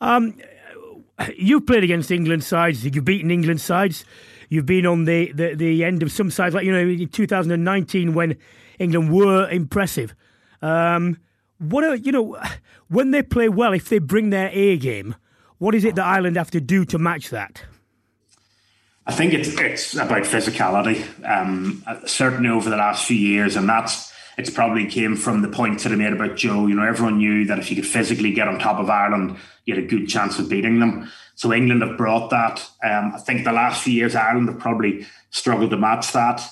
Um, 0.00 0.38
you've 1.36 1.66
played 1.66 1.84
against 1.84 2.10
England 2.10 2.44
sides. 2.44 2.84
You've 2.84 3.04
beaten 3.04 3.30
England 3.30 3.60
sides. 3.60 4.04
You've 4.48 4.66
been 4.66 4.86
on 4.86 5.04
the, 5.04 5.32
the, 5.32 5.54
the 5.54 5.84
end 5.84 6.02
of 6.02 6.12
some 6.12 6.30
sides, 6.30 6.54
like 6.54 6.64
you 6.64 6.72
know, 6.72 6.78
in 6.78 7.08
2019 7.08 8.14
when 8.14 8.36
England 8.78 9.12
were 9.12 9.48
impressive. 9.50 10.14
Um, 10.62 11.18
what 11.58 11.84
are 11.84 11.94
you 11.94 12.12
know 12.12 12.38
when 12.88 13.10
they 13.10 13.22
play 13.22 13.48
well? 13.48 13.72
If 13.72 13.88
they 13.88 13.98
bring 13.98 14.30
their 14.30 14.50
A 14.52 14.76
game, 14.76 15.14
what 15.58 15.74
is 15.74 15.84
it 15.84 15.94
that 15.96 16.04
Ireland 16.04 16.36
have 16.36 16.50
to 16.52 16.60
do 16.60 16.84
to 16.86 16.98
match 16.98 17.30
that? 17.30 17.64
I 19.06 19.12
think 19.12 19.32
it's 19.32 19.48
it's 19.58 19.94
about 19.94 20.22
physicality. 20.22 21.04
Um, 21.28 21.84
certainly 22.06 22.50
over 22.50 22.68
the 22.68 22.76
last 22.76 23.06
few 23.06 23.16
years, 23.16 23.56
and 23.56 23.68
that's 23.68 24.12
it's 24.36 24.50
probably 24.50 24.86
came 24.86 25.16
from 25.16 25.42
the 25.42 25.48
points 25.48 25.84
that 25.84 25.92
I 25.92 25.96
made 25.96 26.12
about 26.12 26.36
Joe. 26.36 26.66
You 26.66 26.74
know, 26.74 26.86
everyone 26.86 27.18
knew 27.18 27.46
that 27.46 27.58
if 27.58 27.70
you 27.70 27.76
could 27.76 27.86
physically 27.86 28.32
get 28.32 28.48
on 28.48 28.58
top 28.58 28.78
of 28.78 28.90
Ireland, 28.90 29.36
you 29.64 29.74
had 29.74 29.84
a 29.84 29.86
good 29.86 30.08
chance 30.08 30.38
of 30.38 30.48
beating 30.48 30.78
them. 30.78 31.10
So 31.34 31.52
England 31.52 31.82
have 31.82 31.96
brought 31.96 32.30
that. 32.30 32.66
Um, 32.82 33.12
I 33.14 33.18
think 33.18 33.44
the 33.44 33.52
last 33.52 33.82
few 33.82 33.94
years, 33.94 34.14
Ireland 34.14 34.48
have 34.48 34.58
probably 34.58 35.06
struggled 35.30 35.70
to 35.70 35.76
match 35.76 36.12
that. 36.12 36.42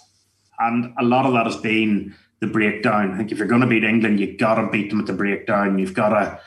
And 0.58 0.94
a 0.98 1.04
lot 1.04 1.26
of 1.26 1.32
that 1.34 1.46
has 1.46 1.56
been 1.56 2.14
the 2.40 2.46
breakdown. 2.46 3.12
I 3.12 3.16
think 3.16 3.32
if 3.32 3.38
you're 3.38 3.46
going 3.46 3.60
to 3.60 3.66
beat 3.66 3.84
England, 3.84 4.20
you've 4.20 4.38
got 4.38 4.56
to 4.56 4.68
beat 4.68 4.90
them 4.90 5.00
at 5.00 5.06
the 5.06 5.12
breakdown. 5.12 5.78
You've 5.78 5.94
got 5.94 6.10
to 6.10 6.40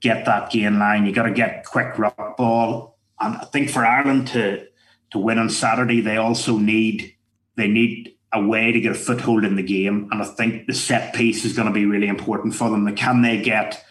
get 0.00 0.24
that 0.26 0.50
gain 0.50 0.78
line. 0.78 1.06
You've 1.06 1.14
got 1.14 1.24
to 1.24 1.32
get 1.32 1.64
quick 1.64 1.98
rock 1.98 2.36
ball. 2.36 2.98
And 3.20 3.36
I 3.36 3.44
think 3.46 3.70
for 3.70 3.84
Ireland 3.84 4.28
to 4.28 4.66
to 5.12 5.18
win 5.18 5.38
on 5.38 5.48
Saturday, 5.48 6.00
they 6.00 6.16
also 6.16 6.58
need 6.58 7.14
they 7.56 7.68
need 7.68 8.15
a 8.32 8.44
way 8.44 8.72
to 8.72 8.80
get 8.80 8.92
a 8.92 8.96
foothold 8.96 9.44
in 9.44 9.56
the 9.56 9.62
game. 9.62 10.08
And 10.10 10.22
I 10.22 10.24
think 10.24 10.66
the 10.66 10.74
set 10.74 11.14
piece 11.14 11.44
is 11.44 11.54
going 11.54 11.68
to 11.68 11.74
be 11.74 11.86
really 11.86 12.08
important 12.08 12.54
for 12.54 12.70
them. 12.70 12.94
Can 12.96 13.22
they 13.22 13.40
get 13.40 13.82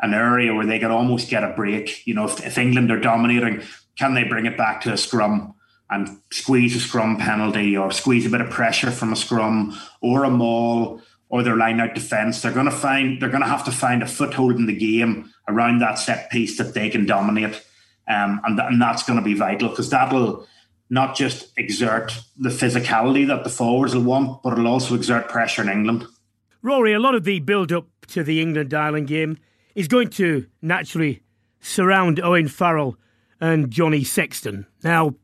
an 0.00 0.14
area 0.14 0.54
where 0.54 0.66
they 0.66 0.78
can 0.78 0.90
almost 0.90 1.28
get 1.28 1.44
a 1.44 1.52
break? 1.54 2.06
You 2.06 2.14
know, 2.14 2.24
if, 2.24 2.44
if 2.44 2.58
England 2.58 2.90
are 2.90 3.00
dominating, 3.00 3.62
can 3.98 4.14
they 4.14 4.24
bring 4.24 4.46
it 4.46 4.56
back 4.56 4.80
to 4.82 4.92
a 4.92 4.96
scrum 4.96 5.54
and 5.90 6.18
squeeze 6.30 6.76
a 6.76 6.80
scrum 6.80 7.16
penalty 7.16 7.76
or 7.76 7.90
squeeze 7.90 8.24
a 8.26 8.30
bit 8.30 8.40
of 8.40 8.50
pressure 8.50 8.90
from 8.90 9.12
a 9.12 9.16
scrum 9.16 9.78
or 10.00 10.24
a 10.24 10.30
maul 10.30 11.02
or 11.28 11.42
their 11.42 11.56
line 11.56 11.80
out 11.80 11.94
defence? 11.94 12.40
They're 12.40 12.52
going 12.52 12.66
to 12.66 12.72
find 12.72 13.20
they're 13.20 13.28
going 13.28 13.42
to 13.42 13.48
have 13.48 13.64
to 13.64 13.72
find 13.72 14.02
a 14.02 14.06
foothold 14.06 14.56
in 14.56 14.66
the 14.66 14.76
game 14.76 15.32
around 15.48 15.80
that 15.80 15.98
set 15.98 16.30
piece 16.30 16.56
that 16.58 16.74
they 16.74 16.88
can 16.88 17.06
dominate. 17.06 17.62
Um, 18.08 18.40
and, 18.44 18.56
th- 18.56 18.68
and 18.70 18.80
that's 18.80 19.02
going 19.02 19.18
to 19.18 19.24
be 19.24 19.34
vital 19.34 19.68
because 19.68 19.90
that'll 19.90 20.46
not 20.90 21.14
just 21.14 21.52
exert 21.56 22.20
the 22.36 22.48
physicality 22.48 23.26
that 23.28 23.44
the 23.44 23.50
forwards 23.50 23.94
will 23.94 24.02
want, 24.02 24.42
but 24.42 24.52
it'll 24.52 24.66
also 24.66 24.94
exert 24.94 25.28
pressure 25.28 25.62
in 25.62 25.68
England. 25.68 26.04
Rory, 26.62 26.92
a 26.92 26.98
lot 26.98 27.14
of 27.14 27.24
the 27.24 27.38
build 27.40 27.72
up 27.72 27.86
to 28.08 28.22
the 28.22 28.40
England 28.40 28.74
Ireland 28.74 29.06
game 29.06 29.38
is 29.74 29.88
going 29.88 30.10
to 30.10 30.46
naturally 30.60 31.22
surround 31.60 32.20
Owen 32.20 32.48
Farrell 32.48 32.96
and 33.40 33.70
Johnny 33.70 34.04
Sexton. 34.04 34.66
Now, 34.82 35.14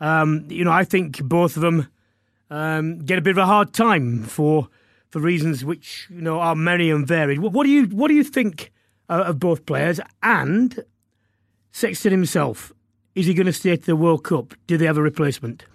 um, 0.00 0.46
you 0.48 0.64
know, 0.64 0.70
I 0.70 0.84
think 0.84 1.22
both 1.22 1.56
of 1.56 1.62
them 1.62 1.88
um, 2.48 3.00
get 3.00 3.18
a 3.18 3.22
bit 3.22 3.32
of 3.32 3.38
a 3.38 3.46
hard 3.46 3.74
time 3.74 4.22
for 4.22 4.68
for 5.10 5.20
reasons 5.20 5.64
which 5.64 6.06
you 6.08 6.22
know 6.22 6.38
are 6.38 6.54
many 6.54 6.90
and 6.90 7.06
varied. 7.06 7.40
What, 7.40 7.52
what 7.52 7.64
do 7.64 7.70
you 7.70 7.86
what 7.86 8.08
do 8.08 8.14
you 8.14 8.24
think 8.24 8.72
uh, 9.08 9.24
of 9.26 9.38
both 9.38 9.66
players 9.66 10.00
and 10.22 10.84
Sexton 11.72 12.12
himself? 12.12 12.72
Is 13.20 13.26
he 13.26 13.34
going 13.34 13.44
to 13.44 13.52
stay 13.52 13.72
at 13.72 13.82
the 13.82 13.94
World 13.94 14.24
Cup? 14.24 14.54
Do 14.66 14.78
they 14.78 14.86
have 14.86 14.96
a 14.96 15.02
replacement? 15.02 15.66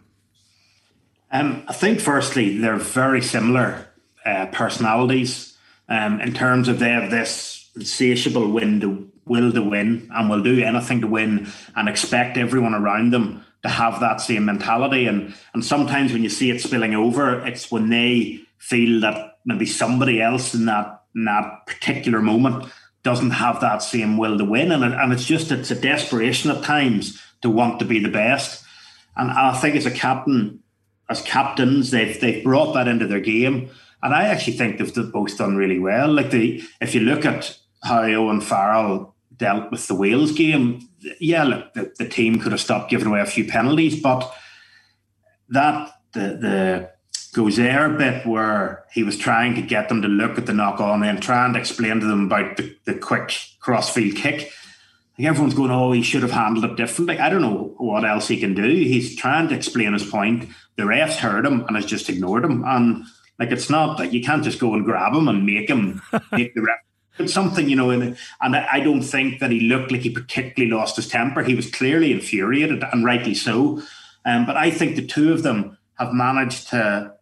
Um, 1.32 1.64
I 1.68 1.74
think, 1.74 2.00
firstly, 2.00 2.58
they're 2.58 2.78
very 2.78 3.22
similar 3.22 3.88
uh, 4.26 4.48
personalities 4.48 5.56
um, 5.88 6.20
in 6.22 6.34
terms 6.34 6.68
of 6.68 6.80
they 6.80 6.90
have 6.90 7.12
this 7.12 7.70
insatiable 7.76 8.50
win 8.50 8.80
to, 8.80 9.12
will 9.26 9.52
to 9.52 9.62
win 9.62 10.10
and 10.12 10.28
will 10.28 10.42
do 10.42 10.64
anything 10.64 11.02
to 11.02 11.08
win 11.08 11.48
and 11.76 11.88
expect 11.88 12.36
everyone 12.36 12.74
around 12.74 13.14
them 13.14 13.46
to 13.62 13.70
have 13.70 14.00
that 14.00 14.22
same 14.22 14.46
mentality. 14.46 15.06
And, 15.06 15.36
and 15.54 15.64
sometimes 15.64 16.14
when 16.14 16.24
you 16.24 16.30
see 16.30 16.50
it 16.50 16.62
spilling 16.62 16.96
over, 16.96 17.46
it's 17.46 17.70
when 17.72 17.92
they 17.92 18.40
feel 18.58 19.02
that 19.02 19.38
maybe 19.46 19.68
somebody 19.68 20.20
else 20.20 20.56
in 20.56 20.66
that, 20.66 21.04
in 21.14 21.26
that 21.26 21.68
particular 21.68 22.24
moment 22.24 22.66
doesn't 23.06 23.30
have 23.30 23.62
that 23.62 23.84
same 23.84 24.18
will 24.18 24.38
to 24.38 24.44
win, 24.44 24.72
and 24.72 24.84
and 24.84 25.14
it's 25.14 25.26
just 25.26 25.52
it's 25.52 25.72
a 25.72 25.80
desperation 25.80 26.50
at 26.50 26.64
times 26.64 27.22
to 27.42 27.50
want 27.50 27.78
to 27.80 27.86
be 27.86 28.00
the 28.00 28.10
best. 28.10 28.66
And 29.16 29.30
I 29.30 29.56
think 29.60 29.76
as 29.76 29.86
a 29.86 29.92
captain, 29.92 30.64
as 31.08 31.22
captains, 31.22 31.92
they've 31.92 32.20
they've 32.20 32.44
brought 32.44 32.74
that 32.74 32.88
into 32.88 33.06
their 33.06 33.20
game, 33.20 33.70
and 34.02 34.14
I 34.14 34.24
actually 34.24 34.58
think 34.58 34.80
they've 34.80 35.12
both 35.12 35.38
done 35.38 35.56
really 35.56 35.80
well. 35.80 36.12
Like 36.12 36.32
the 36.32 36.64
if 36.82 36.96
you 36.96 37.02
look 37.02 37.26
at 37.26 37.58
how 37.84 38.02
Owen 38.02 38.42
Farrell 38.42 39.16
dealt 39.38 39.70
with 39.70 39.88
the 39.88 39.96
Wales 39.96 40.32
game, 40.32 40.82
yeah, 41.20 41.44
look, 41.44 41.74
the, 41.76 41.94
the 42.00 42.10
team 42.10 42.40
could 42.40 42.54
have 42.54 42.62
stopped 42.62 42.90
giving 42.90 43.08
away 43.08 43.22
a 43.22 43.28
few 43.28 43.46
penalties, 43.46 44.02
but 44.02 44.34
that 45.50 45.92
the 46.14 46.20
the 46.42 46.95
Gozaire 47.36 47.98
bit 47.98 48.26
where 48.26 48.86
he 48.94 49.04
was 49.04 49.18
trying 49.18 49.56
to 49.56 49.62
get 49.62 49.90
them 49.90 50.02
to 50.02 50.08
look 50.08 50.38
at 50.38 50.46
the 50.46 50.54
knock 50.54 50.80
on 50.80 51.04
and 51.04 51.22
trying 51.22 51.52
to 51.52 51.60
explain 51.60 52.00
to 52.00 52.06
them 52.06 52.28
about 52.28 52.56
the, 52.56 52.74
the 52.86 52.96
quick 52.96 53.38
crossfield 53.60 54.16
kick. 54.16 54.52
Like 55.20 55.28
everyone's 55.28 55.54
going, 55.54 55.70
oh, 55.70 55.92
he 55.92 56.02
should 56.02 56.22
have 56.22 56.32
handled 56.32 56.64
it 56.64 56.78
differently. 56.78 57.20
I 57.20 57.30
don't 57.30 57.42
know 57.42 57.74
what 57.78 58.06
else 58.06 58.30
he 58.30 58.40
can 58.40 58.54
do. 58.54 58.64
He's 58.64 59.18
trying 59.18 59.50
to 59.50 59.56
explain 59.56 59.92
his 59.92 60.10
point. 60.10 60.50
The 60.78 60.84
refs 60.84 61.18
heard 61.18 61.46
him 61.46 61.66
and 61.68 61.76
has 61.76 61.86
just 61.86 62.10
ignored 62.10 62.46
him. 62.46 62.64
And 62.66 63.04
like 63.38 63.52
it's 63.52 63.70
not 63.70 64.00
like 64.00 64.14
you 64.14 64.24
can't 64.24 64.44
just 64.44 64.60
go 64.60 64.74
and 64.74 64.86
grab 64.86 65.14
him 65.14 65.28
and 65.28 65.46
make 65.46 65.70
him 65.70 66.02
make 66.32 66.56
the 66.56 66.62
ref. 66.62 66.80
It's 67.20 67.34
something, 67.34 67.70
you 67.70 67.76
know, 67.76 67.92
and, 67.92 68.18
and 68.42 68.56
I 68.56 68.82
don't 68.82 69.02
think 69.02 69.40
that 69.40 69.52
he 69.52 69.62
looked 69.62 69.92
like 69.92 70.02
he 70.02 70.10
particularly 70.10 70.74
lost 70.74 70.98
his 70.98 71.08
temper. 71.08 71.44
He 71.44 71.56
was 71.56 71.70
clearly 71.72 72.12
infuriated 72.12 72.84
and 72.84 73.06
rightly 73.06 73.34
so. 73.34 73.82
Um, 74.26 74.46
but 74.46 74.58
I 74.58 74.70
think 74.70 74.96
the 74.96 75.06
two 75.06 75.32
of 75.32 75.44
them 75.44 75.78
have 75.98 76.12
managed 76.12 76.70
to 76.70 77.15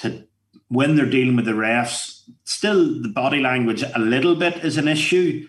to 0.00 0.24
when 0.68 0.94
they're 0.94 1.06
dealing 1.10 1.36
with 1.36 1.46
the 1.46 1.52
refs, 1.52 2.22
still 2.44 3.02
the 3.02 3.08
body 3.08 3.40
language 3.40 3.82
a 3.82 3.98
little 3.98 4.36
bit 4.36 4.64
is 4.64 4.76
an 4.76 4.86
issue, 4.86 5.48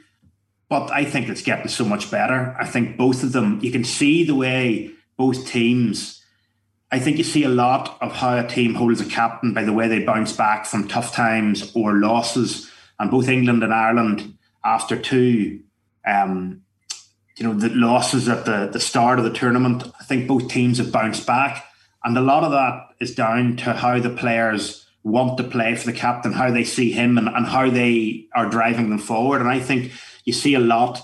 but 0.68 0.92
I 0.92 1.06
think 1.06 1.30
it's 1.30 1.44
getting 1.44 1.68
so 1.68 1.86
much 1.86 2.10
better. 2.10 2.56
I 2.60 2.66
think 2.66 2.98
both 2.98 3.24
of 3.24 3.32
them, 3.32 3.60
you 3.62 3.72
can 3.72 3.84
see 3.84 4.24
the 4.24 4.36
way 4.36 4.92
both 5.18 5.48
teams. 5.48 6.24
I 6.92 7.00
think 7.00 7.18
you 7.18 7.24
see 7.24 7.44
a 7.44 7.50
lot 7.50 7.98
of 8.02 8.14
how 8.14 8.38
a 8.38 8.48
team 8.48 8.74
holds 8.74 9.00
a 9.00 9.06
captain 9.06 9.54
by 9.54 9.64
the 9.64 9.74
way 9.74 9.88
they 9.88 10.04
bounce 10.04 10.34
back 10.34 10.66
from 10.66 10.88
tough 10.88 11.14
times 11.14 11.72
or 11.76 11.94
losses. 11.94 12.70
And 13.00 13.12
both 13.12 13.30
England 13.30 13.64
and 13.64 13.74
Ireland, 13.74 14.38
after 14.64 15.00
two, 15.00 15.62
um, 16.06 16.64
you 17.38 17.46
know, 17.46 17.54
the 17.54 17.70
losses 17.70 18.28
at 18.28 18.46
the, 18.46 18.70
the 18.72 18.80
start 18.80 19.20
of 19.20 19.26
the 19.26 19.34
tournament, 19.34 19.84
I 20.00 20.04
think 20.04 20.28
both 20.28 20.48
teams 20.48 20.80
have 20.80 20.92
bounced 20.92 21.26
back. 21.26 21.66
And 22.04 22.18
a 22.18 22.22
lot 22.22 22.44
of 22.44 22.52
that 22.52 22.90
is 23.00 23.16
down 23.16 23.58
to 23.58 23.74
how 23.74 24.00
the 24.00 24.10
players 24.10 24.88
want 25.04 25.38
to 25.38 25.44
play 25.44 25.76
for 25.76 25.86
the 25.86 25.98
captain, 25.98 26.34
how 26.34 26.52
they 26.52 26.64
see 26.64 26.92
him, 26.92 27.18
and, 27.18 27.28
and 27.28 27.46
how 27.46 27.70
they 27.70 28.28
are 28.36 28.50
driving 28.50 28.90
them 28.90 29.00
forward. 29.00 29.42
And 29.42 29.50
I 29.50 29.60
think 29.60 29.92
you 30.26 30.34
see 30.34 30.54
a 30.54 30.60
lot 30.60 31.02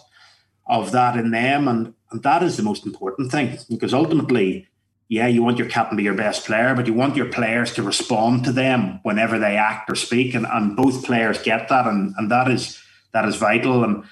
of 0.66 0.92
that 0.92 1.18
in 1.18 1.32
them. 1.32 1.68
And, 1.68 1.94
and 2.12 2.24
that 2.24 2.44
is 2.44 2.58
the 2.58 2.64
most 2.64 2.86
important 2.86 3.32
thing 3.32 3.58
because 3.70 3.94
ultimately, 3.94 4.68
yeah, 5.10 5.28
you 5.28 5.42
want 5.42 5.58
your 5.58 5.70
captain 5.70 5.96
to 5.96 5.98
be 5.98 6.04
your 6.04 6.14
best 6.14 6.46
player, 6.46 6.76
but 6.76 6.86
you 6.86 6.94
want 6.94 7.16
your 7.16 7.32
players 7.32 7.74
to 7.76 7.84
respond 7.84 8.44
to 8.44 8.52
them 8.52 9.00
whenever 9.04 9.40
they 9.40 9.56
act 9.56 9.90
or 9.90 9.96
speak. 9.96 10.36
And, 10.36 10.46
and 10.46 10.76
both 10.76 11.06
players 11.06 11.42
get 11.42 11.70
that. 11.70 11.88
And, 11.88 12.14
and 12.18 12.30
that 12.30 12.52
is 12.52 12.82
that 13.14 13.26
is 13.26 13.36
vital. 13.36 13.84
And 13.84 14.04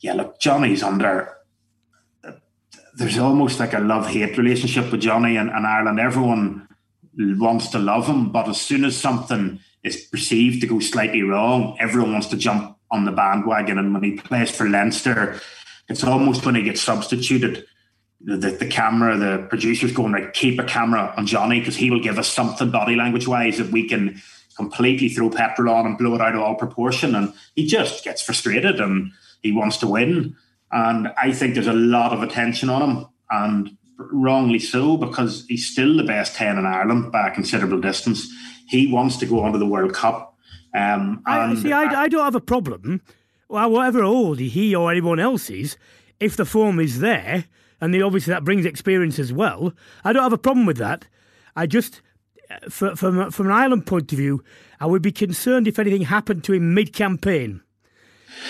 yeah, 0.00 0.14
look, 0.14 0.38
Johnny's 0.38 0.82
under 0.82 1.36
there's 2.96 3.18
almost 3.18 3.58
like 3.60 3.72
a 3.72 3.80
love 3.80 4.06
hate 4.08 4.38
relationship 4.38 4.90
with 4.90 5.00
Johnny 5.00 5.36
and, 5.36 5.50
and 5.50 5.66
Ireland. 5.66 5.98
Everyone 5.98 6.68
wants 7.16 7.68
to 7.68 7.78
love 7.78 8.06
him, 8.06 8.30
but 8.30 8.48
as 8.48 8.60
soon 8.60 8.84
as 8.84 8.96
something 8.96 9.60
is 9.82 10.06
perceived 10.06 10.60
to 10.60 10.66
go 10.66 10.80
slightly 10.80 11.22
wrong, 11.22 11.76
everyone 11.80 12.12
wants 12.12 12.28
to 12.28 12.36
jump 12.36 12.76
on 12.90 13.04
the 13.04 13.12
bandwagon. 13.12 13.78
And 13.78 13.92
when 13.92 14.02
he 14.02 14.16
plays 14.16 14.50
for 14.50 14.68
Leinster, 14.68 15.40
it's 15.88 16.04
almost 16.04 16.46
when 16.46 16.54
he 16.54 16.62
gets 16.62 16.80
substituted. 16.80 17.66
The, 18.20 18.36
the, 18.36 18.66
camera, 18.66 19.18
the 19.18 19.46
producers 19.50 19.92
going, 19.92 20.12
right, 20.12 20.32
keep 20.32 20.58
a 20.58 20.64
camera 20.64 21.12
on 21.16 21.26
Johnny 21.26 21.58
because 21.58 21.76
he 21.76 21.90
will 21.90 22.00
give 22.00 22.18
us 22.18 22.28
something 22.28 22.70
body 22.70 22.96
language 22.96 23.28
wise 23.28 23.58
that 23.58 23.70
we 23.70 23.86
can 23.86 24.22
completely 24.56 25.10
throw 25.10 25.28
petrol 25.28 25.74
on 25.74 25.84
and 25.84 25.98
blow 25.98 26.14
it 26.14 26.22
out 26.22 26.34
of 26.34 26.40
all 26.40 26.54
proportion. 26.54 27.14
And 27.14 27.34
he 27.54 27.66
just 27.66 28.02
gets 28.02 28.22
frustrated 28.22 28.80
and 28.80 29.12
he 29.42 29.52
wants 29.52 29.76
to 29.78 29.86
win. 29.86 30.36
And 30.74 31.12
I 31.16 31.30
think 31.30 31.54
there's 31.54 31.68
a 31.68 31.72
lot 31.72 32.12
of 32.12 32.22
attention 32.22 32.68
on 32.68 32.82
him, 32.82 33.06
and 33.30 33.76
wrongly 33.96 34.58
so, 34.58 34.96
because 34.96 35.46
he's 35.46 35.68
still 35.68 35.96
the 35.96 36.02
best 36.02 36.34
10 36.34 36.58
in 36.58 36.66
Ireland 36.66 37.12
by 37.12 37.28
a 37.28 37.30
considerable 37.30 37.80
distance. 37.80 38.26
He 38.66 38.92
wants 38.92 39.16
to 39.18 39.26
go 39.26 39.40
on 39.40 39.52
to 39.52 39.58
the 39.58 39.66
World 39.66 39.94
Cup. 39.94 40.36
Um, 40.74 41.22
I, 41.26 41.54
see, 41.54 41.72
I, 41.72 42.02
I, 42.02 42.08
don't 42.08 42.24
have 42.24 42.34
a 42.34 42.40
problem, 42.40 43.02
well, 43.48 43.70
whatever 43.70 44.02
old 44.02 44.40
he 44.40 44.74
or 44.74 44.90
anyone 44.90 45.20
else 45.20 45.48
is, 45.48 45.76
if 46.18 46.36
the 46.36 46.44
form 46.44 46.80
is 46.80 46.98
there, 46.98 47.44
and 47.80 48.02
obviously 48.02 48.32
that 48.32 48.42
brings 48.42 48.66
experience 48.66 49.20
as 49.20 49.32
well, 49.32 49.72
I 50.02 50.12
don't 50.12 50.24
have 50.24 50.32
a 50.32 50.38
problem 50.38 50.66
with 50.66 50.78
that. 50.78 51.06
I 51.54 51.66
just, 51.68 52.02
from, 52.68 52.96
from, 52.96 53.30
from 53.30 53.46
an 53.46 53.52
Ireland 53.52 53.86
point 53.86 54.10
of 54.10 54.18
view, 54.18 54.42
I 54.80 54.86
would 54.86 55.02
be 55.02 55.12
concerned 55.12 55.68
if 55.68 55.78
anything 55.78 56.02
happened 56.02 56.42
to 56.44 56.52
him 56.52 56.74
mid 56.74 56.92
campaign 56.92 57.60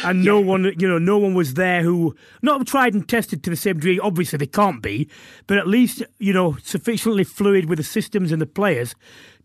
and 0.03 0.25
no 0.25 0.41
one, 0.41 0.65
you 0.79 0.89
know, 0.89 0.99
no 0.99 1.19
one 1.19 1.35
was 1.35 1.55
there 1.55 1.83
who 1.83 2.15
not 2.43 2.67
tried 2.67 2.95
and 2.95 3.09
tested 3.09 3.43
to 3.45 3.51
the 3.51 3.57
same 3.57 3.75
degree. 3.75 3.99
Obviously, 3.99 4.37
they 4.39 4.47
can't 4.47 4.83
be, 4.83 5.09
but 5.47 5.59
at 5.59 5.67
least 5.67 6.03
you 6.19 6.33
know 6.33 6.57
sufficiently 6.63 7.25
fluid 7.25 7.69
with 7.69 7.79
the 7.79 7.85
systems 7.85 8.33
and 8.33 8.41
the 8.41 8.47
players 8.47 8.95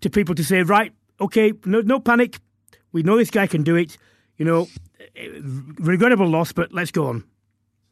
to 0.02 0.10
people 0.10 0.36
to 0.36 0.44
say, 0.44 0.62
right, 0.64 0.94
okay, 1.20 1.54
no, 1.66 1.82
no 1.82 2.00
panic. 2.00 2.40
We 2.92 3.04
know 3.04 3.18
this 3.18 3.32
guy 3.32 3.48
can 3.48 3.64
do 3.64 3.76
it. 3.76 3.98
You 4.38 4.46
know, 4.46 4.68
regrettable 5.80 6.28
loss, 6.28 6.54
but 6.54 6.72
let's 6.72 6.92
go 6.92 7.08
on. 7.08 7.26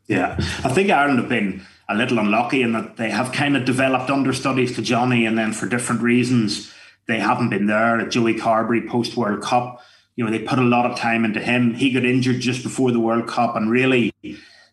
Yeah, 0.07 0.35
I 0.63 0.69
think 0.69 0.89
Ireland 0.89 1.19
have 1.19 1.29
been 1.29 1.65
a 1.89 1.95
little 1.95 2.19
unlucky 2.19 2.61
in 2.61 2.71
that 2.71 2.95
they 2.95 3.09
have 3.09 3.33
kind 3.33 3.57
of 3.57 3.65
developed 3.65 4.09
understudies 4.09 4.75
to 4.75 4.81
Johnny, 4.81 5.25
and 5.25 5.37
then 5.37 5.51
for 5.51 5.67
different 5.67 6.01
reasons 6.01 6.73
they 7.07 7.19
haven't 7.19 7.49
been 7.49 7.67
there. 7.67 7.99
At 7.99 8.11
Joey 8.11 8.35
Carbery 8.35 8.87
post 8.87 9.17
World 9.17 9.41
Cup 9.41 9.81
you 10.17 10.25
know, 10.25 10.31
they 10.31 10.39
put 10.39 10.59
a 10.59 10.63
lot 10.63 10.89
of 10.89 10.97
time 10.97 11.23
into 11.23 11.39
him. 11.39 11.75
He 11.75 11.93
got 11.93 12.03
injured 12.03 12.41
just 12.41 12.63
before 12.63 12.91
the 12.91 12.99
World 12.99 13.27
Cup 13.27 13.55
and 13.55 13.69
really 13.69 14.11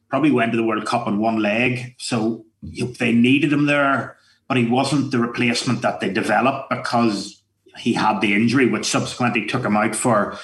probably 0.08 0.30
went 0.30 0.52
to 0.52 0.56
the 0.56 0.64
World 0.64 0.86
Cup 0.86 1.06
on 1.06 1.20
one 1.20 1.38
leg. 1.38 1.94
So 1.98 2.46
they 2.62 3.12
needed 3.12 3.52
him 3.52 3.66
there, 3.66 4.16
but 4.48 4.56
he 4.56 4.64
wasn't 4.64 5.10
the 5.10 5.18
replacement 5.18 5.82
that 5.82 6.00
they 6.00 6.10
developed 6.10 6.70
because 6.70 7.42
he 7.76 7.92
had 7.92 8.22
the 8.22 8.34
injury, 8.34 8.66
which 8.66 8.86
subsequently 8.86 9.44
took 9.44 9.64
him 9.64 9.76
out 9.76 9.94
for 9.94 10.38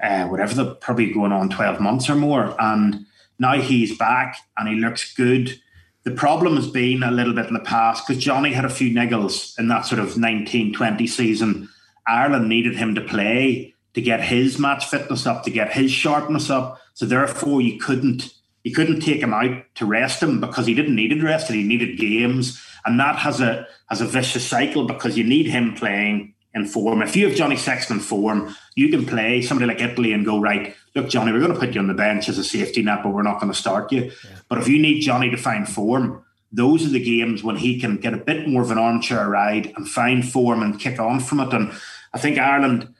uh, 0.00 0.26
whatever 0.26 0.54
the 0.54 0.76
probably 0.76 1.12
going 1.12 1.32
on 1.32 1.50
12 1.50 1.80
months 1.80 2.08
or 2.08 2.14
more. 2.14 2.54
And 2.60 3.06
now 3.40 3.60
he's 3.60 3.98
back 3.98 4.36
and 4.56 4.68
he 4.68 4.76
looks 4.76 5.14
good. 5.14 5.60
The 6.04 6.12
problem 6.12 6.54
has 6.54 6.68
been 6.68 7.02
a 7.02 7.10
little 7.10 7.34
bit 7.34 7.46
in 7.46 7.54
the 7.54 7.60
past 7.60 8.06
because 8.06 8.22
Johnny 8.22 8.52
had 8.52 8.64
a 8.64 8.70
few 8.70 8.94
niggles 8.94 9.58
in 9.58 9.66
that 9.68 9.84
sort 9.84 9.98
of 9.98 10.16
1920 10.16 11.06
season. 11.08 11.68
Ireland 12.06 12.48
needed 12.48 12.76
him 12.76 12.94
to 12.94 13.00
play 13.00 13.73
to 13.94 14.02
get 14.02 14.20
his 14.20 14.58
match 14.58 14.86
fitness 14.86 15.26
up, 15.26 15.44
to 15.44 15.50
get 15.50 15.72
his 15.72 15.90
sharpness 15.90 16.50
up. 16.50 16.80
So 16.94 17.06
therefore, 17.06 17.60
you 17.60 17.78
couldn't 17.78 18.32
you 18.62 18.72
couldn't 18.74 19.00
take 19.00 19.20
him 19.20 19.34
out 19.34 19.62
to 19.76 19.86
rest 19.86 20.22
him 20.22 20.40
because 20.40 20.66
he 20.66 20.74
didn't 20.74 20.96
need 20.96 21.12
it 21.12 21.22
rested. 21.22 21.54
He 21.54 21.62
needed 21.62 21.98
games, 21.98 22.62
and 22.84 22.98
that 22.98 23.16
has 23.16 23.40
a 23.40 23.66
has 23.88 24.00
a 24.00 24.06
vicious 24.06 24.46
cycle 24.46 24.86
because 24.86 25.16
you 25.16 25.24
need 25.24 25.46
him 25.46 25.74
playing 25.74 26.34
in 26.54 26.66
form. 26.66 27.02
If 27.02 27.16
you 27.16 27.28
have 27.28 27.36
Johnny 27.36 27.56
Sexton 27.56 27.96
in 27.96 28.02
form, 28.02 28.54
you 28.74 28.88
can 28.88 29.04
play 29.04 29.42
somebody 29.42 29.66
like 29.66 29.82
Italy 29.82 30.12
and 30.12 30.24
go 30.24 30.40
right. 30.40 30.74
Look, 30.94 31.08
Johnny, 31.08 31.32
we're 31.32 31.40
going 31.40 31.52
to 31.52 31.58
put 31.58 31.74
you 31.74 31.80
on 31.80 31.88
the 31.88 31.94
bench 31.94 32.28
as 32.28 32.38
a 32.38 32.44
safety 32.44 32.82
net, 32.82 33.00
but 33.02 33.12
we're 33.12 33.22
not 33.22 33.40
going 33.40 33.52
to 33.52 33.58
start 33.58 33.90
you. 33.90 34.04
Yeah. 34.04 34.36
But 34.48 34.58
if 34.58 34.68
you 34.68 34.78
need 34.78 35.00
Johnny 35.00 35.30
to 35.30 35.36
find 35.36 35.68
form, 35.68 36.24
those 36.52 36.86
are 36.86 36.90
the 36.90 37.02
games 37.02 37.42
when 37.42 37.56
he 37.56 37.80
can 37.80 37.96
get 37.96 38.14
a 38.14 38.18
bit 38.18 38.48
more 38.48 38.62
of 38.62 38.70
an 38.70 38.78
armchair 38.78 39.28
ride 39.28 39.72
and 39.76 39.88
find 39.88 40.26
form 40.26 40.62
and 40.62 40.78
kick 40.78 41.00
on 41.00 41.18
from 41.18 41.40
it. 41.40 41.52
And 41.52 41.72
I 42.12 42.18
think 42.18 42.38
Ireland 42.38 42.93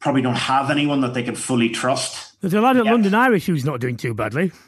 probably 0.00 0.22
don't 0.22 0.34
have 0.34 0.70
anyone 0.70 1.02
that 1.02 1.14
they 1.14 1.22
can 1.22 1.34
fully 1.34 1.68
trust. 1.68 2.40
There's 2.40 2.54
a 2.54 2.60
lot 2.60 2.76
of 2.76 2.86
London 2.86 3.14
Irish 3.14 3.46
who's 3.46 3.64
not 3.64 3.80
doing 3.80 3.96
too 3.96 4.14
badly. 4.14 4.52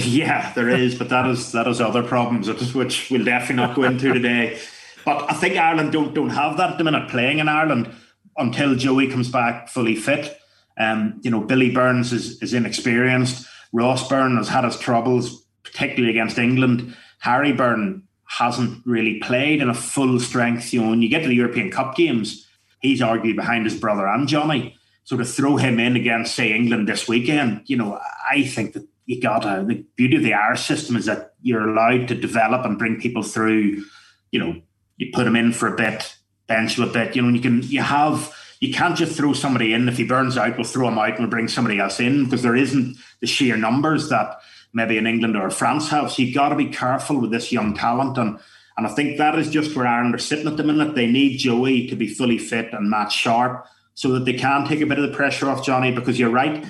Yeah, 0.00 0.52
there 0.54 0.70
is, 0.70 0.96
but 0.96 1.10
that 1.10 1.28
is 1.30 1.52
that 1.52 1.68
is 1.68 1.80
other 1.80 2.02
problems 2.02 2.48
which 2.74 3.10
we'll 3.12 3.22
definitely 3.22 3.56
not 3.56 3.76
go 3.76 3.84
into 3.84 4.12
today. 4.12 4.58
But 5.04 5.30
I 5.30 5.34
think 5.34 5.56
Ireland 5.56 5.92
don't 5.92 6.14
don't 6.14 6.30
have 6.30 6.56
that 6.56 6.70
at 6.70 6.78
the 6.78 6.84
minute 6.84 7.10
playing 7.10 7.38
in 7.38 7.48
Ireland 7.48 7.94
until 8.36 8.74
Joey 8.74 9.08
comes 9.08 9.30
back 9.30 9.68
fully 9.68 9.94
fit. 9.94 10.36
Um, 10.76 11.20
you 11.22 11.30
know, 11.30 11.40
Billy 11.40 11.70
Burns 11.70 12.12
is 12.12 12.42
is 12.42 12.54
inexperienced. 12.54 13.46
Ross 13.72 14.08
Byrne 14.08 14.36
has 14.36 14.48
had 14.48 14.64
his 14.64 14.78
troubles, 14.78 15.44
particularly 15.62 16.10
against 16.10 16.38
England. 16.38 16.96
Harry 17.20 17.52
Byrne 17.52 18.02
hasn't 18.26 18.84
really 18.84 19.20
played 19.20 19.62
in 19.62 19.68
a 19.68 19.74
full 19.74 20.18
strength. 20.18 20.72
You 20.72 20.82
know, 20.82 20.90
when 20.90 21.02
you 21.02 21.08
get 21.08 21.22
to 21.22 21.28
the 21.28 21.34
European 21.36 21.70
Cup 21.70 21.94
games, 21.94 22.43
he's 22.84 23.00
arguably 23.00 23.34
behind 23.34 23.64
his 23.64 23.78
brother 23.78 24.06
and 24.06 24.28
Johnny. 24.28 24.76
So 25.04 25.16
to 25.16 25.24
throw 25.24 25.56
him 25.56 25.80
in 25.80 25.96
against, 25.96 26.34
say, 26.34 26.52
England 26.52 26.88
this 26.88 27.08
weekend, 27.08 27.62
you 27.66 27.76
know, 27.76 27.98
I 28.30 28.44
think 28.44 28.74
that 28.74 28.86
you 29.06 29.20
got 29.20 29.42
to, 29.42 29.64
the 29.66 29.84
beauty 29.96 30.16
of 30.16 30.22
the 30.22 30.34
Irish 30.34 30.64
system 30.64 30.96
is 30.96 31.06
that 31.06 31.34
you're 31.42 31.68
allowed 31.68 32.08
to 32.08 32.14
develop 32.14 32.64
and 32.64 32.78
bring 32.78 33.00
people 33.00 33.22
through, 33.22 33.84
you 34.30 34.38
know, 34.38 34.60
you 34.96 35.10
put 35.12 35.24
them 35.24 35.36
in 35.36 35.52
for 35.52 35.72
a 35.72 35.76
bit, 35.76 36.16
bench 36.46 36.76
them 36.76 36.88
a 36.88 36.92
bit, 36.92 37.16
you 37.16 37.22
know, 37.22 37.28
and 37.28 37.36
you 37.36 37.42
can, 37.42 37.62
you 37.62 37.82
have, 37.82 38.34
you 38.60 38.72
can't 38.72 38.96
just 38.96 39.16
throw 39.16 39.32
somebody 39.32 39.74
in. 39.74 39.88
If 39.88 39.98
he 39.98 40.04
burns 40.04 40.38
out, 40.38 40.56
we'll 40.56 40.64
throw 40.64 40.88
him 40.88 40.98
out 40.98 41.10
and 41.10 41.20
we'll 41.20 41.28
bring 41.28 41.48
somebody 41.48 41.78
else 41.78 42.00
in 42.00 42.24
because 42.24 42.42
there 42.42 42.56
isn't 42.56 42.96
the 43.20 43.26
sheer 43.26 43.56
numbers 43.56 44.08
that 44.08 44.40
maybe 44.72 44.96
in 44.96 45.06
England 45.06 45.36
or 45.36 45.50
France 45.50 45.88
have. 45.90 46.12
So 46.12 46.22
you've 46.22 46.34
got 46.34 46.50
to 46.50 46.56
be 46.56 46.66
careful 46.66 47.20
with 47.20 47.30
this 47.30 47.52
young 47.52 47.74
talent. 47.74 48.16
And 48.16 48.38
and 48.76 48.86
I 48.86 48.90
think 48.90 49.18
that 49.18 49.38
is 49.38 49.50
just 49.50 49.76
where 49.76 49.86
Ireland 49.86 50.14
are 50.14 50.18
sitting 50.18 50.48
at 50.48 50.56
the 50.56 50.64
minute. 50.64 50.94
They 50.94 51.06
need 51.06 51.38
Joey 51.38 51.86
to 51.88 51.96
be 51.96 52.08
fully 52.08 52.38
fit 52.38 52.72
and 52.72 52.90
match 52.90 53.14
sharp 53.14 53.66
so 53.94 54.10
that 54.12 54.24
they 54.24 54.32
can 54.32 54.66
take 54.66 54.80
a 54.80 54.86
bit 54.86 54.98
of 54.98 55.08
the 55.08 55.16
pressure 55.16 55.48
off 55.48 55.64
Johnny 55.64 55.92
because 55.92 56.18
you're 56.18 56.30
right. 56.30 56.66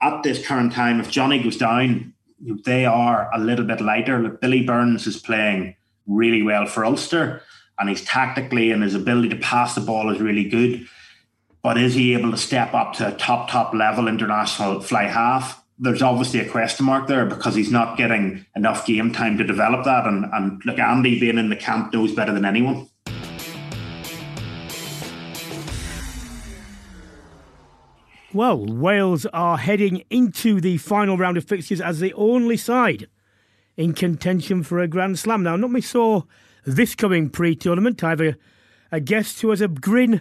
At 0.00 0.22
this 0.22 0.46
current 0.46 0.72
time, 0.72 0.98
if 1.00 1.10
Johnny 1.10 1.42
goes 1.42 1.58
down, 1.58 2.14
they 2.64 2.86
are 2.86 3.30
a 3.34 3.38
little 3.38 3.66
bit 3.66 3.80
lighter. 3.82 4.20
Like 4.20 4.40
Billy 4.40 4.62
Burns 4.62 5.06
is 5.06 5.18
playing 5.18 5.76
really 6.06 6.42
well 6.42 6.66
for 6.66 6.84
Ulster 6.84 7.42
and 7.78 7.88
he's 7.88 8.04
tactically 8.04 8.70
and 8.70 8.82
his 8.82 8.94
ability 8.94 9.28
to 9.30 9.36
pass 9.36 9.74
the 9.74 9.80
ball 9.80 10.10
is 10.10 10.20
really 10.20 10.48
good. 10.48 10.86
But 11.62 11.78
is 11.78 11.94
he 11.94 12.14
able 12.14 12.30
to 12.30 12.36
step 12.36 12.72
up 12.74 12.94
to 12.94 13.08
a 13.08 13.16
top, 13.16 13.50
top 13.50 13.74
level 13.74 14.08
international 14.08 14.80
fly 14.80 15.04
half? 15.04 15.62
There's 15.78 16.00
obviously 16.00 16.40
a 16.40 16.48
question 16.48 16.86
mark 16.86 17.06
there 17.06 17.26
because 17.26 17.54
he's 17.54 17.70
not 17.70 17.98
getting 17.98 18.46
enough 18.56 18.86
game 18.86 19.12
time 19.12 19.36
to 19.36 19.44
develop 19.44 19.84
that. 19.84 20.06
And, 20.06 20.24
and 20.32 20.64
look, 20.64 20.78
Andy 20.78 21.20
being 21.20 21.36
in 21.36 21.50
the 21.50 21.56
camp 21.56 21.92
knows 21.92 22.14
better 22.14 22.32
than 22.32 22.46
anyone. 22.46 22.88
Well, 28.32 28.66
Wales 28.66 29.26
are 29.32 29.56
heading 29.58 30.02
into 30.10 30.60
the 30.60 30.78
final 30.78 31.16
round 31.16 31.36
of 31.36 31.44
fixtures 31.44 31.80
as 31.80 32.00
the 32.00 32.12
only 32.14 32.56
side 32.56 33.08
in 33.76 33.92
contention 33.92 34.62
for 34.62 34.78
a 34.78 34.88
Grand 34.88 35.18
Slam. 35.18 35.42
Now, 35.42 35.56
not 35.56 35.70
me 35.70 35.80
saw 35.80 36.22
this 36.64 36.94
coming 36.94 37.30
pre-tournament. 37.30 38.02
I 38.02 38.10
have 38.10 38.20
a, 38.20 38.36
a 38.90 39.00
guest 39.00 39.40
who 39.40 39.50
has 39.50 39.60
a 39.60 39.68
grin 39.68 40.20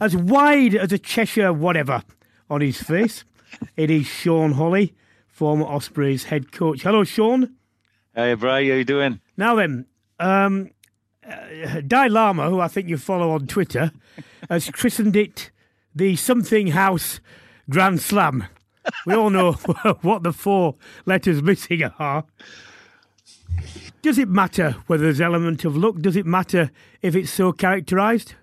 as 0.00 0.16
wide 0.16 0.74
as 0.74 0.92
a 0.92 0.98
Cheshire 0.98 1.52
whatever 1.52 2.02
on 2.50 2.60
his 2.60 2.80
face. 2.82 3.24
it 3.76 3.90
is 3.90 4.06
Sean 4.06 4.52
Holley, 4.52 4.94
former 5.26 5.64
Ospreys 5.64 6.24
head 6.24 6.52
coach. 6.52 6.82
Hello, 6.82 7.04
Sean. 7.04 7.54
Hey, 8.14 8.34
Brian, 8.34 8.68
how 8.68 8.74
you 8.74 8.84
doing? 8.84 9.20
Now 9.36 9.54
then, 9.54 9.86
um, 10.18 10.70
uh, 11.28 11.80
Di 11.86 12.08
Lama, 12.08 12.48
who 12.50 12.60
I 12.60 12.68
think 12.68 12.88
you 12.88 12.98
follow 12.98 13.30
on 13.30 13.46
Twitter, 13.46 13.92
has 14.50 14.70
christened 14.70 15.16
it 15.16 15.50
the 15.94 16.16
Something 16.16 16.68
House 16.68 17.20
Grand 17.70 18.00
Slam. 18.00 18.44
We 19.06 19.14
all 19.14 19.30
know 19.30 19.52
what 20.02 20.22
the 20.22 20.32
four 20.32 20.76
letters 21.06 21.42
missing 21.42 21.84
are. 21.98 22.24
Does 24.00 24.18
it 24.18 24.28
matter 24.28 24.76
whether 24.86 25.04
there's 25.04 25.20
element 25.20 25.64
of 25.64 25.76
luck? 25.76 25.96
Does 25.96 26.16
it 26.16 26.26
matter 26.26 26.70
if 27.02 27.16
it's 27.16 27.30
so 27.30 27.52
characterised? 27.52 28.34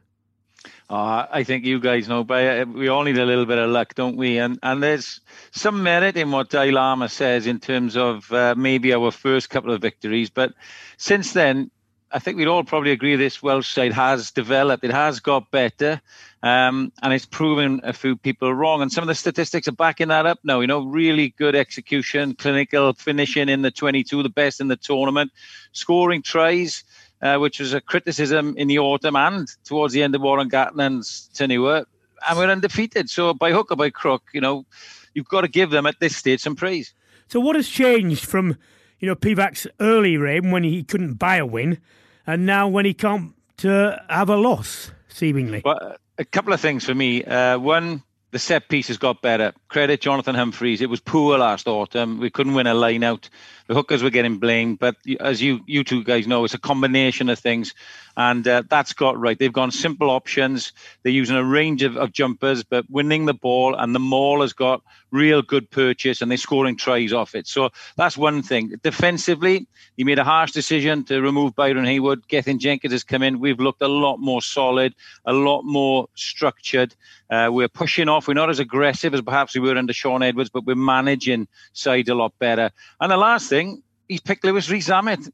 Uh, 0.87 1.25
I 1.31 1.43
think 1.43 1.65
you 1.65 1.79
guys 1.79 2.07
know, 2.07 2.23
but 2.23 2.45
uh, 2.45 2.65
we 2.65 2.89
all 2.89 3.03
need 3.03 3.17
a 3.17 3.25
little 3.25 3.47
bit 3.47 3.57
of 3.57 3.71
luck, 3.71 3.95
don't 3.95 4.17
we? 4.17 4.37
And 4.37 4.59
and 4.61 4.83
there's 4.83 5.19
some 5.51 5.81
merit 5.81 6.15
in 6.15 6.29
what 6.29 6.49
Di 6.49 6.69
Lama 6.69 7.09
says 7.09 7.47
in 7.47 7.59
terms 7.59 7.97
of 7.97 8.31
uh, 8.31 8.53
maybe 8.55 8.93
our 8.93 9.09
first 9.09 9.49
couple 9.49 9.73
of 9.73 9.81
victories. 9.81 10.29
But 10.29 10.53
since 10.97 11.33
then, 11.33 11.71
I 12.11 12.19
think 12.19 12.37
we'd 12.37 12.47
all 12.47 12.63
probably 12.63 12.91
agree 12.91 13.15
this 13.15 13.41
Welsh 13.41 13.73
side 13.73 13.93
has 13.93 14.31
developed. 14.31 14.83
It 14.83 14.91
has 14.91 15.19
got 15.19 15.49
better. 15.51 16.01
Um, 16.43 16.93
and 17.01 17.11
it's 17.11 17.25
proven 17.25 17.81
a 17.83 17.91
few 17.91 18.15
people 18.15 18.53
wrong. 18.53 18.83
And 18.83 18.91
some 18.91 19.01
of 19.01 19.07
the 19.07 19.15
statistics 19.15 19.67
are 19.67 19.71
backing 19.71 20.09
that 20.09 20.27
up 20.27 20.39
now. 20.43 20.59
You 20.59 20.67
know, 20.67 20.85
really 20.85 21.33
good 21.37 21.55
execution, 21.55 22.35
clinical 22.35 22.93
finishing 22.93 23.49
in 23.49 23.63
the 23.63 23.71
22, 23.71 24.21
the 24.21 24.29
best 24.29 24.61
in 24.61 24.67
the 24.67 24.75
tournament, 24.75 25.31
scoring 25.71 26.21
tries, 26.21 26.83
uh, 27.21 27.37
which 27.37 27.59
was 27.59 27.73
a 27.73 27.81
criticism 27.81 28.55
in 28.57 28.67
the 28.67 28.79
autumn 28.79 29.15
and 29.15 29.47
towards 29.63 29.93
the 29.93 30.03
end 30.03 30.15
of 30.15 30.21
Warren 30.21 30.49
Gatland's 30.49 31.29
tenure. 31.33 31.85
And 32.27 32.37
we're 32.37 32.49
undefeated. 32.49 33.09
So 33.09 33.33
by 33.33 33.51
hook 33.51 33.71
or 33.71 33.75
by 33.75 33.89
crook, 33.89 34.23
you 34.33 34.41
know, 34.41 34.65
you've 35.13 35.27
got 35.27 35.41
to 35.41 35.47
give 35.47 35.69
them 35.69 35.85
at 35.85 35.99
this 35.99 36.15
stage 36.15 36.41
some 36.41 36.55
praise. 36.55 36.93
So 37.27 37.39
what 37.39 37.55
has 37.55 37.67
changed 37.67 38.25
from, 38.25 38.57
you 38.99 39.07
know, 39.07 39.15
Pivac's 39.15 39.67
early 39.79 40.17
reign 40.17 40.51
when 40.51 40.63
he 40.63 40.83
couldn't 40.83 41.15
buy 41.15 41.37
a 41.37 41.45
win 41.45 41.79
and 42.27 42.45
now 42.45 42.67
when 42.67 42.85
he 42.85 42.93
can't 42.93 43.33
uh, 43.63 43.97
have 44.09 44.29
a 44.29 44.35
loss, 44.35 44.91
seemingly? 45.07 45.61
Well, 45.63 45.97
a 46.17 46.25
couple 46.25 46.53
of 46.53 46.61
things 46.61 46.85
for 46.85 46.95
me. 46.95 47.23
Uh, 47.23 47.57
one, 47.59 48.03
the 48.35 48.39
set 48.39 48.67
pieces 48.67 48.97
got 48.97 49.21
better. 49.21 49.53
Credit 49.69 50.01
Jonathan 50.01 50.35
Humphreys. 50.35 50.81
It 50.81 50.89
was 50.89 50.99
poor 50.99 51.37
last 51.37 51.69
autumn. 51.69 52.19
We 52.19 52.29
couldn't 52.29 52.53
win 52.53 52.67
a 52.67 52.73
line 52.73 53.01
out. 53.01 53.29
The 53.67 53.73
hookers 53.73 54.03
were 54.03 54.09
getting 54.09 54.39
blamed. 54.39 54.77
But 54.77 54.97
as 55.21 55.41
you 55.41 55.61
you 55.67 55.85
two 55.85 56.03
guys 56.03 56.27
know, 56.27 56.43
it's 56.43 56.53
a 56.53 56.59
combination 56.59 57.29
of 57.29 57.39
things. 57.39 57.73
And 58.17 58.45
uh, 58.45 58.63
that's 58.69 58.91
got 58.91 59.17
right. 59.17 59.39
They've 59.39 59.53
gone 59.53 59.71
simple 59.71 60.09
options. 60.09 60.73
They're 61.01 61.13
using 61.13 61.37
a 61.37 61.45
range 61.45 61.81
of, 61.81 61.95
of 61.95 62.11
jumpers, 62.11 62.65
but 62.65 62.83
winning 62.89 63.25
the 63.25 63.33
ball. 63.33 63.73
And 63.73 63.95
the 63.95 63.99
maul 63.99 64.41
has 64.41 64.51
got 64.51 64.83
real 65.15 65.41
good 65.41 65.69
purchase 65.71 66.21
and 66.21 66.29
they're 66.29 66.37
scoring 66.37 66.75
tries 66.75 67.13
off 67.13 67.33
it. 67.33 67.47
So 67.47 67.69
that's 67.95 68.17
one 68.17 68.43
thing. 68.43 68.73
Defensively, 68.83 69.67
he 69.97 70.03
made 70.03 70.19
a 70.19 70.23
harsh 70.23 70.51
decision 70.51 71.03
to 71.05 71.21
remove 71.21 71.55
Byron 71.55 71.85
Hayward. 71.85 72.27
Gethin 72.27 72.59
Jenkins 72.59 72.93
has 72.93 73.03
come 73.03 73.23
in. 73.23 73.39
We've 73.39 73.59
looked 73.59 73.81
a 73.81 73.87
lot 73.87 74.17
more 74.17 74.41
solid, 74.41 74.93
a 75.25 75.33
lot 75.33 75.63
more 75.63 76.07
structured. 76.15 76.95
Uh, 77.29 77.49
we're 77.51 77.69
pushing 77.69 78.09
off. 78.09 78.27
We're 78.27 78.33
not 78.35 78.49
as 78.49 78.59
aggressive 78.59 79.13
as 79.13 79.21
perhaps 79.21 79.55
we 79.55 79.61
were 79.61 79.77
under 79.77 79.93
Shaun 79.93 80.21
Edwards, 80.21 80.49
but 80.49 80.65
we're 80.65 80.75
managing 80.75 81.47
side 81.73 82.09
a 82.09 82.15
lot 82.15 82.33
better. 82.39 82.71
And 82.99 83.11
the 83.11 83.17
last 83.17 83.49
thing, 83.49 83.81
he's 84.07 84.21
picked 84.21 84.43
Louis 84.43 84.69
Rees-Zammit. 84.69 85.31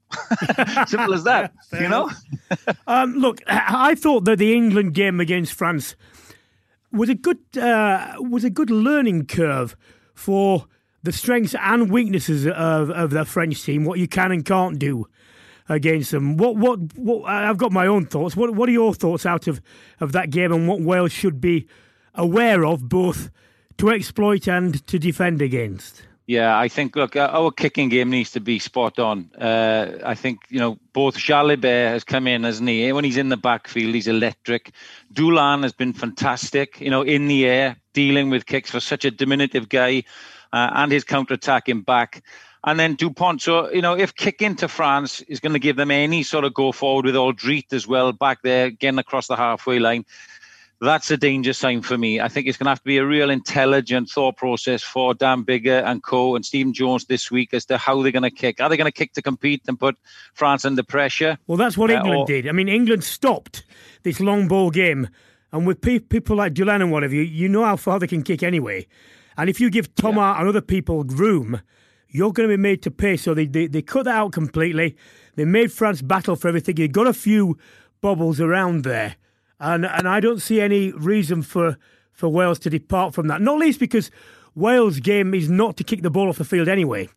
Simple 0.87 1.13
as 1.13 1.23
that, 1.23 1.53
you 1.73 1.89
know? 1.89 2.09
um, 2.87 3.15
look, 3.15 3.41
I 3.47 3.95
thought 3.95 4.25
that 4.25 4.39
the 4.39 4.53
England 4.53 4.93
game 4.93 5.19
against 5.19 5.53
France 5.53 5.95
was 6.91 7.09
a 7.09 7.15
good 7.15 7.39
uh, 7.57 8.15
was 8.19 8.43
a 8.43 8.49
good 8.49 8.69
learning 8.69 9.25
curve 9.25 9.75
for 10.13 10.67
the 11.03 11.11
strengths 11.11 11.55
and 11.59 11.91
weaknesses 11.91 12.45
of, 12.45 12.89
of 12.91 13.09
the 13.09 13.25
French 13.25 13.63
team, 13.63 13.85
what 13.85 13.99
you 13.99 14.07
can 14.07 14.31
and 14.31 14.45
can't 14.45 14.77
do 14.77 15.07
against 15.67 16.11
them. 16.11 16.37
What, 16.37 16.57
what, 16.57 16.79
what, 16.95 17.27
I've 17.27 17.57
got 17.57 17.71
my 17.71 17.87
own 17.87 18.05
thoughts. 18.05 18.35
What, 18.35 18.51
what 18.55 18.69
are 18.69 18.73
your 18.73 18.93
thoughts 18.93 19.25
out 19.25 19.47
of, 19.47 19.61
of 19.99 20.11
that 20.11 20.29
game 20.29 20.51
and 20.51 20.67
what 20.67 20.81
Wales 20.81 21.11
should 21.11 21.41
be 21.41 21.67
aware 22.13 22.65
of, 22.65 22.87
both 22.87 23.31
to 23.77 23.89
exploit 23.89 24.47
and 24.47 24.85
to 24.87 24.99
defend 24.99 25.41
against? 25.41 26.03
Yeah, 26.31 26.57
I 26.57 26.69
think 26.69 26.95
look, 26.95 27.17
uh, 27.17 27.29
our 27.29 27.51
kicking 27.51 27.89
game 27.89 28.09
needs 28.09 28.31
to 28.31 28.39
be 28.39 28.57
spot 28.57 28.99
on. 28.99 29.29
Uh, 29.37 29.97
I 30.05 30.15
think 30.15 30.39
you 30.47 30.59
know 30.59 30.77
both 30.93 31.17
Jalibert 31.17 31.89
has 31.89 32.05
come 32.05 32.25
in, 32.25 32.45
hasn't 32.45 32.69
he? 32.69 32.89
When 32.93 33.03
he's 33.03 33.17
in 33.17 33.27
the 33.27 33.35
backfield, 33.35 33.93
he's 33.93 34.07
electric. 34.07 34.71
Dulin 35.13 35.63
has 35.63 35.73
been 35.73 35.91
fantastic. 35.91 36.79
You 36.79 36.89
know, 36.89 37.01
in 37.01 37.27
the 37.27 37.45
air, 37.49 37.75
dealing 37.91 38.29
with 38.29 38.45
kicks 38.45 38.71
for 38.71 38.79
such 38.79 39.03
a 39.03 39.11
diminutive 39.11 39.67
guy, 39.67 40.05
uh, 40.53 40.69
and 40.75 40.89
his 40.89 41.03
counter-attacking 41.03 41.81
back. 41.81 42.23
And 42.63 42.79
then 42.79 42.95
Dupont. 42.95 43.41
So, 43.41 43.69
you 43.69 43.81
know, 43.81 43.97
if 43.97 44.15
kicking 44.15 44.55
to 44.57 44.69
France 44.69 45.19
is 45.21 45.41
going 45.41 45.53
to 45.53 45.59
give 45.59 45.75
them 45.75 45.91
any 45.91 46.23
sort 46.23 46.45
of 46.45 46.53
go 46.53 46.71
forward 46.71 47.07
with 47.07 47.15
Alldritt 47.15 47.73
as 47.73 47.87
well 47.87 48.13
back 48.13 48.41
there, 48.41 48.69
getting 48.69 48.99
across 48.99 49.27
the 49.27 49.35
halfway 49.35 49.79
line, 49.79 50.05
that's 50.81 51.11
a 51.11 51.17
danger 51.17 51.53
sign 51.53 51.83
for 51.83 51.97
me. 51.97 52.19
I 52.19 52.27
think 52.27 52.47
it's 52.47 52.57
going 52.57 52.65
to 52.65 52.71
have 52.71 52.79
to 52.79 52.85
be 52.85 52.97
a 52.97 53.05
real 53.05 53.29
intelligent 53.29 54.09
thought 54.09 54.35
process 54.35 54.81
for 54.81 55.13
Dan 55.13 55.43
Biggar 55.43 55.83
and 55.85 56.01
Co. 56.01 56.35
and 56.35 56.43
Stephen 56.43 56.73
Jones 56.73 57.05
this 57.05 57.29
week 57.29 57.53
as 57.53 57.65
to 57.65 57.77
how 57.77 58.01
they're 58.01 58.11
going 58.11 58.23
to 58.23 58.31
kick. 58.31 58.59
Are 58.59 58.67
they 58.67 58.77
going 58.77 58.85
to 58.85 58.91
kick 58.91 59.13
to 59.13 59.21
compete 59.21 59.61
and 59.67 59.79
put 59.79 59.95
France 60.33 60.65
under 60.65 60.81
pressure? 60.81 61.37
Well, 61.45 61.57
that's 61.57 61.77
what 61.77 61.91
uh, 61.91 61.95
England 61.95 62.21
or, 62.21 62.25
did. 62.25 62.47
I 62.47 62.51
mean, 62.51 62.67
England 62.67 63.03
stopped 63.03 63.63
this 64.01 64.19
long 64.19 64.47
ball 64.47 64.71
game, 64.71 65.07
and 65.51 65.67
with 65.67 65.81
pe- 65.81 65.99
people 65.99 66.37
like 66.37 66.53
Dulin 66.53 66.81
and 66.81 66.91
whatever, 66.91 67.13
you, 67.13 67.21
you 67.21 67.47
know 67.47 67.63
how 67.63 67.75
far 67.75 67.99
they 67.99 68.07
can 68.07 68.23
kick 68.23 68.41
anyway. 68.41 68.87
And 69.37 69.51
if 69.51 69.61
you 69.61 69.69
give 69.69 69.93
Thomas 69.93 70.17
yeah. 70.17 70.39
and 70.39 70.49
other 70.49 70.61
people 70.61 71.03
room, 71.03 71.61
you're 72.09 72.33
going 72.33 72.49
to 72.49 72.57
be 72.57 72.61
made 72.61 72.81
to 72.81 72.91
pay. 72.91 73.17
So 73.17 73.35
they, 73.35 73.45
they, 73.45 73.67
they 73.67 73.83
cut 73.83 74.05
that 74.05 74.15
out 74.15 74.31
completely. 74.31 74.97
They 75.35 75.45
made 75.45 75.71
France 75.71 76.01
battle 76.01 76.35
for 76.35 76.47
everything. 76.47 76.77
You 76.77 76.87
got 76.87 77.05
a 77.07 77.13
few 77.13 77.57
bubbles 78.01 78.41
around 78.41 78.83
there 78.83 79.15
and 79.61 79.85
and 79.85 80.07
I 80.07 80.19
don't 80.19 80.41
see 80.41 80.59
any 80.59 80.91
reason 80.91 81.43
for 81.43 81.77
for 82.11 82.27
Wales 82.27 82.59
to 82.59 82.69
depart 82.69 83.13
from 83.13 83.27
that. 83.27 83.41
Not 83.41 83.59
least 83.59 83.79
because 83.79 84.11
Wales' 84.55 84.99
game 84.99 85.33
is 85.33 85.49
not 85.49 85.77
to 85.77 85.83
kick 85.83 86.01
the 86.01 86.09
ball 86.09 86.27
off 86.27 86.37
the 86.37 86.43
field 86.43 86.67
anyway. 86.67 87.07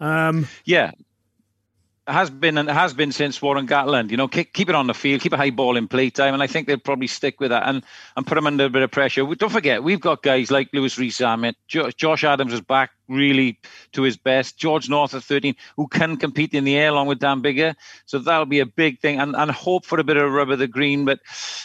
Um, 0.00 0.48
yeah, 0.64 0.90
has 2.08 2.30
been 2.30 2.58
and 2.58 2.68
has 2.68 2.94
been 2.94 3.12
since 3.12 3.40
Warren 3.40 3.66
Gatland. 3.66 4.10
You 4.10 4.16
know, 4.16 4.26
keep, 4.26 4.52
keep 4.52 4.68
it 4.68 4.74
on 4.74 4.88
the 4.88 4.94
field, 4.94 5.20
keep 5.20 5.32
a 5.32 5.36
high 5.36 5.50
ball 5.50 5.76
in 5.76 5.86
playtime, 5.86 6.34
and 6.34 6.42
I 6.42 6.48
think 6.48 6.66
they'll 6.66 6.78
probably 6.78 7.06
stick 7.06 7.38
with 7.38 7.50
that 7.50 7.68
and, 7.68 7.84
and 8.16 8.26
put 8.26 8.34
them 8.34 8.46
under 8.46 8.64
a 8.64 8.70
bit 8.70 8.82
of 8.82 8.90
pressure. 8.90 9.24
We, 9.24 9.36
don't 9.36 9.52
forget, 9.52 9.84
we've 9.84 10.00
got 10.00 10.22
guys 10.22 10.50
like 10.50 10.68
Louis 10.72 10.96
Rees-Zammit, 10.98 11.54
Josh 11.68 12.24
Adams 12.24 12.52
is 12.52 12.60
back 12.60 12.90
really 13.08 13.60
to 13.92 14.02
his 14.02 14.16
best. 14.16 14.58
George 14.58 14.88
North 14.88 15.14
at 15.14 15.22
13, 15.22 15.54
who 15.76 15.86
can 15.86 16.16
compete 16.16 16.54
in 16.54 16.64
the 16.64 16.76
air 16.76 16.88
along 16.88 17.06
with 17.06 17.20
Dan 17.20 17.40
Biggar. 17.40 17.74
So 18.06 18.18
that'll 18.18 18.46
be 18.46 18.60
a 18.60 18.66
big 18.66 18.98
thing, 18.98 19.20
and, 19.20 19.36
and 19.36 19.50
hope 19.50 19.86
for 19.86 20.00
a 20.00 20.04
bit 20.04 20.16
of 20.16 20.32
rubber 20.32 20.56
the 20.56 20.66
green. 20.66 21.04
But 21.04 21.20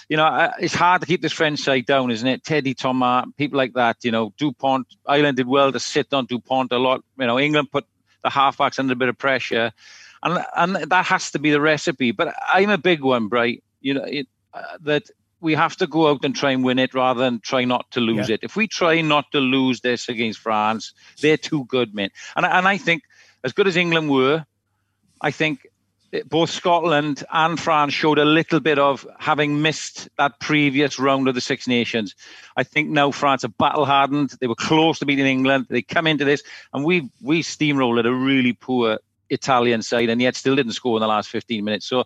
you 0.07 0.17
know, 0.17 0.51
it's 0.59 0.75
hard 0.75 1.01
to 1.01 1.07
keep 1.07 1.21
this 1.21 1.33
French 1.33 1.59
side 1.59 1.87
down, 1.87 2.11
isn't 2.11 2.27
it? 2.27 2.43
Teddy 2.43 2.75
Thomas, 2.75 3.25
people 3.37 3.57
like 3.57 3.73
that. 3.73 3.97
You 4.03 4.11
know, 4.11 4.33
Dupont. 4.37 4.87
Ireland 5.05 5.37
did 5.37 5.47
well 5.47 5.71
to 5.71 5.79
sit 5.79 6.13
on 6.13 6.25
Dupont 6.25 6.71
a 6.71 6.77
lot. 6.77 7.03
You 7.17 7.25
know, 7.25 7.39
England 7.39 7.71
put 7.71 7.85
the 8.23 8.29
halfbacks 8.29 8.77
under 8.77 8.93
a 8.93 8.95
bit 8.95 9.09
of 9.09 9.17
pressure 9.17 9.71
and 10.23 10.43
and 10.55 10.75
that 10.91 11.05
has 11.05 11.31
to 11.31 11.39
be 11.39 11.51
the 11.51 11.61
recipe. 11.61 12.11
But 12.11 12.33
I'm 12.53 12.69
a 12.69 12.77
big 12.77 13.01
one, 13.01 13.27
Bright. 13.27 13.63
You 13.81 13.93
know 13.95 14.03
it, 14.03 14.27
uh, 14.53 14.61
that 14.81 15.03
we 15.39 15.53
have 15.53 15.75
to 15.77 15.87
go 15.87 16.07
out 16.09 16.25
and 16.25 16.35
try 16.35 16.51
and 16.51 16.63
win 16.63 16.79
it 16.79 16.93
rather 16.93 17.19
than 17.19 17.39
try 17.41 17.63
not 17.63 17.89
to 17.91 17.99
lose 17.99 18.27
Yeah. 18.29 18.35
it. 18.35 18.39
If 18.43 18.55
we 18.55 18.67
try 18.67 19.01
not 19.01 19.31
to 19.33 19.39
lose 19.39 19.81
this 19.81 20.09
against 20.09 20.39
France, 20.39 20.93
they're 21.21 21.37
too 21.37 21.65
good, 21.65 21.93
mate. 21.93 22.11
And 22.35 22.45
I- 22.45 22.57
and 22.57 22.67
I 22.67 22.77
think 22.77 23.03
as 23.43 23.53
good 23.53 23.67
as 23.67 23.77
England 23.77 24.09
were, 24.09 24.45
I 25.21 25.29
think 25.31 25.67
both 26.29 26.49
Scotland 26.49 27.23
and 27.31 27.59
France 27.59 27.93
showed 27.93 28.17
a 28.17 28.25
little 28.25 28.59
bit 28.59 28.79
of 28.79 29.05
having 29.19 29.61
missed 29.61 30.07
that 30.17 30.39
previous 30.39 30.97
round 30.97 31.27
of 31.27 31.35
the 31.35 31.41
Six 31.41 31.67
Nations. 31.67 32.15
I 32.55 32.63
think 32.63 32.89
now 32.89 33.11
France 33.11 33.43
are 33.43 33.49
battle 33.49 33.85
hardened. 33.85 34.33
They 34.39 34.47
were 34.47 34.55
close 34.55 34.99
to 34.99 35.05
beating 35.05 35.27
England. 35.27 35.67
They 35.69 35.81
come 35.81 36.07
into 36.07 36.25
this, 36.25 36.41
and 36.73 36.83
we 36.83 37.09
we 37.21 37.43
steamrolled 37.43 37.99
at 37.99 38.05
a 38.05 38.13
really 38.13 38.53
poor 38.53 38.97
Italian 39.29 39.81
side, 39.81 40.09
and 40.09 40.21
yet 40.21 40.35
still 40.35 40.55
didn't 40.55 40.73
score 40.73 40.97
in 40.97 41.01
the 41.01 41.07
last 41.07 41.29
15 41.29 41.63
minutes. 41.63 41.85
So 41.85 42.05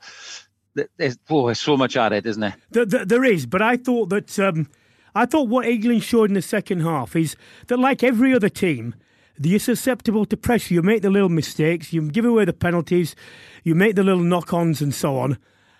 there's, 0.97 1.17
oh, 1.29 1.47
there's 1.47 1.59
so 1.59 1.77
much 1.77 1.97
at 1.97 2.13
it, 2.13 2.25
isn't 2.25 2.41
there? 2.41 2.55
There, 2.71 3.05
there, 3.05 3.23
is, 3.23 3.45
but 3.45 3.61
I 3.61 3.77
thought 3.77 4.09
that 4.09 4.39
um, 4.39 4.67
I 5.13 5.25
thought 5.25 5.49
what 5.49 5.65
England 5.65 6.03
showed 6.03 6.29
in 6.29 6.35
the 6.35 6.41
second 6.41 6.81
half 6.81 7.15
is 7.15 7.35
that, 7.67 7.77
like 7.77 8.03
every 8.03 8.33
other 8.33 8.49
team, 8.49 8.95
you're 9.41 9.59
susceptible 9.59 10.25
to 10.25 10.37
pressure. 10.37 10.73
You 10.73 10.81
make 10.81 11.01
the 11.01 11.09
little 11.09 11.29
mistakes, 11.29 11.91
you 11.91 12.09
give 12.09 12.25
away 12.25 12.45
the 12.45 12.53
penalties, 12.53 13.15
you 13.63 13.75
make 13.75 13.95
the 13.95 14.03
little 14.03 14.23
knock-ons, 14.23 14.81
and 14.81 14.93
so 14.93 15.17
on. 15.17 15.37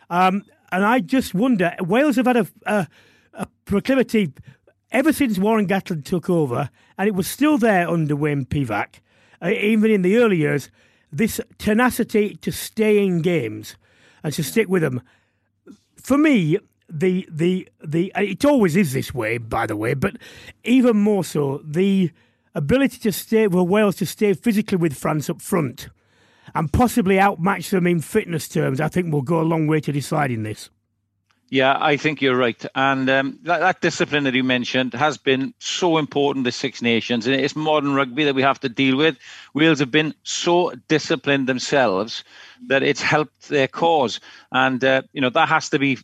Um, 0.09 0.43
and 0.71 0.85
I 0.85 0.99
just 0.99 1.33
wonder, 1.33 1.73
Wales 1.79 2.15
have 2.15 2.25
had 2.25 2.37
a, 2.37 2.47
a, 2.65 2.87
a 3.33 3.47
proclivity 3.65 4.33
ever 4.91 5.13
since 5.13 5.37
Warren 5.37 5.67
Gatland 5.67 6.05
took 6.05 6.29
over, 6.29 6.69
and 6.97 7.07
it 7.07 7.15
was 7.15 7.27
still 7.27 7.57
there 7.57 7.87
under 7.89 8.15
Wayne 8.15 8.45
Pivac, 8.45 8.99
uh, 9.41 9.49
even 9.49 9.91
in 9.91 10.01
the 10.01 10.17
early 10.17 10.37
years. 10.37 10.69
This 11.11 11.41
tenacity 11.57 12.35
to 12.35 12.51
stay 12.51 13.03
in 13.05 13.21
games 13.21 13.75
and 14.23 14.33
to 14.33 14.43
stick 14.43 14.69
with 14.69 14.81
them 14.81 15.01
for 16.01 16.17
me, 16.17 16.57
the 16.89 17.27
the 17.31 17.69
the 17.83 18.11
it 18.15 18.43
always 18.43 18.75
is 18.75 18.93
this 18.93 19.13
way, 19.13 19.37
by 19.37 19.65
the 19.65 19.75
way, 19.75 19.93
but 19.93 20.17
even 20.63 20.97
more 20.97 21.23
so, 21.23 21.61
the 21.63 22.11
ability 22.53 22.97
to 22.99 23.11
stay 23.11 23.47
for 23.47 23.65
Wales 23.65 23.95
to 23.97 24.05
stay 24.05 24.33
physically 24.33 24.77
with 24.77 24.93
France 24.93 25.29
up 25.29 25.41
front 25.41 25.89
and 26.53 26.73
possibly 26.73 27.17
outmatch 27.19 27.69
them 27.69 27.87
in 27.87 28.01
fitness 28.01 28.49
terms, 28.49 28.81
I 28.81 28.89
think 28.89 29.13
will 29.13 29.21
go 29.21 29.39
a 29.39 29.43
long 29.43 29.67
way 29.67 29.79
to 29.79 29.91
deciding 29.91 30.43
this. 30.43 30.69
Yeah, 31.51 31.77
I 31.77 31.97
think 31.97 32.21
you're 32.21 32.37
right. 32.37 32.65
And 32.75 33.09
um, 33.09 33.39
that, 33.43 33.59
that 33.59 33.81
discipline 33.81 34.23
that 34.23 34.33
you 34.33 34.43
mentioned 34.43 34.93
has 34.93 35.17
been 35.17 35.53
so 35.59 35.97
important 35.97 36.45
to 36.45 36.51
Six 36.53 36.81
Nations. 36.81 37.27
And 37.27 37.35
it's 37.35 37.57
modern 37.57 37.93
rugby 37.93 38.23
that 38.23 38.35
we 38.35 38.41
have 38.41 38.61
to 38.61 38.69
deal 38.69 38.95
with. 38.95 39.17
Wales 39.53 39.79
have 39.79 39.91
been 39.91 40.15
so 40.23 40.71
disciplined 40.87 41.47
themselves 41.47 42.23
that 42.67 42.83
it's 42.83 43.01
helped 43.01 43.49
their 43.49 43.67
cause. 43.67 44.21
And, 44.53 44.81
uh, 44.81 45.01
you 45.11 45.19
know, 45.19 45.29
that 45.29 45.49
has 45.49 45.67
to 45.71 45.79
be 45.79 45.97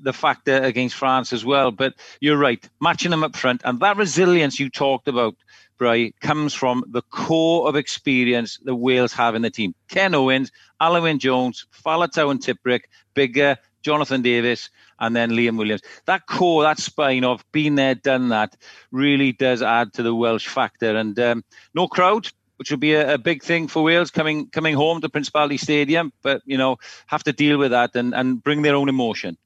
the 0.00 0.14
factor 0.14 0.62
against 0.62 0.94
France 0.94 1.34
as 1.34 1.44
well. 1.44 1.70
But 1.70 1.96
you're 2.20 2.38
right, 2.38 2.66
matching 2.80 3.10
them 3.10 3.24
up 3.24 3.36
front. 3.36 3.60
And 3.62 3.80
that 3.80 3.98
resilience 3.98 4.58
you 4.58 4.70
talked 4.70 5.06
about, 5.06 5.34
Bry, 5.76 6.14
comes 6.22 6.54
from 6.54 6.82
the 6.88 7.02
core 7.02 7.68
of 7.68 7.76
experience 7.76 8.58
that 8.64 8.74
Wales 8.74 9.12
have 9.12 9.34
in 9.34 9.42
the 9.42 9.50
team. 9.50 9.74
Ken 9.88 10.14
Owens, 10.14 10.50
Alun 10.80 11.02
Wyn 11.02 11.18
Jones, 11.18 11.66
Faletau 11.84 12.30
and 12.30 12.40
Tipuric, 12.40 12.84
Biggar, 13.14 13.58
Jonathan 13.82 14.22
Davies, 14.22 14.70
and 15.04 15.14
then 15.14 15.30
Liam 15.30 15.58
Williams. 15.58 15.82
That 16.06 16.26
core, 16.26 16.62
that 16.62 16.78
spine 16.78 17.24
of 17.24 17.44
been 17.52 17.74
there, 17.74 17.94
done 17.94 18.30
that, 18.30 18.56
really 18.90 19.32
does 19.32 19.62
add 19.62 19.92
to 19.94 20.02
the 20.02 20.14
Welsh 20.14 20.48
factor. 20.48 20.96
And 20.96 21.18
um, 21.20 21.44
no 21.74 21.88
crowd, 21.88 22.30
which 22.56 22.70
would 22.70 22.80
be 22.80 22.94
a, 22.94 23.14
a, 23.14 23.18
big 23.18 23.42
thing 23.42 23.68
for 23.68 23.82
Wales 23.82 24.10
coming 24.10 24.48
coming 24.48 24.74
home 24.74 25.00
to 25.00 25.08
Principality 25.08 25.56
Stadium, 25.56 26.12
but 26.22 26.42
you 26.46 26.56
know 26.56 26.76
have 27.06 27.24
to 27.24 27.32
deal 27.32 27.58
with 27.58 27.72
that 27.72 27.94
and, 27.94 28.14
and 28.14 28.42
bring 28.42 28.62
their 28.62 28.76
own 28.76 28.88
emotion. 28.88 29.36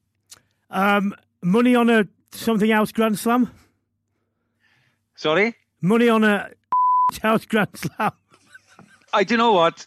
Um, 0.69 1.15
money 1.41 1.75
on 1.75 1.89
a 1.89 2.07
something 2.31 2.71
else 2.71 2.91
Grand 2.91 3.17
Slam. 3.17 3.51
Sorry, 5.15 5.55
money 5.81 6.09
on 6.09 6.23
a 6.23 6.51
house 7.21 7.45
Grand 7.45 7.75
Slam. 7.75 8.11
I 9.11 9.23
do 9.23 9.33
you 9.33 9.37
know 9.37 9.53
what. 9.53 9.85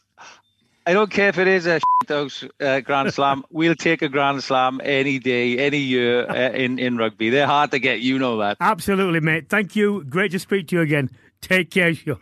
I 0.85 0.93
don't 0.93 1.11
care 1.11 1.29
if 1.29 1.39
it 1.39 1.47
is 1.47 1.67
a 1.67 1.81
house 2.09 2.45
uh, 2.61 2.81
Grand 2.81 3.15
Slam. 3.15 3.45
we'll 3.51 3.77
take 3.77 4.03
a 4.03 4.09
Grand 4.09 4.43
Slam 4.43 4.81
any 4.83 5.19
day, 5.19 5.59
any 5.59 5.79
year 5.79 6.29
uh, 6.29 6.51
in, 6.51 6.79
in 6.79 6.97
rugby. 6.97 7.31
They're 7.31 7.47
hard 7.47 7.71
to 7.71 7.79
get, 7.79 8.01
you 8.01 8.19
know 8.19 8.39
that. 8.39 8.57
Absolutely, 8.61 9.21
mate. 9.21 9.49
Thank 9.49 9.77
you. 9.77 10.05
Great 10.05 10.33
to 10.33 10.39
speak 10.39 10.69
to 10.69 10.77
you 10.77 10.83
again. 10.83 11.11
Take 11.41 11.71
care, 11.71 11.95
Sean. 11.95 12.19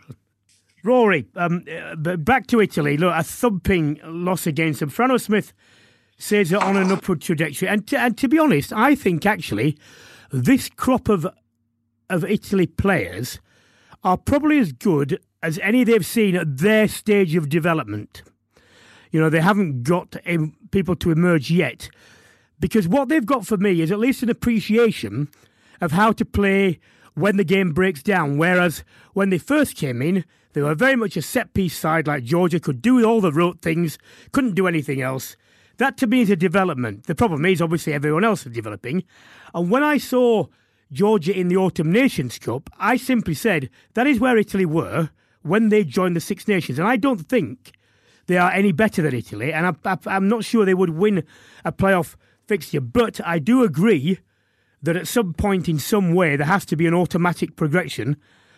Rory, 0.83 1.27
um, 1.35 1.65
uh, 1.71 1.95
back 2.17 2.47
to 2.47 2.61
Italy. 2.61 2.97
Look, 2.97 3.13
a 3.15 3.23
thumping 3.23 3.99
loss 4.03 4.47
against 4.47 4.79
them. 4.79 4.89
Franco 4.89 5.17
Smith 5.17 5.53
says 6.17 6.49
they're 6.49 6.63
on 6.63 6.77
an 6.77 6.91
upward 6.91 7.21
trajectory. 7.21 7.67
And 7.67 7.85
to, 7.87 7.99
and 7.99 8.17
to 8.17 8.27
be 8.27 8.39
honest, 8.39 8.73
I 8.73 8.95
think 8.95 9.25
actually 9.25 9.77
this 10.31 10.69
crop 10.69 11.09
of 11.09 11.27
of 12.09 12.25
Italy 12.25 12.67
players 12.67 13.39
are 14.03 14.17
probably 14.17 14.59
as 14.59 14.73
good 14.73 15.19
as 15.41 15.57
any 15.59 15.83
they've 15.83 16.05
seen 16.05 16.35
at 16.35 16.57
their 16.57 16.87
stage 16.87 17.35
of 17.35 17.47
development. 17.47 18.21
You 19.11 19.19
know, 19.19 19.29
they 19.29 19.41
haven't 19.41 19.83
got 19.83 20.15
people 20.71 20.95
to 20.95 21.11
emerge 21.11 21.51
yet. 21.51 21.89
Because 22.59 22.87
what 22.87 23.09
they've 23.09 23.25
got 23.25 23.45
for 23.45 23.57
me 23.57 23.81
is 23.81 23.91
at 23.91 23.99
least 23.99 24.23
an 24.23 24.29
appreciation 24.29 25.29
of 25.81 25.91
how 25.91 26.11
to 26.13 26.23
play 26.23 26.79
when 27.13 27.37
the 27.37 27.43
game 27.43 27.73
breaks 27.73 28.03
down. 28.03 28.37
Whereas 28.37 28.83
when 29.13 29.29
they 29.29 29.37
first 29.37 29.75
came 29.75 30.01
in, 30.01 30.23
they 30.53 30.61
were 30.61 30.75
very 30.75 30.95
much 30.95 31.17
a 31.17 31.21
set 31.21 31.53
piece 31.53 31.77
side 31.77 32.07
like 32.07 32.23
Georgia, 32.23 32.59
could 32.59 32.81
do 32.81 33.03
all 33.05 33.21
the 33.21 33.31
rote 33.31 33.61
things, 33.61 33.97
couldn't 34.31 34.55
do 34.55 34.67
anything 34.67 35.01
else. 35.01 35.35
That 35.77 35.97
to 35.97 36.07
me 36.07 36.21
is 36.21 36.29
a 36.29 36.35
development. 36.35 37.07
The 37.07 37.15
problem 37.15 37.45
is 37.45 37.61
obviously 37.61 37.93
everyone 37.93 38.23
else 38.23 38.45
is 38.45 38.53
developing. 38.53 39.03
And 39.53 39.71
when 39.71 39.83
I 39.83 39.97
saw 39.97 40.47
Georgia 40.91 41.37
in 41.37 41.47
the 41.47 41.57
Autumn 41.57 41.91
Nations 41.91 42.37
Cup, 42.37 42.69
I 42.77 42.97
simply 42.97 43.33
said 43.33 43.69
that 43.93 44.07
is 44.07 44.19
where 44.19 44.37
Italy 44.37 44.65
were 44.65 45.09
when 45.41 45.69
they 45.69 45.83
joined 45.83 46.15
the 46.15 46.21
Six 46.21 46.47
Nations. 46.47 46.77
And 46.77 46.87
I 46.87 46.97
don't 46.97 47.27
think 47.27 47.71
they 48.31 48.37
are 48.37 48.51
any 48.51 48.71
better 48.71 49.01
than 49.01 49.13
Italy. 49.13 49.51
And 49.51 49.77
I, 49.85 49.97
am 50.05 50.27
not 50.27 50.45
sure 50.45 50.65
they 50.65 50.73
would 50.73 50.91
win 50.91 51.23
a 51.65 51.71
playoff 51.71 52.15
fixture. 52.47 52.81
But 52.81 53.19
I 53.25 53.39
do 53.39 53.63
agree 53.63 54.19
that 54.81 54.95
at 54.95 55.07
some 55.07 55.33
point 55.33 55.67
in 55.69 55.79
some 55.79 56.13
way 56.13 56.35
there 56.35 56.47
has 56.47 56.65
to 56.65 56.75
be 56.75 56.87
an 56.87 56.93
automatic 56.93 57.55
progression 57.55 58.17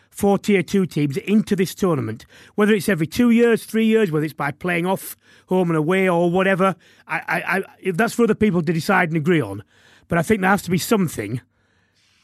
for 0.10 0.38
tier 0.38 0.62
two 0.62 0.86
teams 0.86 1.18
into 1.18 1.56
this 1.56 1.74
tournament. 1.74 2.26
Whether 2.54 2.74
it's 2.74 2.88
every 2.88 3.08
two 3.08 3.32
years, 3.32 3.66
three 3.66 3.86
years, 3.86 4.12
whether 4.12 4.26
it's 4.26 4.34
by 4.34 4.52
playing 4.52 4.86
off 4.86 5.18
home 5.48 5.72
and 5.72 5.78
away 5.78 6.08
or 6.08 6.30
whatever, 6.30 6.76
I, 7.08 7.18
I, 7.28 7.58
I, 7.58 7.92
that's 7.92 8.14
for 8.14 8.24
other 8.24 8.36
people 8.36 8.62
to 8.62 8.74
decide 8.74 9.10
and 9.10 9.18
agree 9.18 9.42
on. 9.42 9.64
But 10.08 10.20
I 10.20 10.22
think 10.22 10.42
there 10.42 10.52
has 10.52 10.62
to 10.64 10.72
be 10.72 10.78
something. 10.78 11.42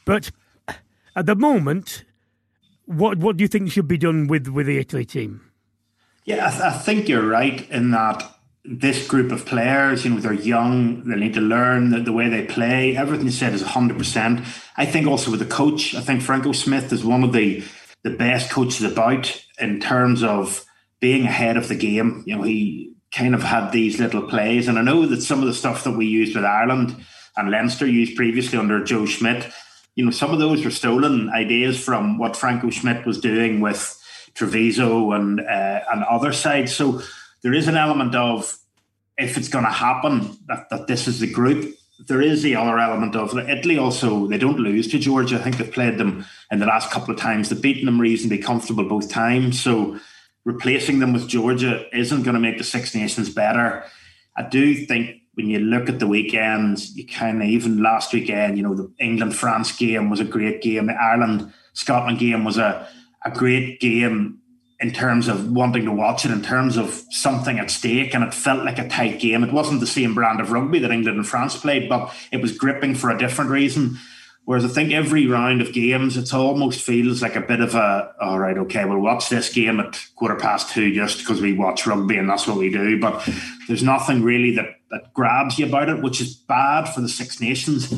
But 0.04 0.30
at 1.16 1.26
the 1.26 1.34
moment, 1.34 2.04
what 2.86 3.18
what 3.18 3.36
do 3.36 3.42
you 3.42 3.48
think 3.48 3.70
should 3.70 3.88
be 3.88 3.98
done 3.98 4.28
with, 4.28 4.46
with 4.48 4.66
the 4.66 4.78
Italy 4.78 5.04
team? 5.04 5.49
Yeah, 6.24 6.46
I, 6.46 6.50
th- 6.50 6.62
I 6.62 6.72
think 6.72 7.08
you're 7.08 7.26
right 7.26 7.68
in 7.70 7.90
that 7.92 8.36
this 8.64 9.06
group 9.08 9.32
of 9.32 9.46
players, 9.46 10.04
you 10.04 10.10
know, 10.10 10.20
they're 10.20 10.32
young, 10.32 11.04
they 11.04 11.16
need 11.16 11.34
to 11.34 11.40
learn 11.40 11.90
the, 11.90 12.00
the 12.00 12.12
way 12.12 12.28
they 12.28 12.44
play. 12.44 12.96
Everything 12.96 13.26
you 13.26 13.32
said 13.32 13.54
is 13.54 13.62
100%. 13.62 14.46
I 14.76 14.86
think 14.86 15.06
also 15.06 15.30
with 15.30 15.40
the 15.40 15.46
coach, 15.46 15.94
I 15.94 16.00
think 16.00 16.22
Franco 16.22 16.52
Smith 16.52 16.92
is 16.92 17.04
one 17.04 17.24
of 17.24 17.32
the, 17.32 17.64
the 18.02 18.10
best 18.10 18.50
coaches 18.50 18.82
about 18.82 19.42
in 19.58 19.80
terms 19.80 20.22
of 20.22 20.64
being 21.00 21.24
ahead 21.24 21.56
of 21.56 21.68
the 21.68 21.74
game. 21.74 22.22
You 22.26 22.36
know, 22.36 22.42
he 22.42 22.92
kind 23.12 23.34
of 23.34 23.42
had 23.42 23.70
these 23.70 23.98
little 23.98 24.22
plays. 24.22 24.68
And 24.68 24.78
I 24.78 24.82
know 24.82 25.06
that 25.06 25.22
some 25.22 25.40
of 25.40 25.46
the 25.46 25.54
stuff 25.54 25.84
that 25.84 25.96
we 25.96 26.06
used 26.06 26.36
with 26.36 26.44
Ireland 26.44 26.94
and 27.36 27.50
Leinster 27.50 27.86
used 27.86 28.16
previously 28.16 28.58
under 28.58 28.84
Joe 28.84 29.06
Schmidt, 29.06 29.50
you 29.96 30.04
know, 30.04 30.10
some 30.10 30.32
of 30.32 30.38
those 30.38 30.64
were 30.64 30.70
stolen 30.70 31.30
ideas 31.30 31.82
from 31.82 32.18
what 32.18 32.36
Franco 32.36 32.70
Schmidt 32.70 33.06
was 33.06 33.20
doing 33.20 33.60
with 33.60 33.99
Treviso 34.34 35.12
and 35.12 35.40
uh, 35.40 35.80
and 35.90 36.04
other 36.04 36.32
sides. 36.32 36.74
So 36.74 37.02
there 37.42 37.54
is 37.54 37.68
an 37.68 37.76
element 37.76 38.14
of 38.14 38.56
if 39.18 39.36
it's 39.36 39.48
going 39.48 39.64
to 39.64 39.70
happen 39.70 40.38
that, 40.46 40.70
that 40.70 40.86
this 40.86 41.06
is 41.06 41.20
the 41.20 41.30
group. 41.30 41.74
There 42.08 42.22
is 42.22 42.42
the 42.42 42.56
other 42.56 42.78
element 42.78 43.14
of 43.14 43.36
Italy 43.36 43.76
also, 43.76 44.26
they 44.26 44.38
don't 44.38 44.58
lose 44.58 44.88
to 44.88 44.98
Georgia. 44.98 45.36
I 45.36 45.42
think 45.42 45.58
they've 45.58 45.70
played 45.70 45.98
them 45.98 46.24
in 46.50 46.58
the 46.58 46.66
last 46.66 46.90
couple 46.90 47.12
of 47.12 47.20
times. 47.20 47.50
They've 47.50 47.60
beaten 47.60 47.84
them 47.84 48.00
reasonably 48.00 48.38
comfortable 48.38 48.84
both 48.84 49.10
times. 49.10 49.60
So 49.60 49.98
replacing 50.44 51.00
them 51.00 51.12
with 51.12 51.28
Georgia 51.28 51.84
isn't 51.94 52.22
going 52.22 52.34
to 52.34 52.40
make 52.40 52.56
the 52.56 52.64
Six 52.64 52.94
Nations 52.94 53.28
better. 53.28 53.84
I 54.36 54.48
do 54.48 54.74
think 54.86 55.20
when 55.34 55.48
you 55.50 55.58
look 55.58 55.90
at 55.90 55.98
the 55.98 56.06
weekends, 56.06 56.96
you 56.96 57.06
kind 57.06 57.42
of, 57.42 57.48
even 57.48 57.82
last 57.82 58.14
weekend, 58.14 58.56
you 58.56 58.62
know, 58.62 58.74
the 58.74 58.90
England 58.98 59.36
France 59.36 59.76
game 59.76 60.08
was 60.08 60.20
a 60.20 60.24
great 60.24 60.62
game. 60.62 60.86
The 60.86 60.94
Ireland 60.94 61.52
Scotland 61.74 62.18
game 62.18 62.44
was 62.44 62.56
a, 62.56 62.88
a 63.24 63.30
great 63.30 63.80
game 63.80 64.38
in 64.80 64.92
terms 64.92 65.28
of 65.28 65.50
wanting 65.50 65.84
to 65.84 65.92
watch 65.92 66.24
it, 66.24 66.30
in 66.30 66.42
terms 66.42 66.76
of 66.78 67.04
something 67.10 67.58
at 67.58 67.70
stake, 67.70 68.14
and 68.14 68.24
it 68.24 68.32
felt 68.32 68.64
like 68.64 68.78
a 68.78 68.88
tight 68.88 69.20
game. 69.20 69.44
It 69.44 69.52
wasn't 69.52 69.80
the 69.80 69.86
same 69.86 70.14
brand 70.14 70.40
of 70.40 70.52
rugby 70.52 70.78
that 70.78 70.90
England 70.90 71.18
and 71.18 71.26
France 71.26 71.56
played, 71.56 71.88
but 71.88 72.14
it 72.32 72.40
was 72.40 72.56
gripping 72.56 72.94
for 72.94 73.10
a 73.10 73.18
different 73.18 73.50
reason. 73.50 73.98
Whereas 74.46 74.64
I 74.64 74.68
think 74.68 74.90
every 74.92 75.26
round 75.26 75.60
of 75.60 75.74
games, 75.74 76.16
it 76.16 76.32
almost 76.32 76.80
feels 76.80 77.20
like 77.20 77.36
a 77.36 77.42
bit 77.42 77.60
of 77.60 77.74
a, 77.74 78.14
all 78.22 78.38
right, 78.38 78.56
okay, 78.56 78.86
we'll 78.86 78.98
watch 78.98 79.28
this 79.28 79.52
game 79.52 79.80
at 79.80 80.02
quarter 80.16 80.34
past 80.34 80.72
two 80.72 80.92
just 80.94 81.18
because 81.18 81.42
we 81.42 81.52
watch 81.52 81.86
rugby 81.86 82.16
and 82.16 82.28
that's 82.28 82.48
what 82.48 82.56
we 82.56 82.70
do. 82.70 82.98
But 82.98 83.28
there's 83.68 83.82
nothing 83.82 84.22
really 84.22 84.56
that, 84.56 84.76
that 84.90 85.12
grabs 85.12 85.58
you 85.58 85.66
about 85.66 85.90
it, 85.90 86.02
which 86.02 86.22
is 86.22 86.34
bad 86.34 86.86
for 86.86 87.02
the 87.02 87.08
Six 87.08 87.38
Nations 87.40 87.94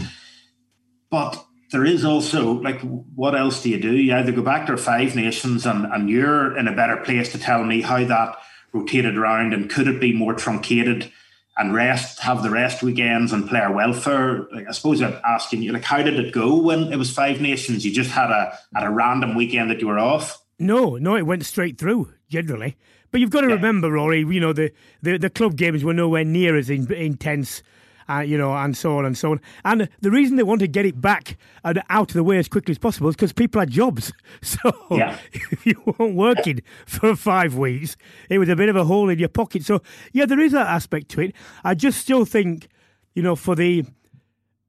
but 1.12 1.44
there 1.72 1.84
is 1.84 2.04
also 2.04 2.52
like 2.52 2.80
what 2.80 3.34
else 3.34 3.62
do 3.62 3.70
you 3.70 3.80
do? 3.80 3.96
You 3.96 4.14
either 4.14 4.32
go 4.32 4.42
back 4.42 4.66
to 4.66 4.76
Five 4.76 5.16
Nations 5.16 5.66
and, 5.66 5.86
and 5.86 6.08
you're 6.08 6.56
in 6.56 6.68
a 6.68 6.76
better 6.76 6.98
place 6.98 7.32
to 7.32 7.38
tell 7.38 7.64
me 7.64 7.80
how 7.80 8.04
that 8.04 8.36
rotated 8.72 9.16
around 9.16 9.52
and 9.52 9.68
could 9.68 9.88
it 9.88 10.00
be 10.00 10.12
more 10.12 10.34
truncated 10.34 11.10
and 11.56 11.74
rest 11.74 12.20
have 12.20 12.42
the 12.42 12.50
rest 12.50 12.82
weekends 12.82 13.32
and 13.32 13.48
player 13.48 13.70
welfare. 13.70 14.46
Like 14.52 14.68
I 14.68 14.72
suppose 14.72 15.02
I'm 15.02 15.18
asking 15.26 15.62
you, 15.62 15.72
like, 15.72 15.84
how 15.84 16.02
did 16.02 16.18
it 16.18 16.32
go 16.32 16.56
when 16.56 16.92
it 16.92 16.96
was 16.96 17.10
Five 17.10 17.40
Nations? 17.40 17.84
You 17.84 17.92
just 17.92 18.10
had 18.10 18.30
a 18.30 18.58
had 18.74 18.84
a 18.84 18.90
random 18.90 19.34
weekend 19.34 19.70
that 19.70 19.80
you 19.80 19.88
were 19.88 19.98
off. 19.98 20.42
No, 20.58 20.96
no, 20.96 21.16
it 21.16 21.26
went 21.26 21.44
straight 21.44 21.78
through 21.78 22.12
generally. 22.28 22.76
But 23.10 23.20
you've 23.20 23.30
got 23.30 23.42
to 23.42 23.48
yeah. 23.48 23.54
remember, 23.54 23.90
Rory. 23.90 24.20
You 24.20 24.40
know 24.40 24.52
the, 24.52 24.72
the, 25.02 25.18
the 25.18 25.30
club 25.30 25.56
games 25.56 25.84
were 25.84 25.92
nowhere 25.92 26.24
near 26.24 26.56
as 26.56 26.70
in, 26.70 26.90
intense 26.92 27.62
uh, 28.08 28.20
you 28.20 28.38
know, 28.38 28.54
and 28.54 28.76
so 28.76 28.98
on 28.98 29.04
and 29.04 29.16
so 29.16 29.32
on. 29.32 29.40
And 29.64 29.88
the 30.00 30.10
reason 30.10 30.36
they 30.36 30.42
want 30.42 30.60
to 30.60 30.68
get 30.68 30.86
it 30.86 31.00
back 31.00 31.36
and 31.64 31.82
out 31.90 32.10
of 32.10 32.14
the 32.14 32.24
way 32.24 32.38
as 32.38 32.48
quickly 32.48 32.72
as 32.72 32.78
possible 32.78 33.08
is 33.08 33.16
because 33.16 33.32
people 33.32 33.60
had 33.60 33.70
jobs. 33.70 34.12
So 34.42 34.72
yeah. 34.90 35.18
if 35.32 35.66
you 35.66 35.80
weren't 35.98 36.14
working 36.16 36.62
for 36.86 37.14
five 37.16 37.54
weeks, 37.54 37.96
it 38.28 38.38
was 38.38 38.48
a 38.48 38.56
bit 38.56 38.68
of 38.68 38.76
a 38.76 38.84
hole 38.84 39.08
in 39.08 39.18
your 39.18 39.28
pocket. 39.28 39.64
So 39.64 39.80
yeah, 40.12 40.26
there 40.26 40.40
is 40.40 40.52
that 40.52 40.66
aspect 40.66 41.08
to 41.10 41.20
it. 41.20 41.34
I 41.64 41.74
just 41.74 42.00
still 42.00 42.24
think, 42.24 42.68
you 43.14 43.22
know, 43.22 43.36
for 43.36 43.54
the 43.54 43.84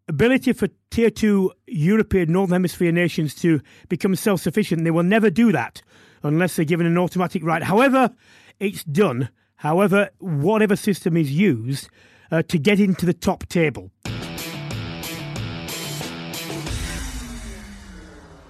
ability 0.07 0.53
for 0.53 0.67
tier 0.91 1.09
two 1.09 1.51
European 1.67 2.31
Northern 2.31 2.53
Hemisphere 2.53 2.91
nations 2.91 3.36
to 3.36 3.61
become 3.89 4.15
self 4.15 4.41
sufficient, 4.41 4.84
they 4.84 4.91
will 4.91 5.03
never 5.03 5.29
do 5.29 5.51
that 5.51 5.81
unless 6.23 6.55
they're 6.55 6.65
given 6.65 6.86
an 6.86 6.97
automatic 6.97 7.43
right. 7.43 7.63
However, 7.63 8.11
it's 8.59 8.84
done. 8.84 9.29
However, 9.57 10.09
whatever 10.19 10.75
system 10.75 11.17
is 11.17 11.31
used, 11.31 11.89
uh, 12.34 12.41
to 12.41 12.57
get 12.57 12.79
into 12.79 13.05
the 13.05 13.13
top 13.13 13.47
table. 13.47 13.91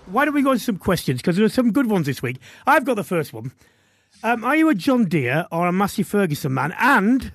Why 0.06 0.24
don't 0.26 0.34
we 0.34 0.42
go 0.42 0.54
to 0.54 0.60
some 0.60 0.78
questions? 0.78 1.22
Because 1.22 1.36
there 1.36 1.46
are 1.46 1.50
some 1.50 1.74
good 1.74 1.88
ones 1.90 2.06
this 2.06 2.22
week. 2.22 2.40
I've 2.66 2.86
got 2.86 2.96
the 2.96 3.04
first 3.04 3.34
one. 3.34 3.52
Um, 4.24 4.46
are 4.46 4.56
you 4.56 4.70
a 4.70 4.76
John 4.76 5.06
Deere 5.06 5.48
or 5.52 5.68
a 5.68 5.74
Massey 5.74 6.04
Ferguson 6.04 6.54
man? 6.54 6.74
And 6.80 7.34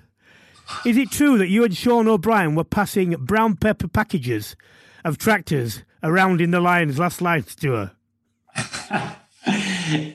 is 0.86 0.96
it 0.96 1.10
true 1.10 1.36
that 1.36 1.48
you 1.48 1.64
and 1.64 1.76
Sean 1.76 2.08
O'Brien 2.08 2.54
were 2.54 2.64
passing 2.64 3.10
brown 3.10 3.56
paper 3.56 3.88
packages 3.88 4.56
of 5.04 5.18
tractors 5.18 5.82
around 6.02 6.40
in 6.40 6.50
the 6.50 6.60
Lions 6.60 6.98
last 6.98 7.20
Lions 7.20 7.54
tour? 7.54 7.90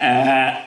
uh, 0.01 0.65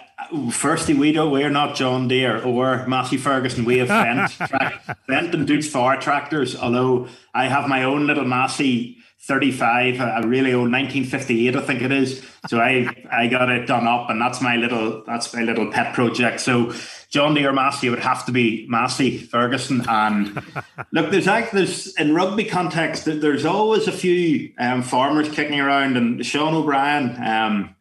firstly, 0.51 0.95
we 0.95 1.13
don't. 1.13 1.31
We're 1.31 1.51
not 1.51 1.75
John 1.75 2.09
Deere 2.09 2.43
or 2.43 2.87
Massey 2.87 3.17
Ferguson. 3.17 3.65
We 3.65 3.79
have 3.79 3.89
Fendt, 3.89 4.31
Fendt 5.09 5.35
and 5.35 5.47
Deutz-Fahr 5.47 6.01
tractors. 6.01 6.57
Although 6.57 7.09
I 7.35 7.47
have 7.49 7.69
my 7.69 7.85
own 7.85 8.07
little 8.07 8.25
Massey 8.25 8.99
35, 9.21 10.01
a 10.01 10.27
really 10.27 10.53
old 10.53 10.71
1958, 10.71 11.57
I 11.57 11.61
think 11.61 11.83
it 11.83 11.93
is. 11.93 12.25
So 12.49 12.61
I 12.61 12.89
I 13.11 13.27
got 13.27 13.51
it 13.51 13.67
done 13.67 13.87
up, 13.87 14.11
and 14.11 14.21
that's 14.21 14.41
my 14.41 14.57
little 14.57 15.03
that's 15.07 15.35
my 15.35 15.43
little 15.43 15.71
pet 15.73 15.95
project. 15.95 16.41
So 16.41 16.73
John 17.11 17.35
Deere 17.35 17.53
Massey 17.53 17.89
would 17.91 18.01
have 18.01 18.27
to 18.27 18.33
be 18.33 18.67
Massey 18.69 19.19
Ferguson. 19.19 19.85
And 19.89 20.35
look, 20.93 21.11
there's 21.11 21.27
actually 21.27 21.65
there's 21.65 21.95
in 21.97 22.15
rugby 22.15 22.45
context, 22.45 23.05
there's 23.07 23.45
always 23.45 23.89
a 23.89 23.93
few 23.93 24.53
um, 24.59 24.83
farmers 24.83 25.29
kicking 25.29 25.61
around, 25.61 25.97
and 25.97 26.25
Sean 26.25 26.55
O'Brien. 26.55 27.23
Um, 27.23 27.76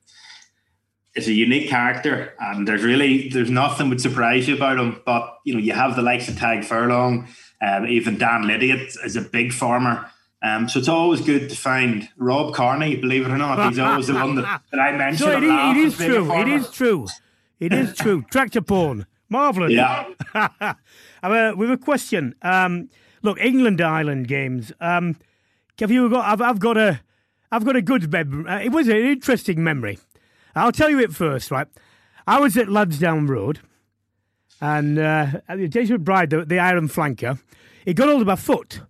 is 1.16 1.28
a 1.28 1.34
unique 1.34 1.70
character, 1.70 2.34
and 2.40 2.68
there's 2.68 2.84
really 2.84 3.30
there's 3.30 3.50
nothing 3.50 3.90
would 3.90 4.02
surprise 4.02 4.48
you 4.48 4.56
about 4.56 4.78
him. 4.78 5.02
But 5.06 5.40
you 5.46 5.54
know, 5.54 5.60
you 5.60 5.74
have 5.74 5.96
the 5.96 6.02
likes 6.02 6.28
of 6.28 6.36
Tadhg 6.36 6.66
Furlong, 6.66 7.28
um, 7.62 7.88
even 7.88 8.18
Dan 8.18 8.44
Lydiate 8.44 8.96
is 9.04 9.16
a 9.16 9.22
big 9.22 9.54
farmer. 9.54 10.10
Um, 10.44 10.70
so 10.70 10.78
it's 10.78 10.90
always 10.90 11.22
good 11.22 11.50
to 11.50 11.56
find 11.56 12.08
Rob 12.18 12.54
Kearney, 12.54 12.96
Believe 12.98 13.26
it 13.26 13.32
or 13.32 13.38
not, 13.38 13.70
he's 13.70 13.80
always 13.80 14.08
the 14.08 14.14
one 14.14 14.36
that, 14.36 14.62
that 14.72 14.80
I 14.80 14.92
mentioned. 14.92 15.32
So 15.32 15.38
it, 15.38 15.44
it 15.44 15.78
is 15.78 15.98
true. 15.98 16.32
It 16.34 16.48
is 16.48 16.70
true. 16.70 17.08
It 17.60 17.74
is 17.74 17.96
true. 17.96 18.24
Tractor 18.30 18.62
porn, 18.62 19.08
marvelous. 19.30 19.72
Yeah. 19.72 20.08
uh, 20.36 20.74
we 21.24 21.66
have 21.66 21.70
a 21.70 21.78
question. 21.78 22.36
Um, 22.42 22.90
look, 23.24 23.40
England 23.40 23.82
Ireland 23.82 24.28
games. 24.28 24.72
Um, 24.80 25.18
have 25.80 25.90
you 25.90 26.10
got? 26.10 26.26
I've, 26.26 26.42
I've 26.42 26.60
got 26.60 26.78
a. 26.78 27.02
I've 27.52 27.66
got 27.66 27.76
a 27.76 27.82
good 27.82 28.12
memory. 28.12 28.48
Uh, 28.48 28.60
it 28.60 28.70
was 28.70 28.88
an 28.88 28.98
interesting 28.98 29.64
memory. 29.64 29.98
I'll 30.56 30.72
tell 30.72 30.90
you 30.90 31.00
it 31.00 31.14
first, 31.14 31.52
right? 31.52 31.68
I 32.28 32.40
was 32.40 32.58
at 32.58 32.70
Lansdowne 32.70 33.28
Road, 33.28 33.60
and 34.62 34.98
uh, 34.98 35.28
at 35.48 35.58
the 35.58 35.68
Jason 35.68 36.04
Bride, 36.04 36.30
the, 36.30 36.46
the 36.46 36.60
iron 36.60 36.88
flanker, 36.88 37.40
he 37.84 37.94
got 37.94 38.08
hold 38.08 38.22
of 38.22 38.28
my 38.28 38.36
foot, 38.36 38.82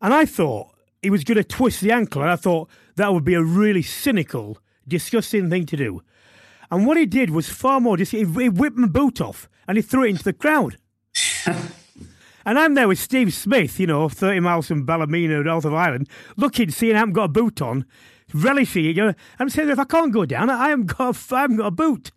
and 0.00 0.14
I 0.14 0.24
thought 0.24 0.74
he 1.02 1.10
was 1.10 1.24
going 1.24 1.36
to 1.36 1.44
twist 1.44 1.80
the 1.80 1.92
ankle, 1.92 2.22
and 2.22 2.30
I 2.30 2.36
thought 2.36 2.70
that 2.96 3.12
would 3.12 3.24
be 3.24 3.34
a 3.34 3.42
really 3.42 3.82
cynical, 3.82 4.58
disgusting 4.86 5.50
thing 5.50 5.66
to 5.66 5.76
do. 5.76 6.02
And 6.70 6.86
what 6.86 6.96
he 6.96 7.06
did 7.06 7.30
was 7.30 7.48
far 7.48 7.80
more. 7.80 7.96
Just, 7.96 8.12
he, 8.12 8.24
he 8.24 8.48
whipped 8.48 8.76
my 8.76 8.88
boot 8.88 9.20
off 9.20 9.48
and 9.68 9.76
he 9.78 9.82
threw 9.82 10.04
it 10.04 10.10
into 10.10 10.24
the 10.24 10.32
crowd. 10.32 10.76
and 11.46 12.58
I'm 12.58 12.74
there 12.74 12.88
with 12.88 12.98
Steve 12.98 13.32
Smith, 13.32 13.78
you 13.78 13.86
know, 13.86 14.08
30 14.08 14.40
miles 14.40 14.68
from 14.68 14.84
Ballymena, 14.84 15.42
north 15.44 15.64
of 15.64 15.74
Ireland, 15.74 16.08
looking, 16.36 16.70
seeing 16.70 16.96
I 16.96 17.00
haven't 17.00 17.14
got 17.14 17.24
a 17.24 17.28
boot 17.28 17.62
on, 17.62 17.84
relishing 18.34 18.84
it. 18.84 18.96
You 18.96 19.06
know, 19.06 19.14
I'm 19.38 19.48
saying, 19.48 19.70
if 19.70 19.78
I 19.78 19.84
can't 19.84 20.12
go 20.12 20.26
down, 20.26 20.50
I 20.50 20.68
haven't 20.68 20.86
got 20.86 21.16
a, 21.16 21.34
I 21.34 21.40
haven't 21.42 21.56
got 21.56 21.66
a 21.66 21.70
boot. 21.70 22.10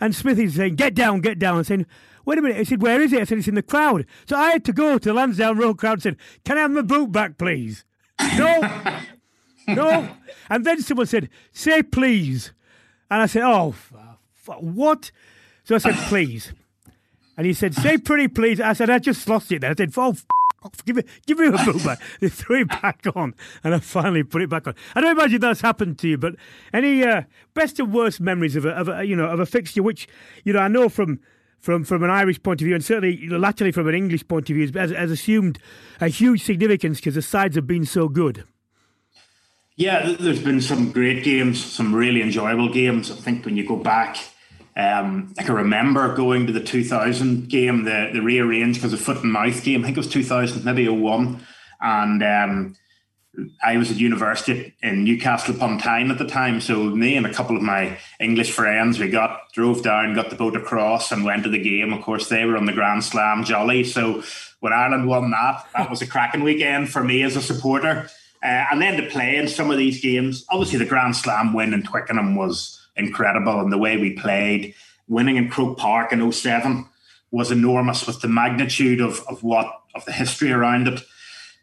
And 0.00 0.14
Smithy's 0.14 0.54
saying, 0.54 0.76
get 0.76 0.94
down, 0.94 1.20
get 1.20 1.38
down. 1.38 1.56
And 1.56 1.66
saying, 1.66 1.86
wait 2.24 2.38
a 2.38 2.42
minute. 2.42 2.58
He 2.58 2.64
said, 2.64 2.82
where 2.82 3.00
is 3.00 3.12
it? 3.12 3.20
I 3.20 3.24
said, 3.24 3.38
it's 3.38 3.48
in 3.48 3.54
the 3.54 3.62
crowd. 3.62 4.06
So 4.26 4.36
I 4.36 4.50
had 4.52 4.64
to 4.66 4.72
go 4.72 4.98
to 4.98 5.08
the 5.08 5.14
Lansdowne 5.14 5.56
Road 5.56 5.78
crowd 5.78 5.94
and 5.94 6.02
said, 6.02 6.16
can 6.44 6.58
I 6.58 6.62
have 6.62 6.70
my 6.70 6.82
boot 6.82 7.10
back, 7.10 7.38
please? 7.38 7.84
No. 8.36 8.60
no. 9.66 10.08
And 10.50 10.64
then 10.66 10.82
someone 10.82 11.06
said, 11.06 11.30
say 11.52 11.82
please. 11.82 12.52
And 13.10 13.22
I 13.22 13.26
said, 13.26 13.42
oh, 13.44 13.74
what? 14.60 15.10
So 15.64 15.74
I 15.74 15.78
said, 15.78 15.94
please. 16.08 16.52
And 17.36 17.46
he 17.46 17.54
said, 17.54 17.74
say 17.74 17.98
pretty 17.98 18.28
please. 18.28 18.60
I 18.60 18.74
said, 18.74 18.90
I 18.90 18.98
just 18.98 19.26
lost 19.28 19.50
it 19.52 19.62
there. 19.62 19.70
I 19.70 19.74
said, 19.74 19.92
oh, 19.96 20.14
give 20.86 20.96
me, 20.96 21.02
give 21.26 21.38
me 21.38 21.48
a 21.48 21.50
boot 21.64 21.84
back. 21.84 22.00
They 22.20 22.28
threw 22.28 22.62
it 22.62 22.68
back 22.68 23.04
on, 23.14 23.34
and 23.62 23.74
I 23.74 23.78
finally 23.78 24.22
put 24.22 24.42
it 24.42 24.50
back 24.50 24.66
on. 24.66 24.74
I 24.94 25.00
don't 25.00 25.12
imagine 25.12 25.40
that's 25.40 25.60
happened 25.60 25.98
to 26.00 26.08
you, 26.08 26.18
but 26.18 26.34
any 26.72 27.04
uh, 27.04 27.22
best 27.54 27.78
and 27.78 27.92
worst 27.92 28.20
memories 28.20 28.56
of 28.56 28.64
a, 28.64 28.70
of 28.70 28.88
a, 28.88 29.04
you 29.04 29.16
know, 29.16 29.26
of 29.26 29.40
a 29.40 29.46
fixture, 29.46 29.82
which 29.82 30.08
you 30.44 30.52
know, 30.52 30.60
I 30.60 30.68
know 30.68 30.88
from 30.88 31.20
from 31.60 31.84
from 31.84 32.02
an 32.02 32.10
Irish 32.10 32.42
point 32.42 32.60
of 32.60 32.66
view, 32.66 32.74
and 32.74 32.84
certainly 32.84 33.16
you 33.16 33.30
know, 33.30 33.38
latterly 33.38 33.72
from 33.72 33.88
an 33.88 33.94
English 33.94 34.26
point 34.28 34.48
of 34.50 34.56
view, 34.56 34.70
has, 34.78 34.90
has 34.90 35.10
assumed 35.10 35.58
a 36.00 36.08
huge 36.08 36.42
significance 36.42 36.98
because 36.98 37.14
the 37.14 37.22
sides 37.22 37.56
have 37.56 37.66
been 37.66 37.84
so 37.84 38.08
good. 38.08 38.44
Yeah, 39.76 40.12
there's 40.20 40.42
been 40.42 40.60
some 40.60 40.92
great 40.92 41.24
games, 41.24 41.64
some 41.64 41.92
really 41.92 42.22
enjoyable 42.22 42.72
games. 42.72 43.10
I 43.10 43.16
think 43.16 43.44
when 43.44 43.56
you 43.56 43.66
go 43.66 43.76
back 43.76 44.18
um, 44.76 45.34
I 45.38 45.44
can 45.44 45.54
remember 45.54 46.14
going 46.16 46.46
to 46.46 46.52
the 46.52 46.60
2000 46.60 47.48
game, 47.48 47.84
the, 47.84 48.10
the 48.12 48.20
rearranged 48.20 48.80
because 48.80 48.92
of 48.92 49.00
foot 49.00 49.22
and 49.22 49.32
mouth 49.32 49.62
game. 49.62 49.82
I 49.82 49.84
think 49.84 49.96
it 49.96 50.00
was 50.00 50.08
2000, 50.08 50.64
maybe 50.64 50.88
01. 50.88 51.40
And 51.80 52.22
um, 52.22 52.74
I 53.62 53.76
was 53.76 53.90
at 53.90 53.98
university 53.98 54.74
in 54.82 55.04
Newcastle 55.04 55.54
upon 55.54 55.78
Tyne 55.78 56.10
at 56.10 56.18
the 56.18 56.26
time. 56.26 56.60
So 56.60 56.82
me 56.84 57.16
and 57.16 57.24
a 57.24 57.32
couple 57.32 57.56
of 57.56 57.62
my 57.62 57.98
English 58.18 58.50
friends, 58.50 58.98
we 58.98 59.08
got 59.08 59.52
drove 59.52 59.82
down, 59.82 60.14
got 60.14 60.30
the 60.30 60.36
boat 60.36 60.56
across, 60.56 61.12
and 61.12 61.24
went 61.24 61.44
to 61.44 61.50
the 61.50 61.62
game. 61.62 61.92
Of 61.92 62.02
course, 62.02 62.28
they 62.28 62.44
were 62.44 62.56
on 62.56 62.66
the 62.66 62.72
Grand 62.72 63.04
Slam 63.04 63.44
jolly. 63.44 63.84
So 63.84 64.22
when 64.58 64.72
Ireland 64.72 65.06
won 65.06 65.30
that, 65.30 65.66
that 65.76 65.90
was 65.90 66.02
a 66.02 66.06
cracking 66.06 66.42
weekend 66.42 66.90
for 66.90 67.04
me 67.04 67.22
as 67.22 67.36
a 67.36 67.42
supporter. 67.42 68.08
Uh, 68.42 68.66
and 68.72 68.82
then 68.82 69.00
to 69.00 69.08
play 69.08 69.36
in 69.36 69.46
some 69.46 69.70
of 69.70 69.78
these 69.78 70.00
games, 70.00 70.44
obviously 70.50 70.78
the 70.78 70.84
Grand 70.84 71.16
Slam 71.16 71.54
win 71.54 71.72
in 71.72 71.82
Twickenham 71.82 72.34
was 72.34 72.83
incredible. 72.96 73.60
And 73.60 73.72
the 73.72 73.78
way 73.78 73.96
we 73.96 74.12
played, 74.12 74.74
winning 75.08 75.36
in 75.36 75.48
Croke 75.48 75.78
Park 75.78 76.12
in 76.12 76.30
07 76.30 76.86
was 77.30 77.50
enormous 77.50 78.06
with 78.06 78.20
the 78.20 78.28
magnitude 78.28 79.00
of, 79.00 79.24
of 79.28 79.42
what 79.42 79.80
of 79.94 80.04
the 80.04 80.12
history 80.12 80.52
around 80.52 80.88
it. 80.88 81.00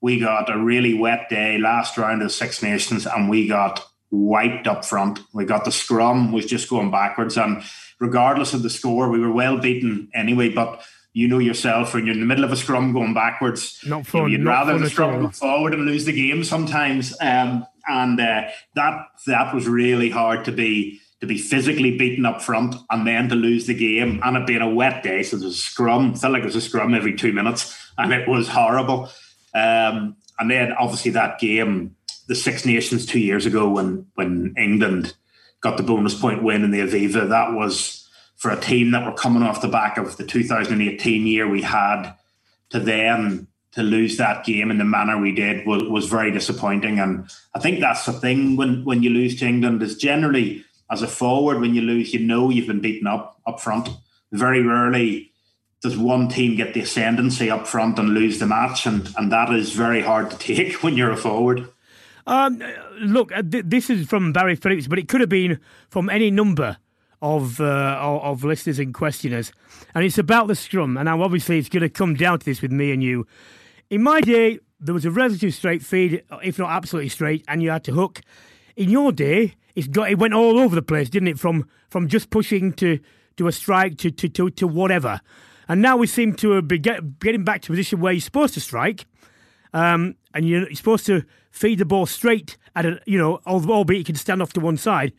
we 0.00 0.18
got 0.18 0.50
a 0.50 0.58
really 0.58 0.94
wet 0.94 1.28
day 1.28 1.58
last 1.58 1.98
round 1.98 2.22
of 2.22 2.32
Six 2.32 2.62
Nations 2.62 3.06
and 3.06 3.28
we 3.28 3.46
got 3.46 3.86
wiped 4.10 4.66
up 4.66 4.84
front. 4.84 5.20
We 5.32 5.44
got 5.44 5.64
the 5.64 5.72
scrum 5.72 6.32
was 6.32 6.46
just 6.46 6.70
going 6.70 6.90
backwards. 6.90 7.36
And 7.36 7.62
regardless 7.98 8.54
of 8.54 8.62
the 8.62 8.70
score, 8.70 9.10
we 9.10 9.20
were 9.20 9.30
well 9.30 9.58
beaten 9.58 10.08
anyway. 10.14 10.48
But 10.50 10.82
you 11.14 11.28
know 11.28 11.38
yourself 11.38 11.94
when 11.94 12.04
you're 12.04 12.14
in 12.14 12.20
the 12.20 12.26
middle 12.26 12.44
of 12.44 12.52
a 12.52 12.56
scrum 12.56 12.92
going 12.92 13.14
backwards. 13.14 13.78
Not 13.86 14.06
fun. 14.06 14.30
You 14.30 14.38
would 14.38 14.46
rather 14.46 14.76
the 14.76 14.90
scrum 14.90 15.22
go 15.22 15.30
forward 15.30 15.72
and 15.72 15.86
lose 15.86 16.04
the 16.04 16.12
game 16.12 16.42
sometimes. 16.44 17.14
Um, 17.20 17.64
and 17.86 18.20
uh, 18.20 18.48
that 18.74 19.06
that 19.26 19.54
was 19.54 19.68
really 19.68 20.10
hard 20.10 20.44
to 20.46 20.52
be 20.52 21.00
to 21.20 21.26
be 21.26 21.38
physically 21.38 21.96
beaten 21.96 22.26
up 22.26 22.42
front 22.42 22.74
and 22.90 23.06
then 23.06 23.28
to 23.28 23.36
lose 23.36 23.66
the 23.66 23.74
game 23.74 24.20
and 24.22 24.36
it 24.36 24.46
being 24.46 24.60
a 24.60 24.68
wet 24.68 25.02
day. 25.02 25.22
So 25.22 25.36
there's 25.36 25.54
a 25.54 25.56
scrum. 25.56 26.14
felt 26.16 26.32
like 26.32 26.42
it 26.42 26.46
was 26.46 26.56
a 26.56 26.60
scrum 26.60 26.94
every 26.94 27.14
two 27.14 27.32
minutes, 27.32 27.92
and 27.96 28.12
it 28.12 28.28
was 28.28 28.48
horrible. 28.48 29.08
Um, 29.54 30.16
and 30.40 30.50
then 30.50 30.72
obviously 30.72 31.12
that 31.12 31.38
game, 31.38 31.94
the 32.26 32.34
Six 32.34 32.66
Nations 32.66 33.06
two 33.06 33.20
years 33.20 33.46
ago 33.46 33.68
when 33.68 34.06
when 34.14 34.54
England 34.58 35.14
got 35.60 35.76
the 35.76 35.84
bonus 35.84 36.18
point 36.18 36.42
win 36.42 36.64
in 36.64 36.72
the 36.72 36.80
Aviva, 36.80 37.28
that 37.28 37.52
was 37.52 38.03
for 38.44 38.50
a 38.50 38.60
team 38.60 38.90
that 38.90 39.06
were 39.06 39.16
coming 39.16 39.42
off 39.42 39.62
the 39.62 39.68
back 39.68 39.96
of 39.96 40.18
the 40.18 40.22
2018 40.22 41.26
year 41.26 41.48
we 41.48 41.62
had 41.62 42.12
to 42.68 42.78
then 42.78 43.46
to 43.72 43.82
lose 43.82 44.18
that 44.18 44.44
game 44.44 44.70
in 44.70 44.76
the 44.76 44.84
manner 44.84 45.18
we 45.18 45.34
did 45.34 45.66
was, 45.66 45.82
was 45.84 46.08
very 46.08 46.30
disappointing. 46.30 46.98
And 47.00 47.26
I 47.54 47.58
think 47.58 47.80
that's 47.80 48.04
the 48.04 48.12
thing 48.12 48.56
when, 48.56 48.84
when 48.84 49.02
you 49.02 49.08
lose 49.08 49.40
to 49.40 49.46
England 49.46 49.82
is 49.82 49.96
generally 49.96 50.62
as 50.90 51.00
a 51.00 51.08
forward, 51.08 51.58
when 51.58 51.74
you 51.74 51.80
lose, 51.80 52.12
you 52.12 52.20
know 52.20 52.50
you've 52.50 52.66
been 52.66 52.82
beaten 52.82 53.06
up 53.06 53.40
up 53.46 53.60
front. 53.60 53.88
Very 54.30 54.62
rarely 54.62 55.32
does 55.80 55.96
one 55.96 56.28
team 56.28 56.54
get 56.54 56.74
the 56.74 56.80
ascendancy 56.80 57.50
up 57.50 57.66
front 57.66 57.98
and 57.98 58.10
lose 58.10 58.40
the 58.40 58.46
match, 58.46 58.84
and, 58.84 59.08
and 59.16 59.32
that 59.32 59.54
is 59.54 59.72
very 59.72 60.02
hard 60.02 60.30
to 60.30 60.36
take 60.54 60.82
when 60.82 60.98
you're 60.98 61.10
a 61.10 61.16
forward. 61.16 61.66
Um, 62.26 62.62
look, 63.00 63.32
uh, 63.32 63.42
this 63.42 63.88
is 63.88 64.06
from 64.06 64.34
Barry 64.34 64.54
Phillips, 64.54 64.86
but 64.86 64.98
it 64.98 65.08
could 65.08 65.22
have 65.22 65.30
been 65.30 65.60
from 65.88 66.10
any 66.10 66.30
number 66.30 66.76
of 67.24 67.58
uh, 67.58 67.98
of 68.00 68.44
listeners 68.44 68.78
and 68.78 68.92
questioners, 68.92 69.50
and 69.94 70.04
it's 70.04 70.18
about 70.18 70.46
the 70.46 70.54
scrum. 70.54 70.98
And 70.98 71.06
now, 71.06 71.22
obviously, 71.22 71.58
it's 71.58 71.70
going 71.70 71.82
to 71.82 71.88
come 71.88 72.14
down 72.14 72.38
to 72.38 72.44
this 72.44 72.60
with 72.60 72.70
me 72.70 72.92
and 72.92 73.02
you. 73.02 73.26
In 73.88 74.02
my 74.02 74.20
day, 74.20 74.58
there 74.78 74.92
was 74.92 75.06
a 75.06 75.10
relatively 75.10 75.50
straight 75.50 75.82
feed, 75.82 76.22
if 76.42 76.58
not 76.58 76.70
absolutely 76.70 77.08
straight, 77.08 77.42
and 77.48 77.62
you 77.62 77.70
had 77.70 77.82
to 77.84 77.92
hook. 77.92 78.20
In 78.76 78.90
your 78.90 79.10
day, 79.10 79.54
it's 79.74 79.88
got 79.88 80.10
it 80.10 80.18
went 80.18 80.34
all 80.34 80.58
over 80.58 80.74
the 80.74 80.82
place, 80.82 81.08
didn't 81.08 81.28
it? 81.28 81.38
From 81.38 81.66
from 81.88 82.08
just 82.08 82.28
pushing 82.28 82.74
to 82.74 82.98
to 83.38 83.48
a 83.48 83.52
strike 83.52 83.96
to 83.98 84.10
to 84.10 84.28
to, 84.28 84.50
to 84.50 84.66
whatever. 84.66 85.22
And 85.66 85.80
now 85.80 85.96
we 85.96 86.06
seem 86.06 86.34
to 86.34 86.60
be 86.60 86.78
get, 86.78 87.20
getting 87.20 87.42
back 87.42 87.62
to 87.62 87.72
a 87.72 87.72
position 87.72 88.00
where 88.00 88.12
you're 88.12 88.20
supposed 88.20 88.52
to 88.52 88.60
strike, 88.60 89.06
um, 89.72 90.16
and 90.34 90.46
you're, 90.46 90.64
you're, 90.64 90.74
supposed 90.74 91.06
to 91.06 91.24
feed 91.50 91.78
the 91.78 91.86
ball 91.86 92.04
straight 92.04 92.58
at 92.76 92.84
a, 92.84 93.00
you 93.06 93.16
know, 93.16 93.40
albeit 93.46 93.98
you 93.98 94.04
can 94.04 94.14
stand 94.14 94.42
off 94.42 94.52
to 94.52 94.60
one 94.60 94.76
side. 94.76 95.14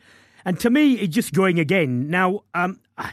And 0.46 0.60
to 0.60 0.70
me, 0.70 0.94
it's 0.94 1.12
just 1.12 1.34
going 1.34 1.58
again. 1.58 2.08
Now, 2.08 2.44
um, 2.54 2.78
I, 2.96 3.10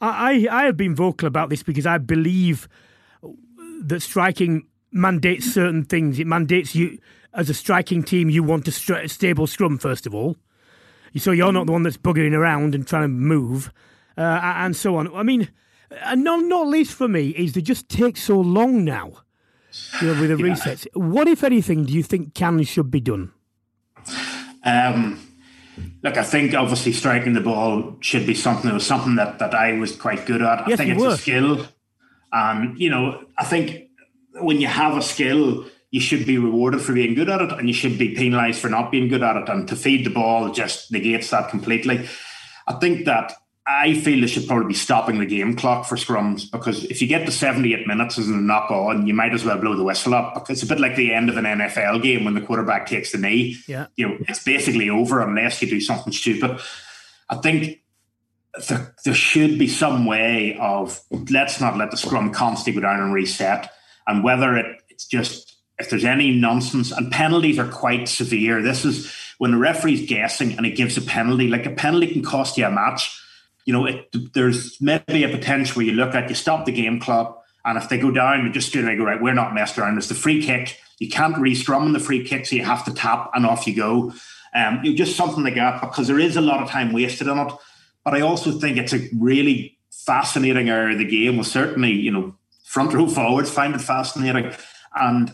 I, 0.00 0.46
I 0.48 0.64
have 0.64 0.76
been 0.76 0.94
vocal 0.94 1.26
about 1.26 1.50
this 1.50 1.64
because 1.64 1.84
I 1.84 1.98
believe 1.98 2.68
that 3.82 4.00
striking 4.00 4.68
mandates 4.92 5.52
certain 5.52 5.84
things. 5.84 6.20
It 6.20 6.28
mandates 6.28 6.76
you, 6.76 7.00
as 7.34 7.50
a 7.50 7.54
striking 7.54 8.04
team, 8.04 8.30
you 8.30 8.44
want 8.44 8.68
a 8.68 8.70
st- 8.70 9.10
stable 9.10 9.48
scrum, 9.48 9.78
first 9.78 10.06
of 10.06 10.14
all. 10.14 10.36
So 11.16 11.32
you're 11.32 11.52
not 11.52 11.66
the 11.66 11.72
one 11.72 11.82
that's 11.82 11.96
buggering 11.96 12.34
around 12.34 12.76
and 12.76 12.86
trying 12.86 13.02
to 13.02 13.08
move, 13.08 13.72
uh, 14.16 14.40
and 14.40 14.76
so 14.76 14.94
on. 14.94 15.12
I 15.12 15.24
mean, 15.24 15.50
and 16.04 16.22
not, 16.22 16.44
not 16.44 16.68
least 16.68 16.94
for 16.94 17.08
me 17.08 17.30
is 17.30 17.54
they 17.54 17.62
just 17.62 17.88
take 17.88 18.16
so 18.16 18.38
long 18.38 18.84
now 18.84 19.24
you 20.00 20.06
know, 20.06 20.20
with 20.20 20.30
the 20.30 20.36
yeah. 20.46 20.54
resets. 20.54 20.86
What, 20.94 21.26
if 21.26 21.42
anything, 21.42 21.84
do 21.84 21.92
you 21.92 22.04
think 22.04 22.34
can 22.34 22.58
and 22.58 22.68
should 22.68 22.92
be 22.92 23.00
done? 23.00 23.32
Um, 24.64 25.18
look, 26.02 26.16
I 26.16 26.22
think 26.22 26.54
obviously 26.54 26.92
striking 26.92 27.32
the 27.32 27.40
ball 27.40 27.96
should 28.00 28.26
be 28.26 28.34
something. 28.34 28.70
It 28.70 28.74
was 28.74 28.86
something 28.86 29.16
that, 29.16 29.38
that 29.38 29.54
I 29.54 29.72
was 29.74 29.94
quite 29.94 30.26
good 30.26 30.42
at. 30.42 30.68
Yes, 30.68 30.80
I 30.80 30.84
think 30.84 30.96
it's 30.96 31.02
were. 31.02 31.14
a 31.14 31.16
skill. 31.16 31.66
And, 32.32 32.78
you 32.78 32.90
know, 32.90 33.24
I 33.36 33.44
think 33.44 33.88
when 34.34 34.60
you 34.60 34.66
have 34.66 34.96
a 34.96 35.02
skill, 35.02 35.66
you 35.90 36.00
should 36.00 36.24
be 36.24 36.38
rewarded 36.38 36.80
for 36.80 36.92
being 36.92 37.14
good 37.14 37.28
at 37.28 37.40
it 37.40 37.50
and 37.52 37.66
you 37.66 37.74
should 37.74 37.98
be 37.98 38.14
penalised 38.14 38.60
for 38.60 38.68
not 38.68 38.90
being 38.90 39.08
good 39.08 39.22
at 39.22 39.36
it. 39.36 39.48
And 39.48 39.66
to 39.68 39.76
feed 39.76 40.06
the 40.06 40.10
ball 40.10 40.52
just 40.52 40.92
negates 40.92 41.30
that 41.30 41.50
completely. 41.50 42.08
I 42.66 42.74
think 42.74 43.06
that 43.06 43.32
I 43.66 43.94
feel 43.94 44.20
they 44.20 44.26
should 44.26 44.48
probably 44.48 44.68
be 44.68 44.74
stopping 44.74 45.18
the 45.18 45.26
game 45.26 45.54
clock 45.54 45.86
for 45.86 45.96
scrums 45.96 46.50
because 46.50 46.84
if 46.84 47.02
you 47.02 47.08
get 47.08 47.26
to 47.26 47.32
78 47.32 47.86
minutes 47.86 48.18
as 48.18 48.28
a 48.28 48.32
knock 48.32 48.70
on, 48.70 49.06
you 49.06 49.14
might 49.14 49.34
as 49.34 49.44
well 49.44 49.58
blow 49.58 49.76
the 49.76 49.84
whistle 49.84 50.14
up 50.14 50.34
because 50.34 50.62
it's 50.62 50.62
a 50.62 50.74
bit 50.74 50.80
like 50.80 50.96
the 50.96 51.12
end 51.12 51.28
of 51.28 51.36
an 51.36 51.44
NFL 51.44 52.02
game 52.02 52.24
when 52.24 52.34
the 52.34 52.40
quarterback 52.40 52.86
takes 52.86 53.12
the 53.12 53.18
knee. 53.18 53.58
Yeah. 53.68 53.86
You 53.96 54.08
know, 54.08 54.16
it's 54.28 54.42
basically 54.42 54.88
over 54.88 55.20
unless 55.20 55.60
you 55.60 55.68
do 55.68 55.80
something 55.80 56.12
stupid. 56.12 56.58
I 57.28 57.36
think 57.36 57.82
there, 58.68 58.94
there 59.04 59.14
should 59.14 59.58
be 59.58 59.68
some 59.68 60.06
way 60.06 60.56
of 60.58 61.00
let's 61.30 61.60
not 61.60 61.76
let 61.76 61.90
the 61.90 61.96
scrum 61.96 62.32
constantly 62.32 62.80
go 62.80 62.86
down 62.88 63.00
and 63.00 63.12
reset. 63.12 63.70
And 64.06 64.24
whether 64.24 64.56
it, 64.56 64.80
it's 64.88 65.06
just 65.06 65.58
if 65.78 65.90
there's 65.90 66.04
any 66.04 66.32
nonsense 66.32 66.92
and 66.92 67.12
penalties 67.12 67.58
are 67.58 67.68
quite 67.68 68.08
severe. 68.08 68.62
This 68.62 68.84
is 68.84 69.14
when 69.38 69.52
the 69.52 69.58
referee's 69.58 70.08
guessing 70.08 70.56
and 70.56 70.66
he 70.66 70.72
gives 70.72 70.96
a 70.96 71.02
penalty, 71.02 71.48
like 71.48 71.66
a 71.66 71.70
penalty 71.70 72.08
can 72.12 72.22
cost 72.22 72.58
you 72.58 72.66
a 72.66 72.70
match 72.70 73.18
you 73.70 73.76
know, 73.76 73.86
it, 73.86 74.34
there's 74.34 74.80
maybe 74.80 75.22
a 75.22 75.28
potential 75.28 75.76
where 75.76 75.86
you 75.86 75.92
look 75.92 76.12
at 76.12 76.28
you 76.28 76.34
stop 76.34 76.66
the 76.66 76.72
game 76.72 76.98
club, 76.98 77.36
and 77.64 77.78
if 77.78 77.88
they 77.88 77.98
go 77.98 78.10
down, 78.10 78.44
you 78.44 78.50
just 78.50 78.72
do 78.72 78.82
they 78.82 78.96
go 78.96 79.04
right. 79.04 79.22
We're 79.22 79.32
not 79.32 79.54
messed 79.54 79.78
around. 79.78 79.96
It's 79.96 80.08
the 80.08 80.14
free 80.16 80.42
kick. 80.42 80.76
You 80.98 81.08
can't 81.08 81.38
re-scrum 81.38 81.84
on 81.84 81.92
the 81.92 82.00
free 82.00 82.24
kick, 82.24 82.46
so 82.46 82.56
you 82.56 82.64
have 82.64 82.84
to 82.86 82.92
tap, 82.92 83.30
and 83.32 83.46
off 83.46 83.68
you 83.68 83.76
go. 83.76 84.12
Um, 84.56 84.80
you 84.82 84.96
just 84.96 85.14
something 85.14 85.44
like 85.44 85.54
that 85.54 85.80
because 85.82 86.08
there 86.08 86.18
is 86.18 86.36
a 86.36 86.40
lot 86.40 86.60
of 86.60 86.68
time 86.68 86.92
wasted 86.92 87.28
on 87.28 87.46
it. 87.46 87.52
But 88.04 88.14
I 88.14 88.22
also 88.22 88.50
think 88.50 88.76
it's 88.76 88.92
a 88.92 89.08
really 89.16 89.78
fascinating 89.92 90.68
area 90.68 90.94
of 90.94 90.98
the 90.98 91.04
game. 91.04 91.36
Well, 91.36 91.44
certainly, 91.44 91.92
you 91.92 92.10
know, 92.10 92.34
front 92.64 92.92
row 92.92 93.06
forwards 93.06 93.50
find 93.52 93.72
it 93.76 93.82
fascinating, 93.82 94.52
and 94.96 95.32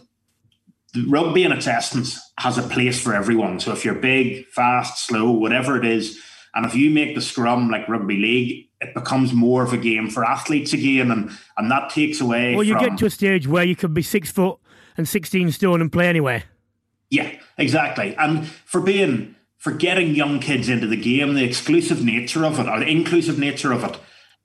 rugby 1.09 1.45
in 1.45 1.53
its 1.53 1.67
essence 1.67 2.21
has 2.39 2.59
a 2.59 2.63
place 2.63 3.03
for 3.03 3.15
everyone. 3.15 3.61
So 3.61 3.73
if 3.73 3.83
you're 3.83 3.95
big, 3.95 4.47
fast, 4.49 5.07
slow, 5.07 5.31
whatever 5.31 5.79
it 5.79 5.87
is, 5.87 6.21
and 6.57 6.65
if 6.65 6.75
you 6.75 6.91
make 6.91 7.15
the 7.15 7.21
scrum 7.21 7.71
like 7.71 7.87
rugby 7.87 8.17
league, 8.17 8.69
it 8.81 8.95
becomes 8.95 9.33
more 9.35 9.63
of 9.63 9.75
a 9.75 9.77
game 9.77 10.09
for 10.09 10.25
athletes 10.25 10.73
again, 10.73 11.11
and 11.11 11.31
and 11.57 11.71
that 11.71 11.91
takes 11.91 12.21
away. 12.21 12.55
Well, 12.55 12.65
you 12.65 12.75
from, 12.75 12.89
get 12.89 12.99
to 12.99 13.07
a 13.07 13.11
stage 13.11 13.47
where 13.47 13.63
you 13.63 13.77
can 13.77 13.93
be 13.93 14.03
six 14.03 14.31
foot 14.31 14.59
and 14.97 15.07
sixteen 15.07 15.53
stone 15.53 15.83
and 15.83 15.93
play 15.93 16.09
anywhere. 16.09 16.45
Yeah, 17.11 17.31
exactly. 17.59 18.17
And 18.17 18.49
for 18.49 18.81
being 18.81 19.37
for 19.59 19.73
getting 19.73 20.15
young 20.15 20.41
kids 20.41 20.69
into 20.69 20.87
the 20.87 20.97
game, 20.97 21.35
the 21.35 21.45
exclusive 21.45 22.03
nature 22.03 22.45
of 22.45 22.59
it 22.59 22.69
or 22.69 22.81
the 22.81 22.89
inclusive 22.89 23.39
nature 23.39 23.73
of 23.73 23.85
it 23.85 23.99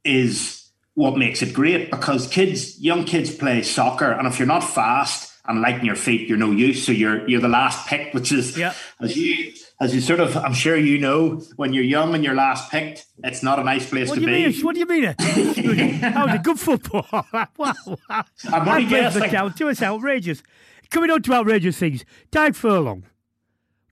is 0.03 0.70
what 0.95 1.18
makes 1.18 1.41
it 1.41 1.53
great 1.53 1.89
because 1.89 2.28
kids, 2.28 2.80
young 2.80 3.05
kids 3.05 3.34
play 3.34 3.62
soccer, 3.64 4.12
and 4.12 4.28
if 4.28 4.38
you're 4.38 4.47
not 4.47 4.64
fast 4.64 5.32
and 5.45 5.62
lighting 5.62 5.86
your 5.86 5.95
feet, 5.95 6.28
you're 6.28 6.38
no 6.38 6.51
use. 6.51 6.86
So 6.86 6.91
you're 6.91 7.28
you're 7.28 7.41
the 7.41 7.47
last 7.47 7.88
pick, 7.88 8.14
which 8.14 8.32
is 8.32 8.57
yeah. 8.57 8.74
as 8.99 9.16
you 9.16 9.53
as 9.82 9.95
you 9.95 9.99
sort 9.99 10.19
of, 10.19 10.38
I'm 10.38 10.53
sure 10.53 10.77
you 10.77 10.99
know, 10.99 11.38
when 11.55 11.73
you're 11.73 11.84
young 11.84 12.13
and 12.13 12.23
you're 12.23 12.36
last 12.36 12.69
picked, 12.69 13.07
it's 13.23 13.41
not 13.41 13.57
a 13.57 13.63
nice 13.63 13.89
place 13.89 14.09
what 14.09 14.15
to 14.15 14.21
be. 14.21 14.47
Mean? 14.47 14.61
What 14.61 14.75
do 14.75 14.79
you 14.79 14.86
mean? 14.86 15.01
that 15.01 16.23
was 16.23 16.36
a 16.36 16.38
good 16.38 16.59
football. 16.59 17.07
wow, 17.34 17.47
wow. 17.57 18.23
I'm 18.53 18.67
only 18.67 18.86
guessing. 18.86 19.23
Count. 19.23 19.59
It's 19.59 19.82
outrageous. 19.82 20.43
Coming 20.91 21.09
on 21.09 21.23
to 21.23 21.34
outrageous 21.34 21.77
things. 21.77 22.05
Tadhg 22.32 22.55
Furlong. 22.55 23.05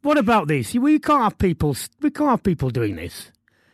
What 0.04 0.20
about 0.20 0.48
this? 0.48 0.76
We 0.76 1.00
can't 1.00 1.24
have 1.24 1.40
people. 1.40 1.76
We 2.02 2.12
can't 2.12 2.30
have 2.30 2.44
people 2.44 2.70
doing 2.70 2.96
this. 2.96 3.32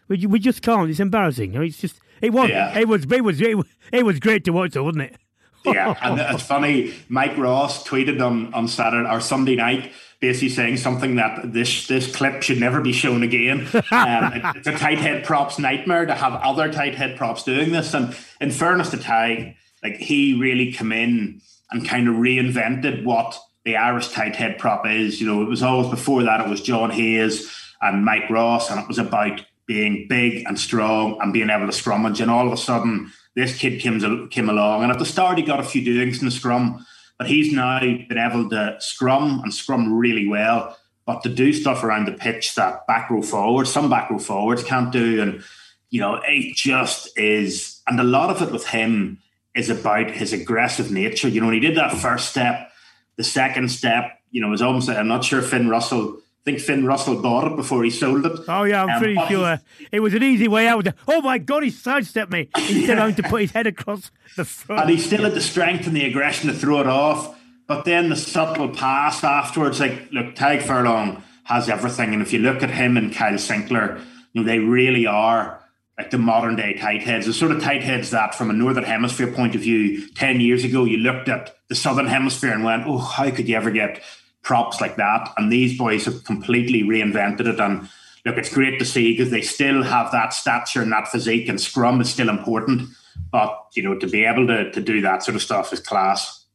We, 0.08 0.26
we 0.26 0.40
just 0.40 0.62
can't. 0.62 0.90
It's 0.90 1.02
embarrassing. 1.02 1.54
It's 1.56 1.78
just. 1.78 2.00
It 2.22 2.32
was. 2.32 2.50
Yeah. 2.50 2.80
It 2.80 2.88
was. 2.88 3.04
It 3.12 3.24
was. 3.26 3.42
It 3.42 3.58
was. 3.58 3.68
It 3.92 4.06
was 4.06 4.22
great 4.22 4.46
to 4.46 4.52
watch, 4.52 4.72
though, 4.72 4.86
wasn't 4.86 5.04
it? 5.04 5.18
yeah, 5.66 5.96
and 6.02 6.20
it's 6.20 6.44
funny. 6.44 6.94
Mike 7.10 7.38
Ross 7.38 7.86
tweeted 7.86 8.26
on 8.26 8.54
on 8.54 8.70
Saturday 8.70 9.10
or 9.10 9.20
Sunday 9.20 9.56
night 9.56 9.92
basically 10.26 10.50
saying 10.50 10.78
something 10.78 11.16
that 11.16 11.54
this 11.54 11.86
this 11.86 12.14
clip 12.16 12.42
should 12.42 12.60
never 12.60 12.82
be 12.82 12.92
shown 12.92 13.24
again. 13.24 13.68
Um, 13.92 14.42
it's 14.56 14.68
a 14.68 14.78
tight 14.78 14.98
head 14.98 15.24
props 15.24 15.58
nightmare 15.58 16.06
to 16.06 16.16
have 16.16 16.34
other 16.34 16.72
tight 16.72 16.96
head 16.96 17.18
props 17.18 17.44
doing 17.44 17.72
this. 17.72 17.94
And 17.94 18.16
in 18.42 18.52
fairness 18.52 18.90
to 18.90 18.98
Tadhg, 18.98 19.56
like 19.84 19.96
he 19.96 20.38
really 20.40 20.72
came 20.72 20.92
in 20.92 21.42
and 21.72 21.88
kind 21.88 22.08
of 22.08 22.16
reinvented 22.16 23.04
what 23.04 23.40
the 23.64 23.78
Irish 23.78 24.10
tight 24.10 24.36
head 24.36 24.58
prop 24.58 24.86
is. 24.86 25.22
You 25.22 25.28
know, 25.28 25.42
it 25.44 25.50
was 25.50 25.64
always 25.64 25.90
before 25.90 26.24
that 26.24 26.42
it 26.42 26.50
was 26.50 26.62
John 26.62 26.90
Hayes 26.92 27.50
and 27.82 28.04
Mike 28.04 28.30
Ross, 28.30 28.70
and 28.70 28.80
it 28.80 28.88
was 28.88 28.98
about 28.98 29.44
being 29.66 30.08
big 30.10 30.46
and 30.48 30.60
strong 30.60 31.18
and 31.22 31.32
being 31.32 31.50
able 31.50 31.68
to 31.68 31.72
scrummage. 31.72 32.22
And 32.22 32.32
all 32.32 32.48
of 32.48 32.54
a 32.54 32.58
sudden, 32.58 33.12
this 33.36 33.58
kid 33.58 33.80
came, 33.80 34.30
came 34.30 34.50
along, 34.50 34.84
and 34.84 34.92
at 34.92 35.00
the 35.00 35.06
start 35.06 35.38
he 35.38 35.44
got 35.44 35.60
a 35.60 35.64
few 35.64 35.84
doings 35.84 36.20
in 36.20 36.26
the 36.26 36.32
scrum 36.32 36.86
but 37.18 37.28
he's 37.28 37.52
now 37.54 37.80
been 37.80 38.18
able 38.18 38.50
to 38.50 38.76
scrum 38.80 39.42
and 39.44 39.54
scrum 39.54 39.94
really 39.94 40.28
well, 40.28 40.78
but 41.06 41.24
to 41.24 41.30
do 41.30 41.54
stuff 41.54 41.84
around 41.84 42.06
the 42.06 42.14
pitch 42.14 42.56
that 42.56 42.86
back 42.88 43.10
row 43.10 43.22
forwards, 43.22 43.72
some 43.72 43.90
back 43.90 44.10
row 44.10 44.20
forwards 44.20 44.64
can't 44.64 44.92
do. 44.92 45.22
And, 45.22 45.44
you 45.90 46.02
know, 46.02 46.20
it 46.26 46.56
just 46.56 47.18
is. 47.18 47.82
And 47.88 48.00
a 48.00 48.04
lot 48.04 48.30
of 48.30 48.42
it 48.42 48.52
with 48.52 48.68
him 48.68 49.20
is 49.56 49.70
about 49.70 50.12
his 50.12 50.34
aggressive 50.34 50.92
nature. 50.92 51.30
You 51.30 51.40
know, 51.40 51.48
when 51.48 51.54
he 51.54 51.62
did 51.62 51.78
that 51.78 51.94
first 51.94 52.30
step, 52.30 52.72
the 53.16 53.24
second 53.24 53.72
step, 53.72 54.20
you 54.32 54.42
know, 54.42 54.50
was 54.50 54.62
almost, 54.62 54.90
I'm 54.90 55.08
not 55.08 55.24
sure 55.24 55.42
Finn 55.42 55.70
Russell 55.70 56.20
think 56.46 56.60
Finn 56.60 56.86
Russell 56.86 57.22
bought 57.22 57.52
it 57.52 57.56
before 57.56 57.84
he 57.84 57.90
sold 57.90 58.26
it. 58.26 58.40
Oh 58.48 58.64
yeah, 58.64 58.84
I'm 58.84 58.90
um, 58.92 59.00
pretty 59.00 59.20
sure 59.28 59.60
it 59.92 60.00
was 60.00 60.14
an 60.14 60.24
easy 60.24 60.48
way 60.48 60.68
out. 60.68 60.88
Oh 61.08 61.22
my 61.22 61.40
God, 61.40 61.64
he 61.64 61.72
sidestepped 61.72 62.32
me 62.32 62.50
instead 62.56 62.92
of 62.92 63.00
having 63.00 63.16
to 63.16 63.24
put 63.24 63.42
his 63.42 63.52
head 63.52 63.68
across 63.68 64.12
the 64.38 64.46
front. 64.46 64.84
And 64.84 64.90
he 64.92 64.98
still 64.98 65.24
had 65.24 65.34
the 65.34 65.42
strength 65.42 65.88
and 65.88 65.96
the 65.96 66.06
aggression 66.06 66.50
to 66.50 66.56
throw 66.56 66.80
it 66.80 66.88
off. 66.88 67.36
But 67.68 67.84
then 67.84 68.10
the 68.10 68.16
subtle 68.16 68.70
pass 68.70 69.24
afterwards, 69.24 69.80
like 69.80 70.12
look, 70.12 70.36
Tadhg 70.36 70.62
Furlong 70.62 71.24
has 71.46 71.68
everything, 71.68 72.14
and 72.14 72.22
if 72.22 72.32
you 72.32 72.40
look 72.40 72.62
at 72.62 72.70
him 72.70 72.96
and 72.96 73.14
Kyle 73.14 73.34
Sinckler, 73.34 74.00
you 74.34 74.42
know 74.42 74.48
they 74.48 74.60
really 74.60 75.08
are 75.08 75.62
like 75.98 76.12
the 76.12 76.18
modern 76.18 76.56
day 76.58 76.74
tight 76.74 77.02
heads, 77.02 77.26
the 77.26 77.34
sort 77.34 77.52
of 77.52 77.62
tight 77.62 77.82
heads 77.82 78.12
that, 78.12 78.36
from 78.36 78.50
a 78.52 78.54
northern 78.54 78.84
hemisphere 78.84 79.32
point 79.32 79.56
of 79.56 79.62
view, 79.62 80.08
ten 80.12 80.40
years 80.40 80.64
ago, 80.64 80.86
you 80.86 80.98
looked 80.98 81.28
at 81.28 81.56
the 81.70 81.76
southern 81.76 82.06
hemisphere 82.06 82.52
and 82.52 82.64
went, 82.64 82.86
"Oh, 82.86 83.00
how 83.00 83.32
could 83.32 83.50
you 83.50 83.56
ever 83.56 83.72
get 83.72 84.04
props 84.46 84.80
like 84.80 84.96
that. 84.96 85.34
And 85.36 85.52
these 85.52 85.78
boys 85.78 86.06
have 86.06 86.24
completely 86.24 86.84
reinvented 86.84 87.48
it. 87.48 87.60
And 87.60 87.90
look, 88.26 88.38
it's 88.38 88.54
great 88.54 88.80
to 88.80 88.86
see 88.86 89.12
because 89.12 89.32
they 89.32 89.42
still 89.42 89.84
have 89.84 90.12
that 90.14 90.34
stature 90.34 90.82
and 90.82 90.92
that 90.94 91.10
physique, 91.10 91.50
and 91.50 91.60
scrum 91.60 92.00
is 92.00 92.10
still 92.10 92.30
important. 92.30 92.90
But 93.32 93.60
you 93.74 93.84
know, 93.84 94.00
to 94.00 94.08
be 94.08 94.24
able 94.24 94.48
to 94.48 94.72
to 94.72 94.80
do 94.80 95.02
that 95.02 95.24
sort 95.24 95.36
of 95.36 95.42
stuff 95.42 95.74
is 95.74 95.82
class. 95.82 96.46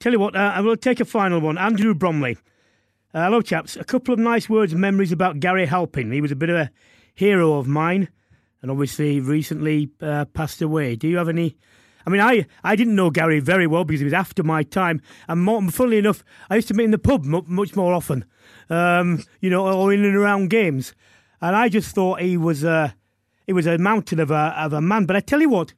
Tell 0.00 0.12
you 0.12 0.18
what, 0.18 0.34
uh, 0.34 0.52
I 0.54 0.60
will 0.60 0.76
take 0.76 1.00
a 1.00 1.04
final 1.04 1.40
one. 1.40 1.58
Andrew 1.58 1.94
Bromley. 1.94 2.38
Uh, 3.14 3.24
hello, 3.24 3.42
chaps. 3.42 3.76
A 3.76 3.84
couple 3.84 4.14
of 4.14 4.18
nice 4.18 4.48
words 4.48 4.72
and 4.72 4.80
memories 4.80 5.12
about 5.12 5.38
Gary 5.38 5.66
Halpin. 5.66 6.10
He 6.10 6.22
was 6.22 6.32
a 6.32 6.36
bit 6.36 6.48
of 6.48 6.56
a 6.56 6.70
hero 7.14 7.54
of 7.58 7.66
mine, 7.66 8.08
and 8.62 8.70
obviously 8.70 9.20
recently 9.20 9.90
uh, 10.00 10.24
passed 10.26 10.62
away. 10.62 10.96
Do 10.96 11.08
you 11.08 11.18
have 11.18 11.28
any? 11.28 11.56
I 12.06 12.10
mean, 12.10 12.20
I, 12.20 12.46
I 12.64 12.76
didn't 12.76 12.94
know 12.94 13.10
Gary 13.10 13.40
very 13.40 13.66
well 13.66 13.84
because 13.84 14.00
he 14.00 14.04
was 14.04 14.12
after 14.12 14.42
my 14.42 14.62
time, 14.62 15.00
and 15.28 15.42
more, 15.42 15.62
funnily 15.70 15.98
enough, 15.98 16.24
I 16.50 16.56
used 16.56 16.68
to 16.68 16.74
meet 16.74 16.84
in 16.84 16.90
the 16.90 16.98
pub 16.98 17.24
much 17.24 17.76
more 17.76 17.94
often, 17.94 18.24
um, 18.70 19.24
you 19.40 19.50
know, 19.50 19.66
or 19.66 19.92
in 19.92 20.04
and 20.04 20.16
around 20.16 20.50
games, 20.50 20.94
and 21.40 21.54
I 21.56 21.68
just 21.68 21.94
thought 21.94 22.20
he 22.20 22.36
was 22.36 22.64
a 22.64 22.94
he 23.46 23.52
was 23.52 23.66
a 23.66 23.78
mountain 23.78 24.20
of 24.20 24.30
a 24.30 24.54
of 24.56 24.72
a 24.72 24.80
man. 24.80 25.06
But 25.06 25.16
I 25.16 25.20
tell 25.20 25.40
you 25.40 25.48
what, 25.48 25.74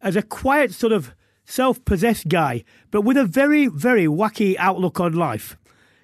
as 0.00 0.16
a 0.16 0.22
quiet 0.22 0.72
sort 0.72 0.92
of 0.92 1.14
self-possessed 1.44 2.28
guy, 2.28 2.64
but 2.90 3.02
with 3.02 3.16
a 3.16 3.24
very 3.24 3.66
very 3.66 4.06
wacky 4.06 4.56
outlook 4.58 5.00
on 5.00 5.12
life, 5.12 5.56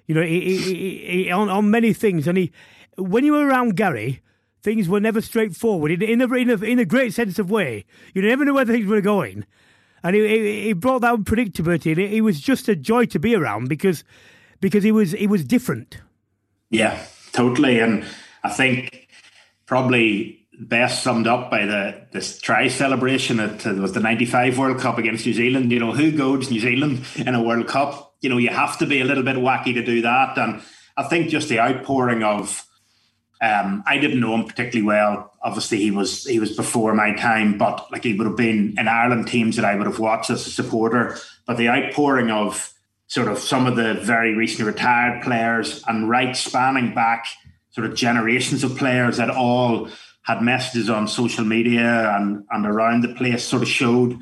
you 0.07 0.15
know, 0.15 0.21
he, 0.23 0.57
he, 0.57 0.97
he, 1.23 1.31
on 1.31 1.49
on 1.49 1.71
many 1.71 1.93
things, 1.93 2.27
and 2.27 2.37
he 2.37 2.51
when 2.97 3.25
you 3.25 3.33
were 3.33 3.47
around 3.47 3.75
Gary 3.75 4.21
things 4.61 4.87
were 4.87 4.99
never 4.99 5.21
straightforward 5.21 5.91
in, 5.91 6.01
in, 6.01 6.21
a, 6.21 6.33
in, 6.33 6.49
a, 6.49 6.55
in 6.63 6.79
a 6.79 6.85
great 6.85 7.13
sense 7.13 7.39
of 7.39 7.49
way. 7.49 7.85
You 8.13 8.21
never 8.21 8.45
knew 8.45 8.53
where 8.53 8.65
things 8.65 8.85
were 8.85 9.01
going. 9.01 9.45
And 10.03 10.15
he, 10.15 10.63
he 10.63 10.73
brought 10.73 11.01
that 11.01 11.15
unpredictability, 11.15 11.91
and 11.91 11.99
it, 11.99 12.13
it 12.13 12.21
was 12.21 12.39
just 12.39 12.67
a 12.67 12.75
joy 12.75 13.05
to 13.05 13.19
be 13.19 13.35
around 13.35 13.69
because 13.69 14.03
because 14.59 14.83
he 14.83 14.91
was 14.91 15.11
he 15.11 15.27
was 15.27 15.43
different. 15.43 15.99
Yeah, 16.69 17.05
totally. 17.33 17.79
And 17.79 18.05
I 18.43 18.49
think 18.49 19.09
probably 19.67 20.47
best 20.59 21.03
summed 21.03 21.27
up 21.27 21.51
by 21.51 21.65
the 21.65 22.07
this 22.11 22.39
try 22.39 22.67
celebration 22.67 23.39
at 23.39 23.65
uh, 23.67 23.73
was 23.73 23.93
the 23.93 23.99
'95 23.99 24.57
World 24.57 24.79
Cup 24.79 24.97
against 24.97 25.25
New 25.25 25.33
Zealand. 25.33 25.71
You 25.71 25.79
know, 25.79 25.91
who 25.91 26.11
goes 26.11 26.49
New 26.49 26.59
Zealand 26.59 27.05
in 27.15 27.35
a 27.35 27.43
World 27.43 27.67
Cup? 27.67 28.15
You 28.21 28.29
know, 28.29 28.37
you 28.37 28.49
have 28.49 28.79
to 28.79 28.87
be 28.87 29.01
a 29.01 29.05
little 29.05 29.23
bit 29.23 29.35
wacky 29.35 29.73
to 29.75 29.83
do 29.83 30.01
that. 30.01 30.37
And 30.37 30.63
I 30.97 31.03
think 31.03 31.29
just 31.29 31.49
the 31.49 31.59
outpouring 31.59 32.23
of 32.23 32.65
um, 33.41 33.83
I 33.87 33.97
didn't 33.97 34.19
know 34.19 34.35
him 34.35 34.45
particularly 34.45 34.85
well. 34.85 35.33
Obviously, 35.41 35.79
he 35.79 35.89
was 35.89 36.25
he 36.25 36.39
was 36.39 36.55
before 36.55 36.93
my 36.93 37.13
time, 37.15 37.57
but 37.57 37.91
like 37.91 38.03
he 38.03 38.13
would 38.13 38.27
have 38.27 38.35
been 38.35 38.75
in 38.77 38.87
Ireland 38.87 39.27
teams 39.27 39.55
that 39.55 39.65
I 39.65 39.75
would 39.75 39.87
have 39.87 39.97
watched 39.97 40.29
as 40.29 40.45
a 40.45 40.51
supporter. 40.51 41.17
But 41.47 41.57
the 41.57 41.69
outpouring 41.69 42.29
of 42.29 42.71
sort 43.07 43.27
of 43.27 43.39
some 43.39 43.65
of 43.65 43.75
the 43.75 43.95
very 43.95 44.35
recently 44.35 44.71
retired 44.71 45.23
players 45.23 45.83
and 45.87 46.07
right 46.07 46.35
spanning 46.35 46.93
back 46.93 47.25
sort 47.71 47.87
of 47.87 47.95
generations 47.95 48.63
of 48.63 48.77
players 48.77 49.17
that 49.17 49.29
all 49.29 49.89
had 50.21 50.41
messages 50.41 50.89
on 50.89 51.07
social 51.07 51.43
media 51.43 52.15
and, 52.15 52.45
and 52.51 52.65
around 52.65 53.01
the 53.01 53.13
place 53.15 53.43
sort 53.43 53.63
of 53.63 53.67
showed 53.67 54.19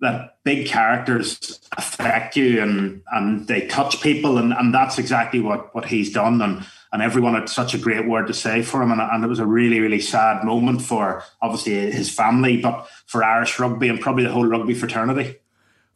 that 0.00 0.38
big 0.42 0.66
characters 0.66 1.60
affect 1.76 2.36
you 2.36 2.62
and 2.62 3.02
and 3.12 3.46
they 3.46 3.66
touch 3.66 4.00
people 4.00 4.38
and, 4.38 4.52
and 4.52 4.72
that's 4.72 4.98
exactly 4.98 5.40
what 5.40 5.74
what 5.74 5.84
he's 5.84 6.12
done 6.12 6.40
and 6.40 6.64
and 6.92 7.02
everyone 7.02 7.34
had 7.34 7.48
such 7.48 7.74
a 7.74 7.78
great 7.78 8.06
word 8.06 8.26
to 8.26 8.34
say 8.34 8.62
for 8.62 8.82
him. 8.82 8.92
And, 8.92 9.00
and 9.00 9.24
it 9.24 9.28
was 9.28 9.38
a 9.38 9.46
really, 9.46 9.80
really 9.80 10.00
sad 10.00 10.44
moment 10.44 10.82
for 10.82 11.22
obviously 11.42 11.90
his 11.90 12.10
family, 12.10 12.58
but 12.58 12.88
for 13.06 13.22
Irish 13.22 13.58
rugby 13.58 13.88
and 13.88 14.00
probably 14.00 14.24
the 14.24 14.32
whole 14.32 14.46
rugby 14.46 14.74
fraternity. 14.74 15.36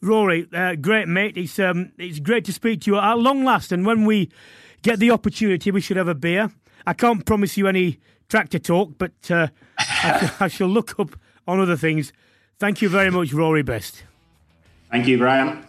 Rory, 0.00 0.48
uh, 0.52 0.74
great 0.74 1.06
mate. 1.06 1.36
It's 1.36 1.58
um, 1.58 1.92
it's 1.96 2.18
great 2.18 2.44
to 2.46 2.52
speak 2.52 2.82
to 2.82 2.90
you 2.90 2.98
at 2.98 3.18
long 3.18 3.44
last. 3.44 3.70
And 3.70 3.86
when 3.86 4.04
we 4.04 4.30
get 4.82 4.98
the 4.98 5.12
opportunity, 5.12 5.70
we 5.70 5.80
should 5.80 5.96
have 5.96 6.08
a 6.08 6.14
beer. 6.14 6.50
I 6.86 6.92
can't 6.92 7.24
promise 7.24 7.56
you 7.56 7.68
any 7.68 8.00
tractor 8.28 8.58
talk, 8.58 8.98
but 8.98 9.12
uh, 9.30 9.48
I, 9.78 10.32
I 10.40 10.48
shall 10.48 10.66
look 10.66 10.98
up 10.98 11.16
on 11.46 11.60
other 11.60 11.76
things. 11.76 12.12
Thank 12.58 12.82
you 12.82 12.88
very 12.88 13.10
much, 13.10 13.32
Rory 13.32 13.62
Best. 13.62 14.02
Thank 14.90 15.06
you, 15.06 15.18
Brian. 15.18 15.64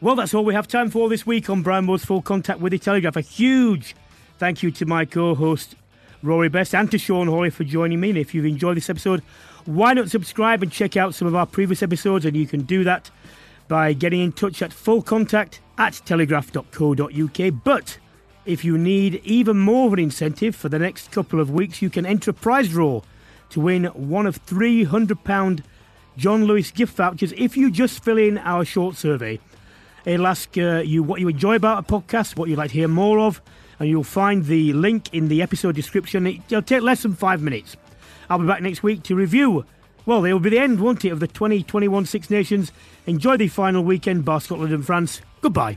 Well, 0.00 0.16
that's 0.16 0.34
all 0.34 0.44
we 0.44 0.54
have 0.54 0.66
time 0.66 0.90
for 0.90 1.08
this 1.08 1.24
week 1.24 1.48
on 1.48 1.62
Brian 1.62 1.84
Moore's 1.84 2.04
Full 2.04 2.22
Contact 2.22 2.58
with 2.58 2.72
the 2.72 2.78
Telegraph. 2.78 3.14
A 3.14 3.20
huge 3.20 3.94
Thank 4.42 4.64
you 4.64 4.72
to 4.72 4.86
my 4.86 5.04
co 5.04 5.36
host, 5.36 5.76
Rory 6.20 6.48
Best, 6.48 6.74
and 6.74 6.90
to 6.90 6.98
Sean 6.98 7.28
Holley 7.28 7.50
for 7.50 7.62
joining 7.62 8.00
me. 8.00 8.08
And 8.08 8.18
if 8.18 8.34
you've 8.34 8.44
enjoyed 8.44 8.76
this 8.76 8.90
episode, 8.90 9.22
why 9.66 9.94
not 9.94 10.10
subscribe 10.10 10.64
and 10.64 10.72
check 10.72 10.96
out 10.96 11.14
some 11.14 11.28
of 11.28 11.36
our 11.36 11.46
previous 11.46 11.80
episodes? 11.80 12.24
And 12.24 12.36
you 12.36 12.48
can 12.48 12.62
do 12.62 12.82
that 12.82 13.08
by 13.68 13.92
getting 13.92 14.20
in 14.20 14.32
touch 14.32 14.60
at 14.60 14.72
fullcontact 14.72 15.60
at 15.78 16.00
telegraph.co.uk. 16.04 17.62
But 17.62 17.98
if 18.44 18.64
you 18.64 18.76
need 18.76 19.20
even 19.22 19.60
more 19.60 19.86
of 19.86 19.92
an 19.92 20.00
incentive 20.00 20.56
for 20.56 20.68
the 20.68 20.80
next 20.80 21.12
couple 21.12 21.38
of 21.38 21.48
weeks, 21.48 21.80
you 21.80 21.88
can 21.88 22.04
enter 22.04 22.32
a 22.32 22.34
prize 22.34 22.68
draw 22.68 23.00
to 23.50 23.60
win 23.60 23.84
one 23.94 24.26
of 24.26 24.44
£300 24.44 25.62
John 26.16 26.46
Lewis 26.46 26.72
gift 26.72 26.96
vouchers 26.96 27.32
if 27.36 27.56
you 27.56 27.70
just 27.70 28.02
fill 28.02 28.18
in 28.18 28.38
our 28.38 28.64
short 28.64 28.96
survey. 28.96 29.38
It'll 30.04 30.26
ask 30.26 30.58
uh, 30.58 30.82
you 30.84 31.04
what 31.04 31.20
you 31.20 31.28
enjoy 31.28 31.54
about 31.54 31.88
a 31.88 31.92
podcast, 31.92 32.36
what 32.36 32.48
you'd 32.48 32.58
like 32.58 32.72
to 32.72 32.76
hear 32.76 32.88
more 32.88 33.20
of, 33.20 33.40
and 33.78 33.88
you'll 33.88 34.04
find 34.04 34.44
the 34.44 34.72
link 34.72 35.12
in 35.12 35.28
the 35.28 35.42
episode 35.42 35.74
description. 35.74 36.26
It'll 36.26 36.62
take 36.62 36.82
less 36.82 37.02
than 37.02 37.14
five 37.14 37.42
minutes. 37.42 37.76
I'll 38.28 38.38
be 38.38 38.46
back 38.46 38.62
next 38.62 38.82
week 38.82 39.02
to 39.04 39.14
review. 39.14 39.64
Well, 40.04 40.24
it 40.24 40.32
will 40.32 40.40
be 40.40 40.50
the 40.50 40.58
end, 40.58 40.80
won't 40.80 41.04
it, 41.04 41.10
of 41.10 41.20
the 41.20 41.28
2021 41.28 42.06
Six 42.06 42.30
Nations. 42.30 42.72
Enjoy 43.06 43.36
the 43.36 43.48
final 43.48 43.84
weekend, 43.84 44.24
bar 44.24 44.40
Scotland 44.40 44.72
and 44.72 44.84
France. 44.84 45.20
Goodbye. 45.40 45.76